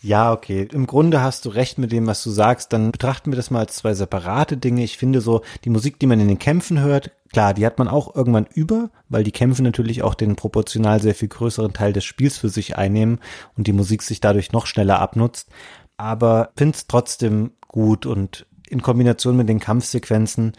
[0.00, 0.68] Ja, okay.
[0.72, 2.72] Im Grunde hast du recht mit dem, was du sagst.
[2.72, 4.84] Dann betrachten wir das mal als zwei separate Dinge.
[4.84, 7.88] Ich finde so, die Musik, die man in den Kämpfen hört, klar, die hat man
[7.88, 12.04] auch irgendwann über, weil die Kämpfe natürlich auch den proportional sehr viel größeren Teil des
[12.04, 13.18] Spiels für sich einnehmen
[13.56, 15.48] und die Musik sich dadurch noch schneller abnutzt.
[15.96, 20.52] Aber finde es trotzdem gut und in Kombination mit den Kampfsequenzen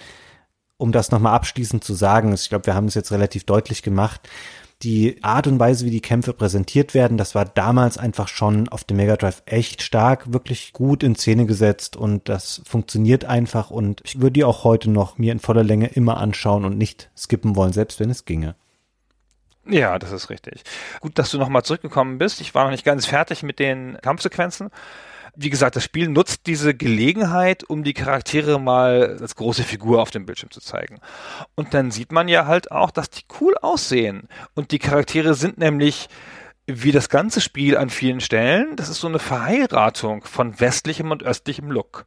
[0.79, 4.27] um das nochmal abschließend zu sagen, ich glaube, wir haben es jetzt relativ deutlich gemacht,
[4.81, 8.85] die Art und Weise, wie die Kämpfe präsentiert werden, das war damals einfach schon auf
[8.85, 14.01] dem Mega Drive echt stark, wirklich gut in Szene gesetzt und das funktioniert einfach und
[14.05, 17.57] ich würde die auch heute noch mir in voller Länge immer anschauen und nicht skippen
[17.57, 18.55] wollen, selbst wenn es ginge.
[19.67, 20.63] Ja, das ist richtig.
[21.01, 22.39] Gut, dass du nochmal zurückgekommen bist.
[22.39, 24.71] Ich war noch nicht ganz fertig mit den Kampfsequenzen
[25.35, 30.11] wie gesagt, das Spiel nutzt diese Gelegenheit, um die Charaktere mal als große Figur auf
[30.11, 30.99] dem Bildschirm zu zeigen.
[31.55, 34.27] Und dann sieht man ja halt auch, dass die cool aussehen.
[34.55, 36.09] Und die Charaktere sind nämlich
[36.65, 41.23] wie das ganze Spiel an vielen Stellen, das ist so eine Verheiratung von westlichem und
[41.23, 42.05] östlichem Look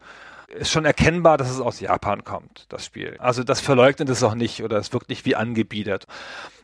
[0.53, 3.17] ist schon erkennbar, dass es aus Japan kommt, das Spiel.
[3.19, 6.07] Also das verleugnet es auch nicht oder es wirkt nicht wie angebiedert.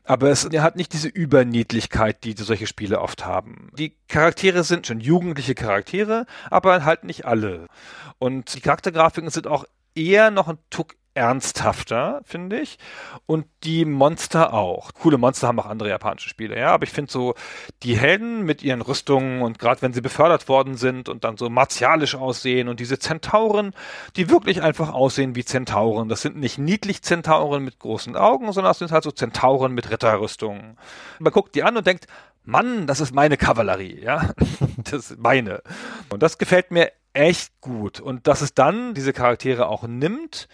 [0.09, 3.71] Aber es hat nicht diese Überniedlichkeit, die solche Spiele oft haben.
[3.77, 7.67] Die Charaktere sind schon jugendliche Charaktere, aber halt nicht alle.
[8.19, 12.79] Und die Charaktergrafiken sind auch eher noch ein Tuck ernsthafter, finde ich.
[13.27, 14.95] Und die Monster auch.
[14.95, 16.69] Coole Monster haben auch andere japanische Spiele, ja.
[16.69, 17.35] Aber ich finde so,
[17.83, 21.51] die Helden mit ihren Rüstungen und gerade wenn sie befördert worden sind und dann so
[21.51, 23.75] martialisch aussehen und diese Zentauren,
[24.17, 26.09] die wirklich einfach aussehen wie Zentauren.
[26.09, 29.91] Das sind nicht niedlich Zentauren mit großen Augen, sondern das sind halt so Zentauren mit
[29.91, 30.79] Ritterrüstungen.
[31.19, 32.07] Man guckt die an und denkt,
[32.49, 34.31] Mann, das ist meine Kavallerie, ja.
[34.79, 35.63] Das ist meine.
[36.09, 38.01] Und das gefällt mir echt gut.
[38.01, 40.49] Und dass es dann diese Charaktere auch nimmt,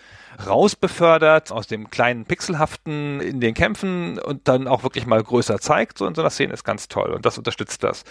[0.44, 5.98] rausbefördert aus dem kleinen Pixelhaften in den Kämpfen und dann auch wirklich mal größer zeigt,
[5.98, 8.02] so in so einer Szene ist ganz toll und das unterstützt das.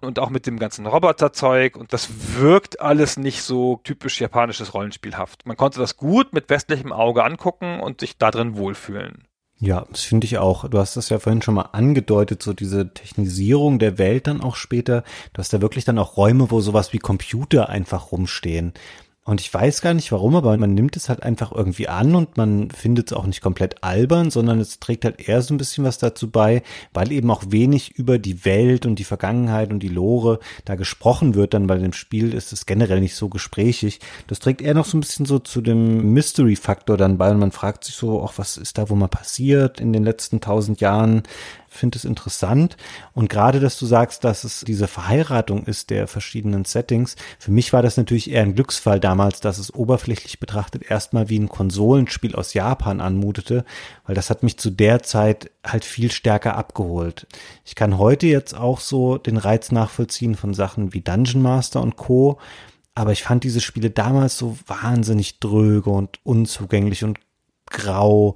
[0.00, 5.46] Und auch mit dem ganzen Roboterzeug und das wirkt alles nicht so typisch japanisches Rollenspielhaft.
[5.46, 9.26] Man konnte das gut mit westlichem Auge angucken und sich da drin wohlfühlen.
[9.62, 10.68] Ja, das finde ich auch.
[10.68, 14.56] Du hast das ja vorhin schon mal angedeutet, so diese Technisierung der Welt dann auch
[14.56, 15.04] später.
[15.34, 18.72] Du hast da wirklich dann auch Räume, wo sowas wie Computer einfach rumstehen.
[19.24, 22.36] Und ich weiß gar nicht warum, aber man nimmt es halt einfach irgendwie an und
[22.36, 25.84] man findet es auch nicht komplett albern, sondern es trägt halt eher so ein bisschen
[25.84, 29.88] was dazu bei, weil eben auch wenig über die Welt und die Vergangenheit und die
[29.88, 31.54] Lore da gesprochen wird.
[31.54, 34.00] Dann bei dem Spiel ist es generell nicht so gesprächig.
[34.26, 37.52] Das trägt eher noch so ein bisschen so zu dem Mystery-Faktor dann bei und man
[37.52, 41.22] fragt sich so, auch was ist da wohl mal passiert in den letzten tausend Jahren?
[41.72, 42.76] Finde es interessant.
[43.14, 47.16] Und gerade, dass du sagst, dass es diese Verheiratung ist der verschiedenen Settings.
[47.38, 51.38] Für mich war das natürlich eher ein Glücksfall damals, dass es oberflächlich betrachtet erstmal wie
[51.38, 53.64] ein Konsolenspiel aus Japan anmutete,
[54.06, 57.26] weil das hat mich zu der Zeit halt viel stärker abgeholt.
[57.64, 61.96] Ich kann heute jetzt auch so den Reiz nachvollziehen von Sachen wie Dungeon Master und
[61.96, 62.38] Co.
[62.94, 67.18] Aber ich fand diese Spiele damals so wahnsinnig dröge und unzugänglich und
[67.66, 68.34] grau.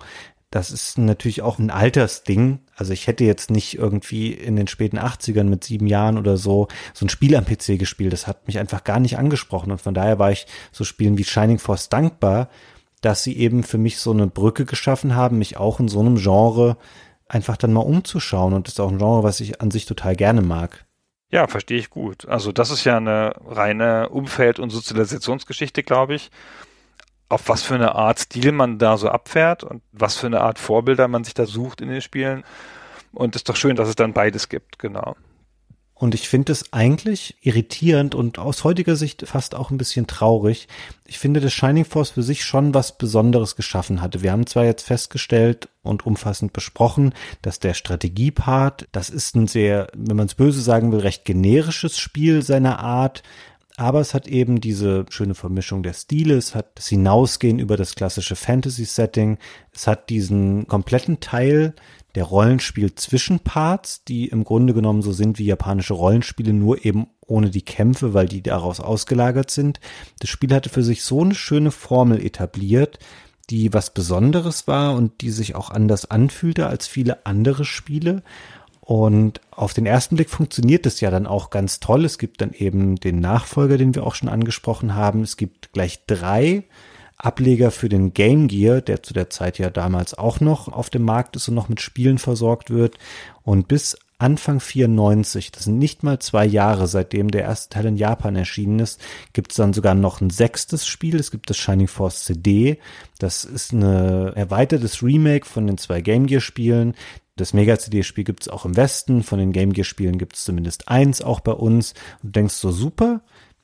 [0.56, 2.60] Das ist natürlich auch ein Altersding.
[2.74, 6.68] Also ich hätte jetzt nicht irgendwie in den späten 80ern mit sieben Jahren oder so
[6.94, 8.14] so ein Spiel am PC gespielt.
[8.14, 9.70] Das hat mich einfach gar nicht angesprochen.
[9.70, 12.48] Und von daher war ich so Spielen wie Shining Force dankbar,
[13.02, 16.16] dass sie eben für mich so eine Brücke geschaffen haben, mich auch in so einem
[16.16, 16.78] Genre
[17.28, 18.54] einfach dann mal umzuschauen.
[18.54, 20.86] Und das ist auch ein Genre, was ich an sich total gerne mag.
[21.30, 22.26] Ja, verstehe ich gut.
[22.26, 26.30] Also das ist ja eine reine Umfeld- und Sozialisationsgeschichte, glaube ich.
[27.28, 30.58] Auf was für eine Art Stil man da so abfährt und was für eine Art
[30.58, 32.44] Vorbilder man sich da sucht in den Spielen.
[33.12, 35.16] Und es ist doch schön, dass es dann beides gibt, genau.
[35.98, 40.68] Und ich finde es eigentlich irritierend und aus heutiger Sicht fast auch ein bisschen traurig.
[41.06, 44.20] Ich finde, dass Shining Force für sich schon was Besonderes geschaffen hatte.
[44.20, 49.86] Wir haben zwar jetzt festgestellt und umfassend besprochen, dass der Strategiepart, das ist ein sehr,
[49.94, 53.22] wenn man es böse sagen will, recht generisches Spiel seiner Art.
[53.78, 57.94] Aber es hat eben diese schöne Vermischung der Stile, es hat das Hinausgehen über das
[57.94, 59.36] klassische Fantasy-Setting,
[59.72, 61.74] es hat diesen kompletten Teil,
[62.14, 67.60] der Rollenspiel-Zwischenparts, die im Grunde genommen so sind wie japanische Rollenspiele, nur eben ohne die
[67.60, 69.80] Kämpfe, weil die daraus ausgelagert sind.
[70.20, 72.98] Das Spiel hatte für sich so eine schöne Formel etabliert,
[73.50, 78.22] die was Besonderes war und die sich auch anders anfühlte als viele andere Spiele.
[78.86, 82.04] Und auf den ersten Blick funktioniert es ja dann auch ganz toll.
[82.04, 85.22] Es gibt dann eben den Nachfolger, den wir auch schon angesprochen haben.
[85.22, 86.62] Es gibt gleich drei
[87.16, 91.02] Ableger für den Game Gear, der zu der Zeit ja damals auch noch auf dem
[91.02, 92.96] Markt ist und noch mit Spielen versorgt wird.
[93.42, 97.96] Und bis Anfang 94, das sind nicht mal zwei Jahre, seitdem der erste Teil in
[97.96, 99.00] Japan erschienen ist,
[99.32, 101.16] gibt es dann sogar noch ein sechstes Spiel.
[101.16, 102.78] Es gibt das Shining Force CD.
[103.18, 106.94] Das ist ein erweitertes Remake von den zwei Game Gear Spielen.
[107.36, 109.22] Das Mega-CD-Spiel gibt es auch im Westen.
[109.22, 111.92] Von den Game Gear-Spielen gibt es zumindest eins auch bei uns.
[112.22, 113.20] Und du denkst so, super,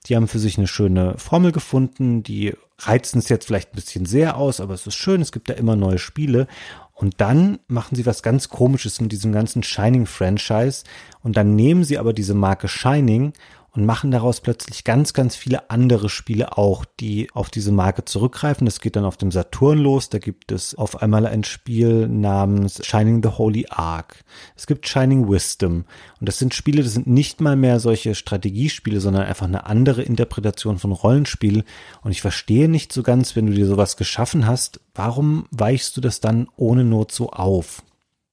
[0.07, 4.05] die haben für sich eine schöne Formel gefunden, die reizen es jetzt vielleicht ein bisschen
[4.07, 6.49] sehr aus, aber es ist schön, es gibt da immer neue Spiele.
[6.93, 10.85] Und dann machen sie was ganz Komisches mit diesem ganzen Shining-Franchise.
[11.23, 13.32] Und dann nehmen sie aber diese Marke Shining
[13.74, 18.66] und machen daraus plötzlich ganz, ganz viele andere Spiele auch, die auf diese Marke zurückgreifen.
[18.66, 20.11] Das geht dann auf dem Saturn los.
[20.11, 24.24] Da gibt es auf einmal ein Spiel namens Shining the Holy Ark.
[24.57, 25.86] Es gibt Shining Wisdom.
[26.20, 30.03] Und das sind Spiele, das sind nicht mal mehr solche Strategiespiele, sondern einfach eine andere
[30.03, 31.65] Interpretation von Rollenspiel.
[32.03, 36.03] Und ich verstehe nicht so ganz, wenn du dir sowas geschaffen hast, warum weichst du
[36.03, 37.82] das dann ohne Not so auf?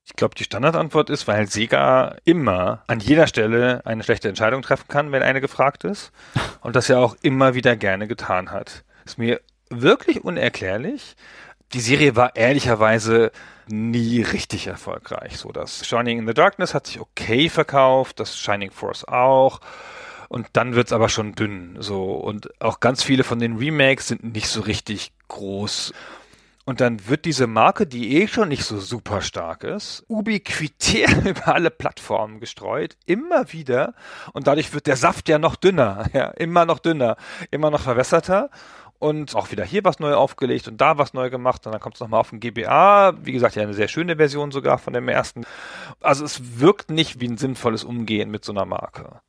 [0.09, 4.87] Ich glaube, die Standardantwort ist, weil Sega immer an jeder Stelle eine schlechte Entscheidung treffen
[4.87, 6.11] kann, wenn eine gefragt ist.
[6.61, 8.83] Und das ja auch immer wieder gerne getan hat.
[9.05, 11.15] Ist mir wirklich unerklärlich.
[11.73, 13.31] Die Serie war ehrlicherweise
[13.67, 15.37] nie richtig erfolgreich.
[15.37, 19.61] So, das Shining in the Darkness hat sich okay verkauft, das Shining Force auch.
[20.27, 21.77] Und dann wird's aber schon dünn.
[21.79, 25.93] So, und auch ganz viele von den Remakes sind nicht so richtig groß.
[26.69, 31.55] Und dann wird diese Marke, die eh schon nicht so super stark ist, ubiquitär über
[31.55, 33.95] alle Plattformen gestreut, immer wieder.
[34.33, 37.17] Und dadurch wird der Saft ja noch dünner, ja, immer noch dünner,
[37.49, 38.51] immer noch verwässerter.
[38.99, 41.65] Und auch wieder hier was neu aufgelegt und da was neu gemacht.
[41.65, 43.13] Und dann kommt es nochmal auf den GBA.
[43.23, 45.47] Wie gesagt, ja, eine sehr schöne Version sogar von dem ersten.
[46.01, 49.21] Also es wirkt nicht wie ein sinnvolles Umgehen mit so einer Marke.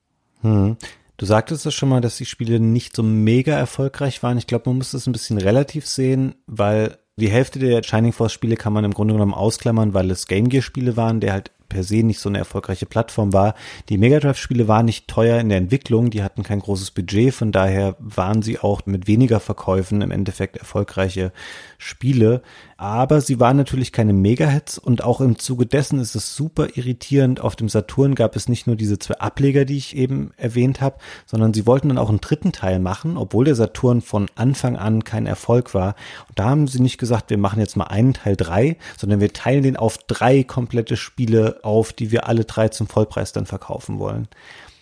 [0.42, 0.76] Hm.
[1.16, 4.36] Du sagtest es schon mal, dass die Spiele nicht so mega erfolgreich waren.
[4.36, 8.32] Ich glaube, man muss das ein bisschen relativ sehen, weil die Hälfte der Shining Force
[8.32, 11.52] Spiele kann man im Grunde genommen ausklammern, weil es Game Gear Spiele waren, der halt
[11.70, 13.54] per se nicht so eine erfolgreiche Plattform war.
[13.88, 17.32] Die Mega Drive Spiele waren nicht teuer in der Entwicklung, die hatten kein großes Budget,
[17.32, 21.32] von daher waren sie auch mit weniger Verkäufen im Endeffekt erfolgreiche
[21.78, 22.42] Spiele.
[22.76, 27.40] Aber sie waren natürlich keine Mega-Hits und auch im Zuge dessen ist es super irritierend.
[27.40, 30.96] Auf dem Saturn gab es nicht nur diese zwei Ableger, die ich eben erwähnt habe,
[31.26, 35.04] sondern sie wollten dann auch einen dritten Teil machen, obwohl der Saturn von Anfang an
[35.04, 35.94] kein Erfolg war.
[36.28, 39.34] Und da haben sie nicht gesagt, wir machen jetzt mal einen Teil drei, sondern wir
[39.34, 43.98] teilen den auf drei komplette Spiele auf, die wir alle drei zum Vollpreis dann verkaufen
[43.98, 44.28] wollen.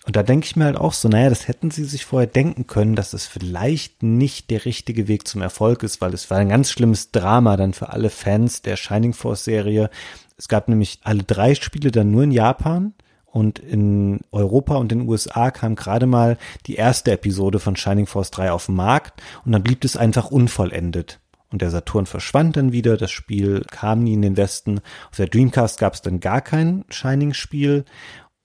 [0.09, 2.67] Und da denke ich mir halt auch so, naja, das hätten sie sich vorher denken
[2.67, 6.49] können, dass es vielleicht nicht der richtige Weg zum Erfolg ist, weil es war ein
[6.49, 9.91] ganz schlimmes Drama dann für alle Fans der Shining Force Serie.
[10.39, 12.95] Es gab nämlich alle drei Spiele dann nur in Japan
[13.27, 18.31] und in Europa und den USA kam gerade mal die erste Episode von Shining Force
[18.31, 21.21] 3 auf den Markt und dann blieb es einfach unvollendet.
[21.51, 24.81] Und der Saturn verschwand dann wieder, das Spiel kam nie in den Westen.
[25.11, 27.85] Auf der Dreamcast gab es dann gar kein Shining-Spiel.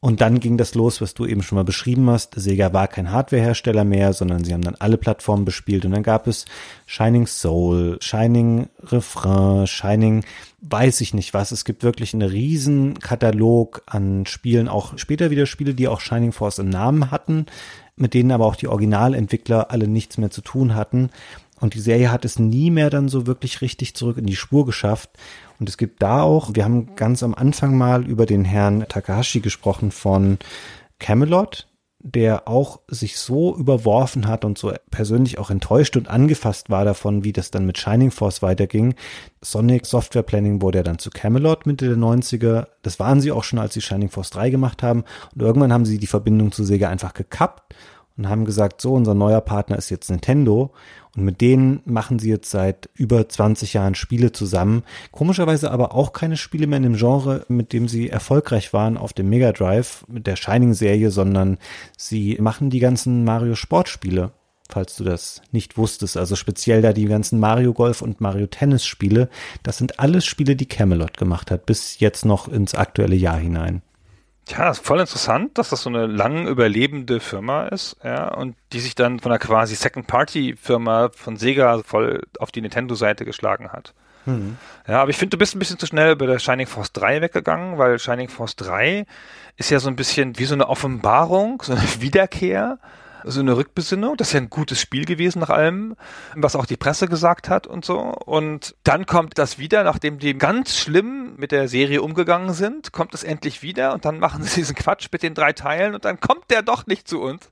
[0.04, 2.34] Und dann ging das los, was du eben schon mal beschrieben hast.
[2.36, 5.86] Sega war kein Hardwarehersteller mehr, sondern sie haben dann alle Plattformen bespielt.
[5.86, 6.44] Und dann gab es
[6.86, 10.26] Shining Soul, Shining Refrain, Shining
[10.60, 11.54] weiß ich nicht was.
[11.54, 16.34] Es gibt wirklich einen riesen Katalog an Spielen, auch später wieder Spiele, die auch Shining
[16.34, 17.46] Force im Namen hatten,
[17.96, 21.12] mit denen aber auch die Originalentwickler alle nichts mehr zu tun hatten.
[21.64, 24.65] Und die Serie hat es nie mehr dann so wirklich richtig zurück in die Spur
[24.65, 25.11] geschafft.
[25.61, 29.40] Und es gibt da auch, wir haben ganz am Anfang mal über den Herrn Takahashi
[29.40, 30.40] gesprochen von
[30.99, 31.69] Camelot,
[31.99, 37.23] der auch sich so überworfen hat und so persönlich auch enttäuscht und angefasst war davon,
[37.23, 38.95] wie das dann mit Shining Force weiterging.
[39.41, 42.68] Sonic Software Planning wurde ja dann zu Camelot Mitte der 90er.
[42.81, 45.06] Das waren sie auch schon, als sie Shining Force 3 gemacht haben.
[45.34, 47.73] Und irgendwann haben sie die Verbindung zu Sega einfach gekappt
[48.18, 50.72] und haben gesagt, so, unser neuer Partner ist jetzt Nintendo.
[51.15, 54.84] Und mit denen machen sie jetzt seit über 20 Jahren Spiele zusammen.
[55.11, 59.14] Komischerweise aber auch keine Spiele mehr in dem Genre, mit dem sie erfolgreich waren auf
[59.14, 61.57] dem Mega Drive mit der Shining-Serie, sondern
[61.98, 64.31] sie machen die ganzen Mario Sportspiele
[64.69, 66.18] falls du das nicht wusstest.
[66.18, 69.30] Also speziell da die ganzen Mario Golf und Mario Tennis Spiele.
[69.61, 73.84] Das sind alles Spiele, die Camelot gemacht hat, bis jetzt noch ins aktuelle Jahr hinein.
[74.49, 78.82] Ja, ist voll interessant, dass das so eine lang überlebende Firma ist, ja, und die
[78.82, 83.94] sich dann von einer quasi Second-Party-Firma von Sega voll auf die Nintendo-Seite geschlagen hat.
[84.26, 84.57] Mhm.
[84.88, 87.22] Ja, aber ich finde, du bist ein bisschen zu schnell über der Shining Force 3
[87.22, 89.06] weggegangen, weil Shining Force 3
[89.56, 92.80] ist ja so ein bisschen wie so eine Offenbarung, so eine Wiederkehr
[93.26, 94.18] so eine Rückbesinnung.
[94.18, 95.95] Das ist ja ein gutes Spiel gewesen nach allem,
[96.36, 98.00] was auch die Presse gesagt hat und so.
[98.00, 103.14] Und dann kommt das wieder, nachdem die ganz schlimm mit der Serie umgegangen sind, kommt
[103.14, 106.20] es endlich wieder und dann machen sie diesen Quatsch mit den drei Teilen und dann
[106.20, 107.50] kommt der doch nicht zu uns.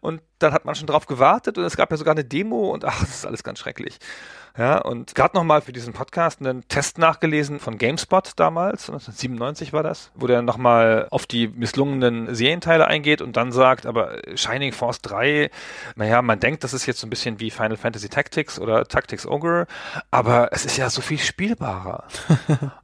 [0.00, 2.84] Und dann hat man schon drauf gewartet und es gab ja sogar eine Demo und
[2.84, 3.98] ach, das ist alles ganz schrecklich.
[4.56, 9.82] Ja, und gerade nochmal für diesen Podcast einen Test nachgelesen von GameSpot damals, 1997 war
[9.82, 15.02] das, wo der nochmal auf die misslungenen Serienteile eingeht und dann sagt, aber Shining Force
[15.02, 15.50] 3,
[15.96, 19.26] naja, man denkt, das ist jetzt so ein bisschen wie Final Fantasy Tactics oder Tactics
[19.26, 19.66] Ogre,
[20.12, 22.04] aber es ist ja so viel spielbarer.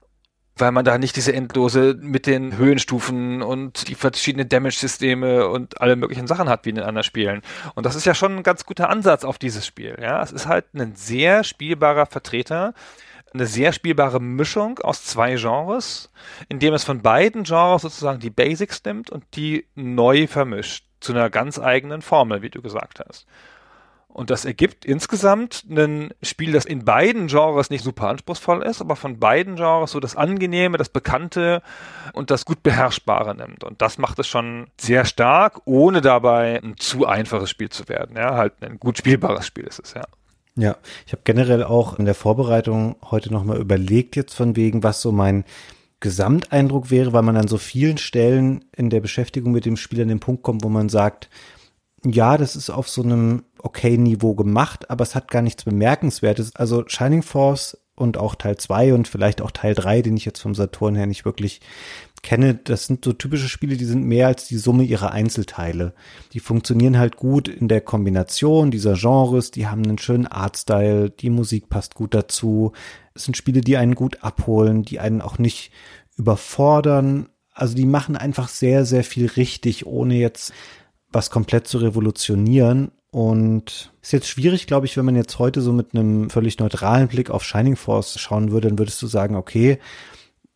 [0.61, 5.97] weil man da nicht diese endlose mit den Höhenstufen und die verschiedenen Damage-Systeme und alle
[5.97, 7.43] möglichen Sachen hat wie in den anderen Spielen.
[7.75, 9.97] Und das ist ja schon ein ganz guter Ansatz auf dieses Spiel.
[10.01, 12.75] Ja, es ist halt ein sehr spielbarer Vertreter,
[13.33, 16.11] eine sehr spielbare Mischung aus zwei Genres,
[16.49, 21.31] indem es von beiden Genres sozusagen die Basics nimmt und die neu vermischt zu einer
[21.31, 23.27] ganz eigenen Formel, wie du gesagt hast.
[24.13, 28.97] Und das ergibt insgesamt ein Spiel, das in beiden Genres nicht super anspruchsvoll ist, aber
[28.97, 31.63] von beiden Genres so das Angenehme, das Bekannte
[32.13, 33.63] und das gut Beherrschbare nimmt.
[33.63, 38.17] Und das macht es schon sehr stark, ohne dabei ein zu einfaches Spiel zu werden.
[38.17, 40.05] Ja, halt ein gut spielbares Spiel ist es, ja.
[40.57, 40.77] Ja,
[41.07, 45.13] ich habe generell auch in der Vorbereitung heute nochmal überlegt, jetzt von wegen, was so
[45.13, 45.45] mein
[46.01, 50.09] Gesamteindruck wäre, weil man an so vielen Stellen in der Beschäftigung mit dem Spiel an
[50.09, 51.31] den Punkt kommt, wo man sagt,
[52.05, 56.57] ja, das ist auf so einem okay Niveau gemacht, aber es hat gar nichts Bemerkenswertes.
[56.57, 60.41] Also Shining Force und auch Teil 2 und vielleicht auch Teil 3, den ich jetzt
[60.41, 61.61] vom Saturn her nicht wirklich
[62.23, 65.95] kenne, das sind so typische Spiele, die sind mehr als die Summe ihrer Einzelteile.
[66.33, 71.31] Die funktionieren halt gut in der Kombination dieser Genres, die haben einen schönen Artstyle, die
[71.31, 72.73] Musik passt gut dazu.
[73.15, 75.71] Es sind Spiele, die einen gut abholen, die einen auch nicht
[76.17, 77.29] überfordern.
[77.53, 80.53] Also die machen einfach sehr, sehr viel richtig, ohne jetzt
[81.13, 82.93] was komplett zu revolutionieren.
[83.11, 87.09] Und ist jetzt schwierig, glaube ich, wenn man jetzt heute so mit einem völlig neutralen
[87.09, 89.79] Blick auf Shining Force schauen würde, dann würdest du sagen, okay,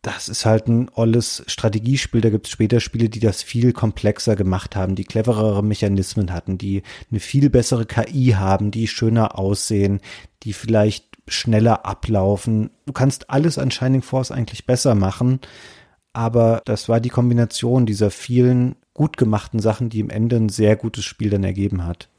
[0.05, 2.21] das ist halt ein olles Strategiespiel.
[2.21, 6.57] Da gibt es später Spiele, die das viel komplexer gemacht haben, die cleverere Mechanismen hatten,
[6.57, 9.99] die eine viel bessere KI haben, die schöner aussehen,
[10.43, 12.69] die vielleicht schneller ablaufen.
[12.85, 15.39] Du kannst alles an Shining Force eigentlich besser machen,
[16.13, 20.75] aber das war die Kombination dieser vielen gut gemachten Sachen, die im Ende ein sehr
[20.75, 22.09] gutes Spiel dann ergeben hat.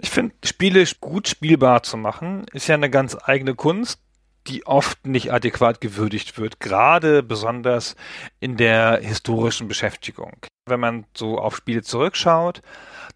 [0.00, 3.98] Ich finde, Spiele gut spielbar zu machen, ist ja eine ganz eigene Kunst,
[4.46, 7.96] die oft nicht adäquat gewürdigt wird, gerade besonders
[8.38, 10.36] in der historischen Beschäftigung.
[10.66, 12.62] Wenn man so auf Spiele zurückschaut,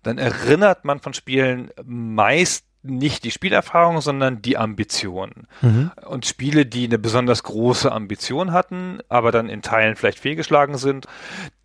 [0.02, 5.46] dann erinnert man von Spielen meist nicht die Spielerfahrung, sondern die Ambition.
[5.60, 5.92] Mhm.
[6.04, 11.06] Und Spiele, die eine besonders große Ambition hatten, aber dann in Teilen vielleicht fehlgeschlagen sind,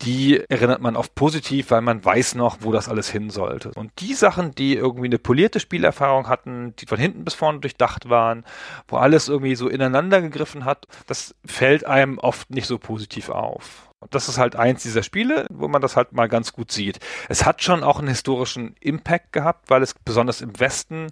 [0.02, 3.72] die erinnert man oft positiv, weil man weiß noch, wo das alles hin sollte.
[3.74, 8.08] Und die Sachen, die irgendwie eine polierte Spielerfahrung hatten, die von hinten bis vorne durchdacht
[8.08, 8.44] waren,
[8.86, 13.87] wo alles irgendwie so ineinander gegriffen hat, das fällt einem oft nicht so positiv auf.
[14.10, 17.00] Das ist halt eins dieser Spiele, wo man das halt mal ganz gut sieht.
[17.28, 21.08] Es hat schon auch einen historischen Impact gehabt, weil es besonders im Westen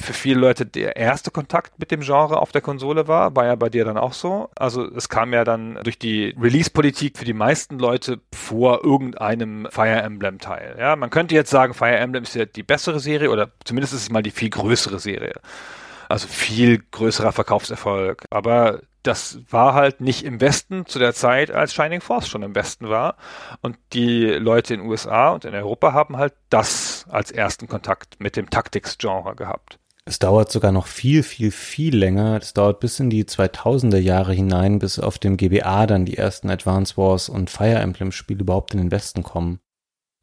[0.00, 3.34] für viele Leute der erste Kontakt mit dem Genre auf der Konsole war.
[3.34, 4.50] War ja bei dir dann auch so.
[4.56, 10.00] Also es kam ja dann durch die Release-Politik für die meisten Leute vor irgendeinem Fire
[10.00, 10.76] Emblem-Teil.
[10.78, 14.02] Ja, man könnte jetzt sagen, Fire Emblem ist ja die bessere Serie oder zumindest ist
[14.02, 15.34] es mal die viel größere Serie.
[16.08, 18.24] Also viel größerer Verkaufserfolg.
[18.30, 22.54] Aber das war halt nicht im Westen zu der Zeit, als Shining Force schon im
[22.54, 23.16] Westen war.
[23.62, 28.20] Und die Leute in den USA und in Europa haben halt das als ersten Kontakt
[28.20, 29.78] mit dem Tactics-Genre gehabt.
[30.04, 32.38] Es dauert sogar noch viel, viel, viel länger.
[32.40, 36.48] Es dauert bis in die 2000er Jahre hinein, bis auf dem GBA dann die ersten
[36.48, 39.60] Advance Wars und Fire Emblem Spiele überhaupt in den Westen kommen.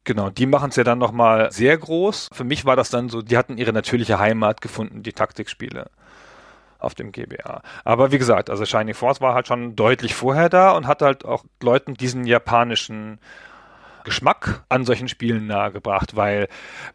[0.02, 2.30] Genau, die machen es ja dann nochmal sehr groß.
[2.32, 5.90] Für mich war das dann so, die hatten ihre natürliche Heimat gefunden, die Taktikspiele
[6.78, 7.62] auf dem GBA.
[7.84, 11.24] Aber wie gesagt, also Shining Force war halt schon deutlich vorher da und hat halt
[11.24, 13.18] auch Leuten diesen japanischen
[14.06, 16.48] Geschmack an solchen Spielen nahegebracht, weil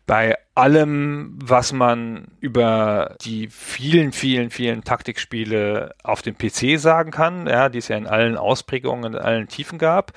[0.07, 7.47] bei allem, was man über die vielen, vielen, vielen Taktikspiele auf dem PC sagen kann,
[7.47, 10.13] ja, die es ja in allen Ausprägungen, in allen Tiefen gab,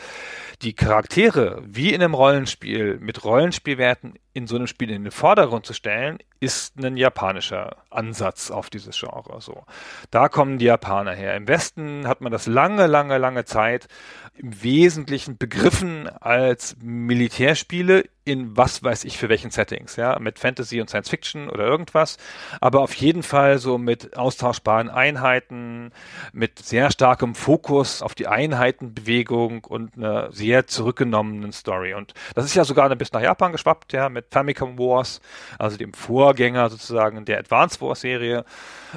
[0.63, 5.67] die Charaktere wie in einem Rollenspiel mit Rollenspielwerten in so einem Spiel in den Vordergrund
[5.67, 9.41] zu stellen, ist ein japanischer Ansatz auf dieses Genre.
[9.41, 9.65] So,
[10.11, 11.37] da kommen die Japaner her.
[11.37, 13.87] Im Westen hat man das lange, lange, lange Zeit
[14.37, 20.81] im Wesentlichen begriffen als Militärspiele in was weiß ich für welchen Settings, ja, mit Fantasy
[20.81, 22.17] und Science Fiction oder irgendwas,
[22.61, 25.93] aber auf jeden Fall so mit austauschbaren Einheiten,
[26.33, 31.95] mit sehr starkem Fokus auf die Einheitenbewegung und einer sehr zurückgenommenen Story.
[31.95, 35.21] Und das ist ja sogar ein bisschen nach Japan geschwappt, ja, mit Famicom Wars,
[35.59, 38.45] also dem Vorgänger sozusagen der Advance Wars Serie.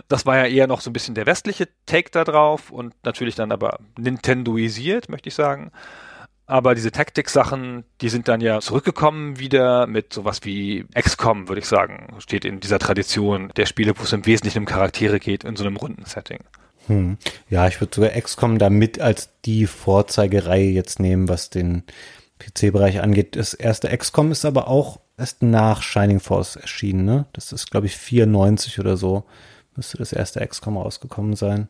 [0.07, 3.35] Das war ja eher noch so ein bisschen der westliche Take da drauf und natürlich
[3.35, 5.71] dann aber Nintendoisiert, möchte ich sagen.
[6.49, 11.67] Aber diese Tactics-Sachen, die sind dann ja zurückgekommen wieder mit sowas wie XCOM, würde ich
[11.67, 12.15] sagen.
[12.19, 15.65] Steht in dieser Tradition der Spiele, wo es im Wesentlichen um Charaktere geht, in so
[15.65, 16.39] einem runden Setting.
[16.87, 17.17] Hm.
[17.49, 21.83] Ja, ich würde sogar XCOM da mit als die Vorzeigereihe jetzt nehmen, was den
[22.39, 23.35] PC-Bereich angeht.
[23.35, 27.25] Das erste XCOM ist aber auch erst nach Shining Force erschienen, ne?
[27.33, 29.25] Das ist, glaube ich, 94 oder so.
[29.75, 31.67] Müsste das erste XCOM rausgekommen sein.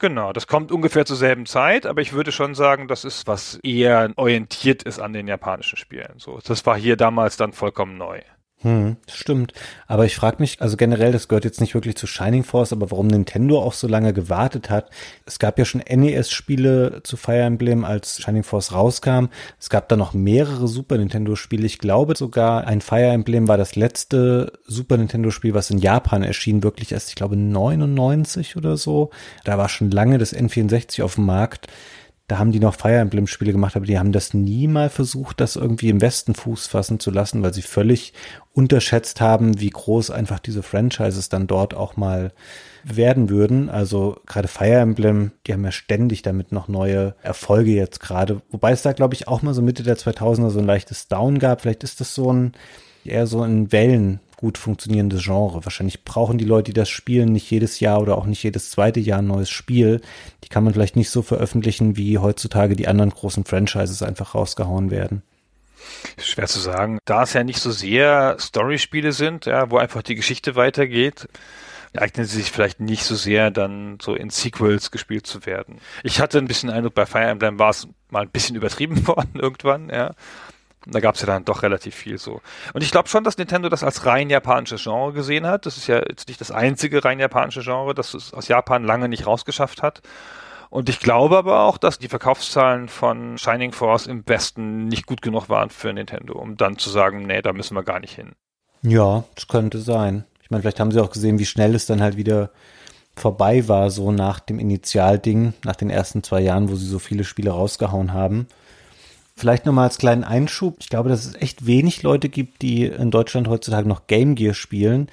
[0.00, 3.58] Genau, das kommt ungefähr zur selben Zeit, aber ich würde schon sagen, das ist was
[3.64, 6.14] eher orientiert ist an den japanischen Spielen.
[6.18, 8.20] So, das war hier damals dann vollkommen neu.
[8.62, 9.52] Hm, stimmt.
[9.86, 12.90] Aber ich frage mich, also generell, das gehört jetzt nicht wirklich zu Shining Force, aber
[12.90, 14.90] warum Nintendo auch so lange gewartet hat.
[15.26, 19.26] Es gab ja schon NES-Spiele zu Fire Emblem, als Shining Force rauskam.
[19.60, 21.66] Es gab da noch mehrere Super Nintendo-Spiele.
[21.66, 26.64] Ich glaube sogar, ein Fire Emblem war das letzte Super Nintendo-Spiel, was in Japan erschien,
[26.64, 29.10] wirklich erst, ich glaube, 99 oder so.
[29.44, 31.68] Da war schon lange das N64 auf dem Markt
[32.28, 35.40] da haben die noch Fire Emblem Spiele gemacht, aber die haben das nie mal versucht,
[35.40, 38.12] das irgendwie im Westen Fuß fassen zu lassen, weil sie völlig
[38.52, 42.32] unterschätzt haben, wie groß einfach diese Franchises dann dort auch mal
[42.84, 43.70] werden würden.
[43.70, 48.42] Also gerade Fire Emblem, die haben ja ständig damit noch neue Erfolge jetzt gerade.
[48.50, 51.38] Wobei es da, glaube ich, auch mal so Mitte der 2000er so ein leichtes Down
[51.38, 51.62] gab.
[51.62, 52.52] Vielleicht ist das so ein,
[53.06, 55.64] eher so ein Wellen gut funktionierendes Genre.
[55.64, 59.00] Wahrscheinlich brauchen die Leute, die das spielen, nicht jedes Jahr oder auch nicht jedes zweite
[59.00, 60.00] Jahr ein neues Spiel.
[60.44, 64.92] Die kann man vielleicht nicht so veröffentlichen, wie heutzutage die anderen großen Franchises einfach rausgehauen
[64.92, 65.22] werden.
[66.18, 66.98] Schwer zu sagen.
[67.04, 71.28] Da es ja nicht so sehr Story-Spiele sind, ja, wo einfach die Geschichte weitergeht,
[71.96, 75.80] eignen sie sich vielleicht nicht so sehr, dann so in Sequels gespielt zu werden.
[76.04, 79.34] Ich hatte ein bisschen Eindruck, bei Fire Emblem war es mal ein bisschen übertrieben worden
[79.34, 80.14] irgendwann, ja.
[80.90, 82.40] Da gab es ja dann doch relativ viel so.
[82.72, 85.66] Und ich glaube schon, dass Nintendo das als rein japanisches Genre gesehen hat.
[85.66, 89.08] Das ist ja jetzt nicht das einzige rein japanische Genre, das es aus Japan lange
[89.08, 90.00] nicht rausgeschafft hat.
[90.70, 95.22] Und ich glaube aber auch, dass die Verkaufszahlen von Shining Force im Westen nicht gut
[95.22, 98.32] genug waren für Nintendo, um dann zu sagen, nee, da müssen wir gar nicht hin.
[98.82, 100.24] Ja, das könnte sein.
[100.42, 102.50] Ich meine, vielleicht haben sie auch gesehen, wie schnell es dann halt wieder
[103.16, 107.24] vorbei war, so nach dem Initialding, nach den ersten zwei Jahren, wo sie so viele
[107.24, 108.46] Spiele rausgehauen haben.
[109.38, 110.78] Vielleicht nochmal als kleinen Einschub.
[110.80, 114.52] Ich glaube, dass es echt wenig Leute gibt, die in Deutschland heutzutage noch Game Gear
[114.52, 115.08] spielen.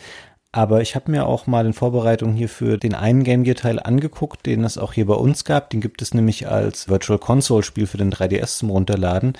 [0.51, 3.79] Aber ich habe mir auch mal in Vorbereitung hier für den einen Game Gear Teil
[3.79, 5.69] angeguckt, den es auch hier bei uns gab.
[5.69, 9.33] Den gibt es nämlich als Virtual Console Spiel für den 3DS zum Runterladen.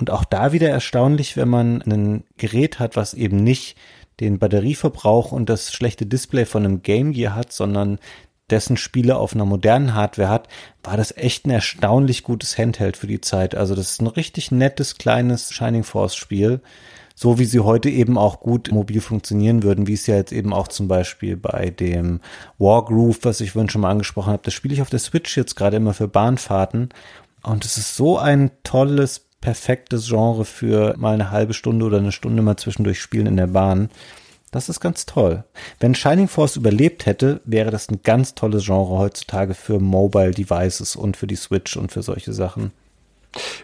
[0.00, 3.76] Und auch da wieder erstaunlich, wenn man ein Gerät hat, was eben nicht
[4.18, 8.00] den Batterieverbrauch und das schlechte Display von einem Game Gear hat, sondern
[8.50, 10.48] dessen Spiele auf einer modernen Hardware hat,
[10.82, 13.54] war das echt ein erstaunlich gutes Handheld für die Zeit.
[13.54, 16.60] Also das ist ein richtig nettes, kleines Shining Force Spiel.
[17.16, 20.52] So wie sie heute eben auch gut mobil funktionieren würden, wie es ja jetzt eben
[20.52, 22.20] auch zum Beispiel bei dem
[22.58, 25.54] Wargroove, was ich vorhin schon mal angesprochen habe, das spiele ich auf der Switch jetzt
[25.54, 26.88] gerade immer für Bahnfahrten.
[27.44, 32.12] Und es ist so ein tolles, perfektes Genre für mal eine halbe Stunde oder eine
[32.12, 33.90] Stunde mal zwischendurch spielen in der Bahn.
[34.54, 35.42] Das ist ganz toll.
[35.80, 40.94] Wenn Shining Force überlebt hätte, wäre das ein ganz tolles Genre heutzutage für Mobile Devices
[40.94, 42.70] und für die Switch und für solche Sachen.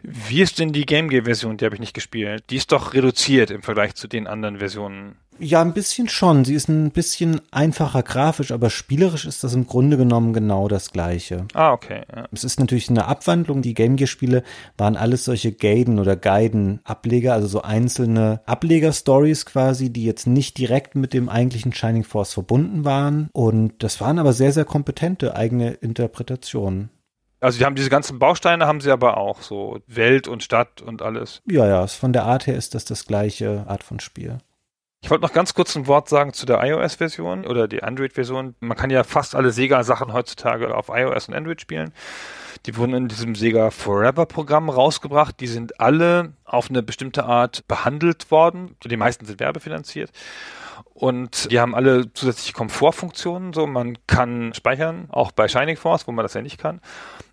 [0.03, 1.57] Wie ist denn die Game Gear Version?
[1.57, 2.43] Die habe ich nicht gespielt.
[2.51, 5.15] Die ist doch reduziert im Vergleich zu den anderen Versionen.
[5.41, 6.45] Ja, ein bisschen schon.
[6.45, 10.93] Sie ist ein bisschen einfacher grafisch, aber spielerisch ist das im Grunde genommen genau das
[10.93, 11.47] Gleiche.
[11.55, 12.03] Ah, okay.
[12.15, 12.29] Ja.
[12.31, 13.63] Es ist natürlich eine Abwandlung.
[13.63, 14.43] Die Game Gear Spiele
[14.77, 20.59] waren alles solche Gaiden oder Guiden Ableger, also so einzelne Ableger-Stories quasi, die jetzt nicht
[20.59, 23.31] direkt mit dem eigentlichen Shining Force verbunden waren.
[23.33, 26.91] Und das waren aber sehr, sehr kompetente eigene Interpretationen.
[27.41, 31.01] Also die haben diese ganzen Bausteine, haben sie aber auch so Welt und Stadt und
[31.01, 31.41] alles.
[31.51, 34.39] Ja, ja, von der Art her ist das das gleiche Art von Spiel.
[35.03, 38.55] Ich wollte noch ganz kurz ein Wort sagen zu der iOS-Version oder die Android-Version.
[38.61, 41.93] Man kann ja fast alle Sega-Sachen heutzutage auf iOS und Android spielen.
[42.67, 45.41] Die wurden in diesem Sega Forever-Programm rausgebracht.
[45.41, 48.77] Die sind alle auf eine bestimmte Art behandelt worden.
[48.85, 50.11] Die meisten sind werbefinanziert.
[50.93, 53.55] Und die haben alle zusätzliche Komfortfunktionen.
[53.55, 56.83] So, man kann speichern, auch bei Shining Force, wo man das ja nicht kann.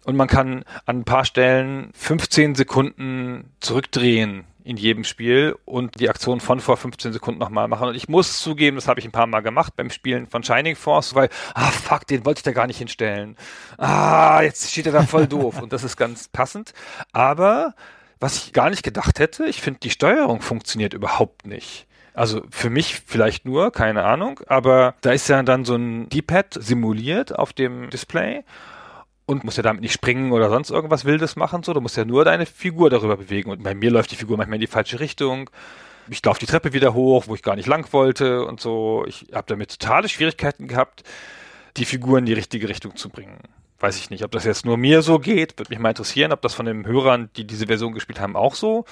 [0.06, 6.10] Und man kann an ein paar Stellen 15 Sekunden zurückdrehen in jedem Spiel und die
[6.10, 7.88] Aktion von vor 15 Sekunden nochmal machen.
[7.88, 10.76] Und ich muss zugeben, das habe ich ein paar Mal gemacht beim Spielen von Shining
[10.76, 13.38] Force, weil, ah fuck, den wollte ich da gar nicht hinstellen.
[13.77, 15.61] Ah, jetzt steht er da voll doof.
[15.61, 16.73] Und das ist ganz passend.
[17.14, 17.76] Aber
[18.19, 21.88] was ich gar nicht gedacht hätte, ich finde, die Steuerung funktioniert überhaupt nicht.
[22.14, 26.57] Also für mich vielleicht nur, keine Ahnung, aber da ist ja dann so ein D-Pad
[26.60, 28.44] simuliert auf dem Display
[29.27, 31.73] und musst ja damit nicht springen oder sonst irgendwas Wildes machen, so.
[31.73, 33.51] Du musst ja nur deine Figur darüber bewegen.
[33.51, 35.49] Und bei mir läuft die Figur manchmal in die falsche Richtung.
[36.09, 39.03] Ich laufe die Treppe wieder hoch, wo ich gar nicht lang wollte und so.
[39.05, 41.03] Ich habe damit totale Schwierigkeiten gehabt,
[41.75, 43.37] die Figur in die richtige Richtung zu bringen.
[43.79, 45.59] Weiß ich nicht, ob das jetzt nur mir so geht.
[45.59, 48.55] Würde mich mal interessieren, ob das von den Hörern, die diese Version gespielt haben, auch
[48.55, 48.85] so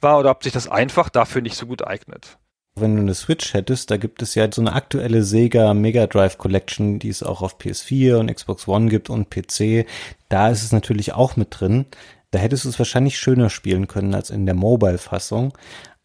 [0.00, 2.38] war oder ob sich das einfach dafür nicht so gut eignet.
[2.74, 6.38] Wenn du eine Switch hättest, da gibt es ja so eine aktuelle Sega Mega Drive
[6.38, 9.86] Collection, die es auch auf PS4 und Xbox One gibt und PC.
[10.30, 11.84] Da ist es natürlich auch mit drin.
[12.30, 15.52] Da hättest du es wahrscheinlich schöner spielen können als in der Mobile-Fassung.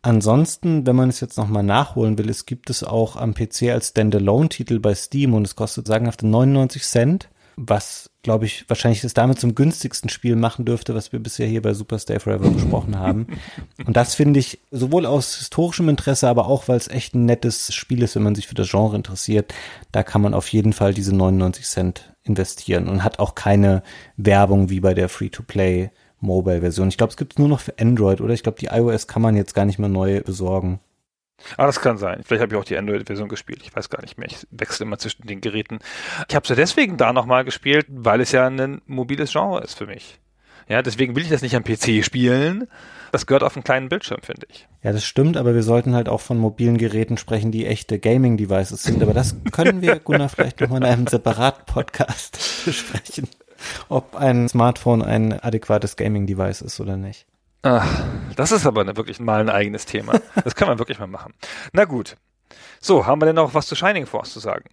[0.02, 3.89] Ansonsten, wenn man es jetzt nochmal nachholen will, es gibt es auch am PC als
[3.89, 9.39] Standalone-Titel bei Steam und es kostet sagenhafte 99 Cent was, glaube ich, wahrscheinlich das damit
[9.39, 13.27] zum günstigsten Spiel machen dürfte, was wir bisher hier bei Super Stay Forever besprochen haben.
[13.85, 17.73] Und das finde ich sowohl aus historischem Interesse, aber auch, weil es echt ein nettes
[17.73, 19.53] Spiel ist, wenn man sich für das Genre interessiert,
[19.91, 23.81] da kann man auf jeden Fall diese 99 Cent investieren und hat auch keine
[24.17, 25.89] Werbung wie bei der Free-to-Play
[26.19, 26.89] Mobile-Version.
[26.89, 28.34] Ich glaube, es gibt es nur noch für Android, oder?
[28.34, 30.79] Ich glaube, die iOS kann man jetzt gar nicht mehr neu besorgen.
[31.55, 32.22] Ah, das kann sein.
[32.23, 33.61] Vielleicht habe ich auch die Android-Version gespielt.
[33.64, 34.27] Ich weiß gar nicht mehr.
[34.27, 35.80] Ich wechsle immer zwischen den Geräten.
[36.27, 39.77] Ich habe es ja deswegen da nochmal gespielt, weil es ja ein mobiles Genre ist
[39.77, 40.19] für mich.
[40.68, 42.68] Ja, deswegen will ich das nicht am PC spielen.
[43.14, 44.68] Das gehört auf einen kleinen Bildschirm, finde ich.
[44.84, 48.84] Ja, das stimmt, aber wir sollten halt auch von mobilen Geräten sprechen, die echte Gaming-Devices
[48.84, 49.01] sind.
[49.01, 53.30] Aber das können wir, Gunnar, vielleicht nochmal in einem separaten Podcast besprechen,
[53.88, 57.26] ob ein Smartphone ein adäquates Gaming-Device ist oder nicht.
[57.61, 58.03] Ach,
[58.35, 60.19] das ist aber wirklich mal ein eigenes Thema.
[60.43, 61.34] Das kann man wirklich mal machen.
[61.73, 62.15] Na gut.
[62.79, 64.65] So, haben wir denn noch was zu Shining Force zu sagen?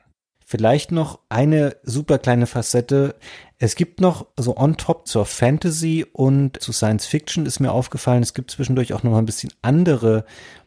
[0.44, 3.16] Vielleicht noch eine super kleine Facette.
[3.58, 8.22] Es gibt noch so on top zur Fantasy und zu Science Fiction ist mir aufgefallen,
[8.22, 10.26] es gibt zwischendurch auch noch mal ein bisschen andere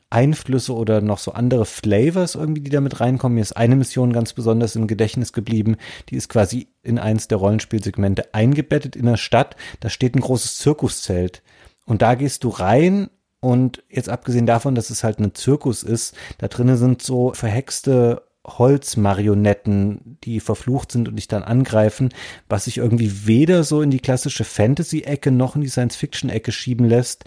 [0.09, 3.35] Einflüsse oder noch so andere Flavors irgendwie, die da mit reinkommen.
[3.35, 5.75] Mir ist eine Mission ganz besonders im Gedächtnis geblieben.
[6.09, 9.55] Die ist quasi in eins der Rollenspielsegmente eingebettet in der Stadt.
[9.81, 11.43] Da steht ein großes Zirkuszelt.
[11.87, 13.09] Und da gehst du rein
[13.39, 18.21] und jetzt abgesehen davon, dass es halt ein Zirkus ist, da drinnen sind so verhexte
[18.45, 22.09] Holzmarionetten, die verflucht sind und dich dann angreifen,
[22.47, 27.25] was sich irgendwie weder so in die klassische Fantasy-Ecke noch in die Science-Fiction-Ecke schieben lässt.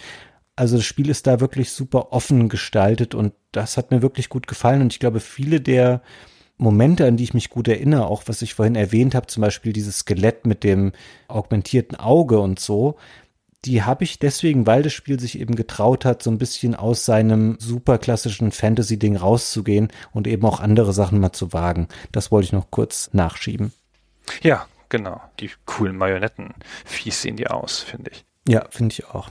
[0.57, 4.47] Also das Spiel ist da wirklich super offen gestaltet und das hat mir wirklich gut
[4.47, 6.03] gefallen und ich glaube, viele der
[6.57, 9.73] Momente, an die ich mich gut erinnere, auch was ich vorhin erwähnt habe, zum Beispiel
[9.73, 10.93] dieses Skelett mit dem
[11.28, 12.97] augmentierten Auge und so,
[13.65, 17.05] die habe ich deswegen, weil das Spiel sich eben getraut hat, so ein bisschen aus
[17.05, 21.89] seinem super klassischen Fantasy-Ding rauszugehen und eben auch andere Sachen mal zu wagen.
[22.12, 23.73] Das wollte ich noch kurz nachschieben.
[24.43, 25.20] Ja, genau.
[25.41, 26.55] Die coolen Marionetten.
[26.85, 28.24] Fies sehen die aus, finde ich.
[28.49, 29.31] Ja, finde ich auch.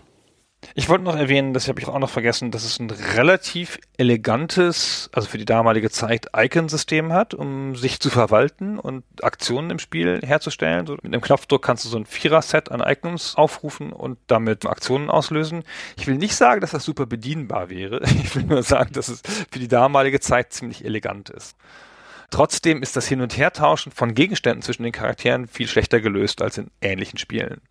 [0.75, 5.09] Ich wollte noch erwähnen, das habe ich auch noch vergessen, dass es ein relativ elegantes,
[5.13, 10.21] also für die damalige Zeit, Icon-System hat, um sich zu verwalten und Aktionen im Spiel
[10.23, 10.85] herzustellen.
[10.85, 15.09] So, mit einem Knopfdruck kannst du so ein Vierer-Set an Icons aufrufen und damit Aktionen
[15.09, 15.63] auslösen.
[15.97, 18.01] Ich will nicht sagen, dass das super bedienbar wäre.
[18.29, 21.55] Ich will nur sagen, dass es für die damalige Zeit ziemlich elegant ist.
[22.29, 26.57] Trotzdem ist das Hin- und Hertauschen von Gegenständen zwischen den Charakteren viel schlechter gelöst als
[26.57, 27.61] in ähnlichen Spielen.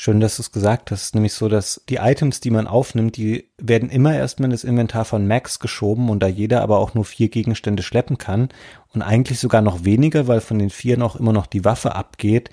[0.00, 1.16] Schön, dass du es gesagt hast.
[1.16, 5.04] Nämlich so, dass die Items, die man aufnimmt, die werden immer erstmal in das Inventar
[5.04, 8.48] von Max geschoben und da jeder aber auch nur vier Gegenstände schleppen kann
[8.94, 12.48] und eigentlich sogar noch weniger, weil von den vier noch immer noch die Waffe abgeht,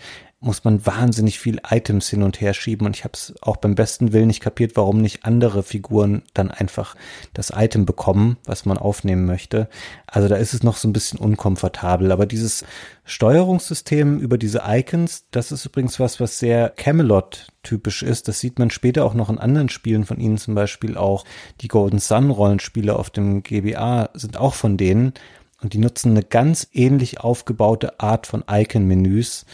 [0.45, 3.73] muss man wahnsinnig viel Items hin und her schieben und ich habe es auch beim
[3.73, 6.95] besten Willen nicht kapiert, warum nicht andere Figuren dann einfach
[7.33, 9.67] das Item bekommen, was man aufnehmen möchte.
[10.05, 12.63] Also da ist es noch so ein bisschen unkomfortabel, aber dieses
[13.05, 18.27] Steuerungssystem über diese Icons, das ist übrigens was, was sehr Camelot typisch ist.
[18.27, 21.25] Das sieht man später auch noch in anderen Spielen von ihnen, zum Beispiel auch
[21.61, 25.13] die Golden Sun Rollenspiele auf dem GBA sind auch von denen
[25.61, 29.47] und die nutzen eine ganz ähnlich aufgebaute Art von Icon-Menüs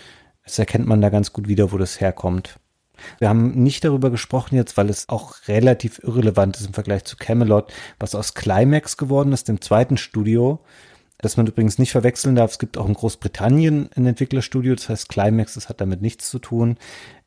[0.43, 2.59] Das erkennt man da ganz gut wieder, wo das herkommt.
[3.19, 7.15] Wir haben nicht darüber gesprochen jetzt, weil es auch relativ irrelevant ist im Vergleich zu
[7.17, 10.59] Camelot, was aus Climax geworden ist, dem zweiten Studio.
[11.21, 12.51] Das man übrigens nicht verwechseln darf.
[12.51, 16.39] Es gibt auch in Großbritannien ein Entwicklerstudio, das heißt Climax, das hat damit nichts zu
[16.39, 16.77] tun.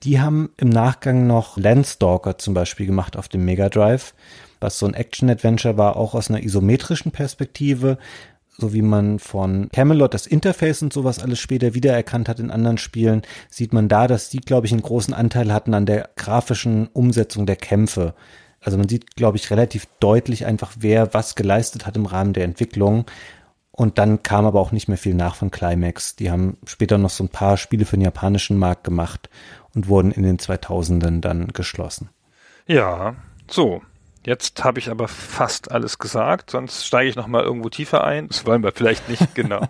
[0.03, 4.15] Die haben im Nachgang noch Landstalker zum Beispiel gemacht auf dem Mega Drive,
[4.61, 7.99] was so ein Action-Adventure war, auch aus einer isometrischen Perspektive
[8.57, 12.79] so wie man von Camelot das Interface und sowas alles später wiedererkannt hat in anderen
[12.79, 16.89] Spielen, sieht man da, dass die, glaube ich, einen großen Anteil hatten an der grafischen
[16.89, 18.15] Umsetzung der Kämpfe.
[18.61, 22.45] Also man sieht, glaube ich, relativ deutlich einfach, wer was geleistet hat im Rahmen der
[22.45, 23.05] Entwicklung.
[23.73, 26.15] Und dann kam aber auch nicht mehr viel nach von Climax.
[26.15, 29.29] Die haben später noch so ein paar Spiele für den japanischen Markt gemacht
[29.75, 32.09] und wurden in den 2000ern dann geschlossen.
[32.67, 33.17] Ja,
[33.51, 33.83] so.
[34.27, 38.29] Jetzt habe ich aber fast alles gesagt, sonst steige ich noch mal irgendwo tiefer ein.
[38.29, 39.69] Das wollen wir vielleicht nicht genau.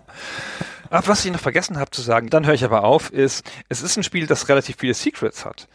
[0.89, 3.81] Ach, was ich noch vergessen habe zu sagen, dann höre ich aber auf, ist, es
[3.81, 5.67] ist ein Spiel, das relativ viele Secrets hat.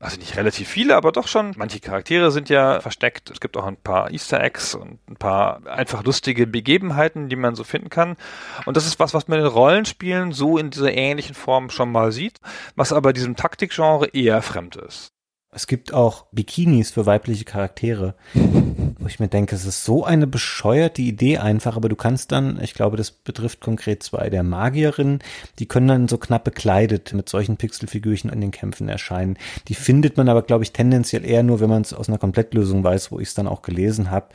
[0.00, 1.54] Also nicht relativ viele, aber doch schon.
[1.56, 3.30] Manche Charaktere sind ja versteckt.
[3.30, 7.56] Es gibt auch ein paar Easter Eggs und ein paar einfach lustige Begebenheiten, die man
[7.56, 8.16] so finden kann.
[8.64, 12.12] Und das ist was, was man in Rollenspielen so in dieser ähnlichen Form schon mal
[12.12, 12.38] sieht,
[12.76, 15.17] was aber diesem Taktikgenre eher fremd ist.
[15.50, 20.26] Es gibt auch Bikinis für weibliche Charaktere, wo ich mir denke, es ist so eine
[20.26, 25.20] bescheuerte Idee einfach, aber du kannst dann, ich glaube, das betrifft konkret zwei der Magierinnen,
[25.58, 29.38] die können dann so knapp bekleidet mit solchen Pixelfigürchen in den Kämpfen erscheinen.
[29.68, 32.84] Die findet man aber, glaube ich, tendenziell eher nur, wenn man es aus einer Komplettlösung
[32.84, 34.28] weiß, wo ich es dann auch gelesen habe.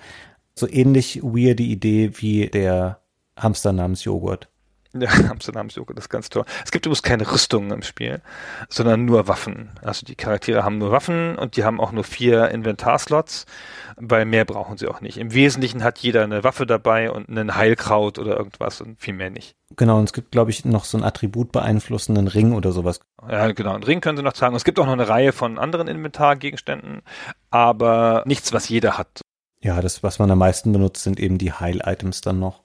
[0.56, 3.02] So ähnlich weirde Idee wie der
[3.38, 4.50] Hamster namens Joghurt.
[4.96, 6.46] Ja, Amsterdams-Joghurt ist ganz toll.
[6.64, 8.22] Es gibt übrigens keine Rüstungen im Spiel,
[8.70, 9.72] sondern nur Waffen.
[9.82, 13.46] Also die Charaktere haben nur Waffen und die haben auch nur vier Inventarslots,
[13.96, 15.18] weil mehr brauchen sie auch nicht.
[15.18, 19.32] Im Wesentlichen hat jeder eine Waffe dabei und einen Heilkraut oder irgendwas und viel mehr
[19.32, 19.56] nicht.
[19.76, 23.00] Genau, und es gibt, glaube ich, noch so einen Attribut beeinflussenden Ring oder sowas.
[23.28, 24.54] Ja, genau, einen Ring können sie noch tragen.
[24.54, 27.02] Und es gibt auch noch eine Reihe von anderen Inventargegenständen,
[27.50, 29.22] aber nichts, was jeder hat.
[29.62, 32.62] Ja, das, was man am meisten benutzt, sind eben die Heil-Items dann noch.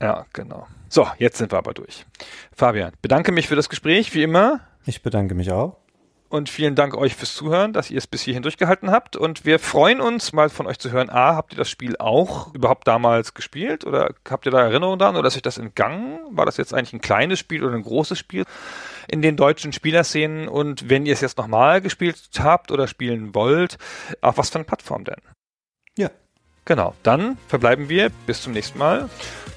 [0.00, 0.66] Ja, genau.
[0.88, 2.06] So, jetzt sind wir aber durch.
[2.54, 4.60] Fabian, bedanke mich für das Gespräch, wie immer.
[4.86, 5.76] Ich bedanke mich auch.
[6.30, 9.16] Und vielen Dank euch fürs Zuhören, dass ihr es bis hierhin durchgehalten habt.
[9.16, 11.08] Und wir freuen uns mal von euch zu hören.
[11.08, 13.86] A, habt ihr das Spiel auch überhaupt damals gespielt?
[13.86, 15.16] Oder habt ihr da Erinnerungen daran?
[15.16, 16.18] Oder ist euch das entgangen?
[16.30, 18.44] War das jetzt eigentlich ein kleines Spiel oder ein großes Spiel
[19.08, 20.48] in den deutschen Spielerszenen?
[20.48, 23.78] Und wenn ihr es jetzt nochmal gespielt habt oder spielen wollt,
[24.20, 25.22] auf was für eine Plattform denn?
[25.96, 26.10] Ja.
[26.68, 26.94] Genau.
[27.02, 28.10] Dann verbleiben wir.
[28.26, 29.08] Bis zum nächsten Mal.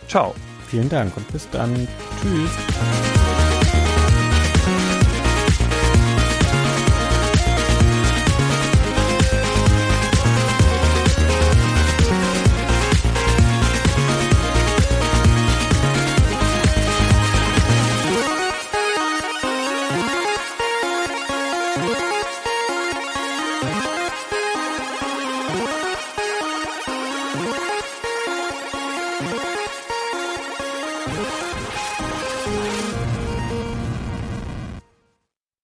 [0.08, 0.34] Ciao.
[0.70, 1.88] Vielen Dank und bis dann.
[2.22, 3.31] Tschüss.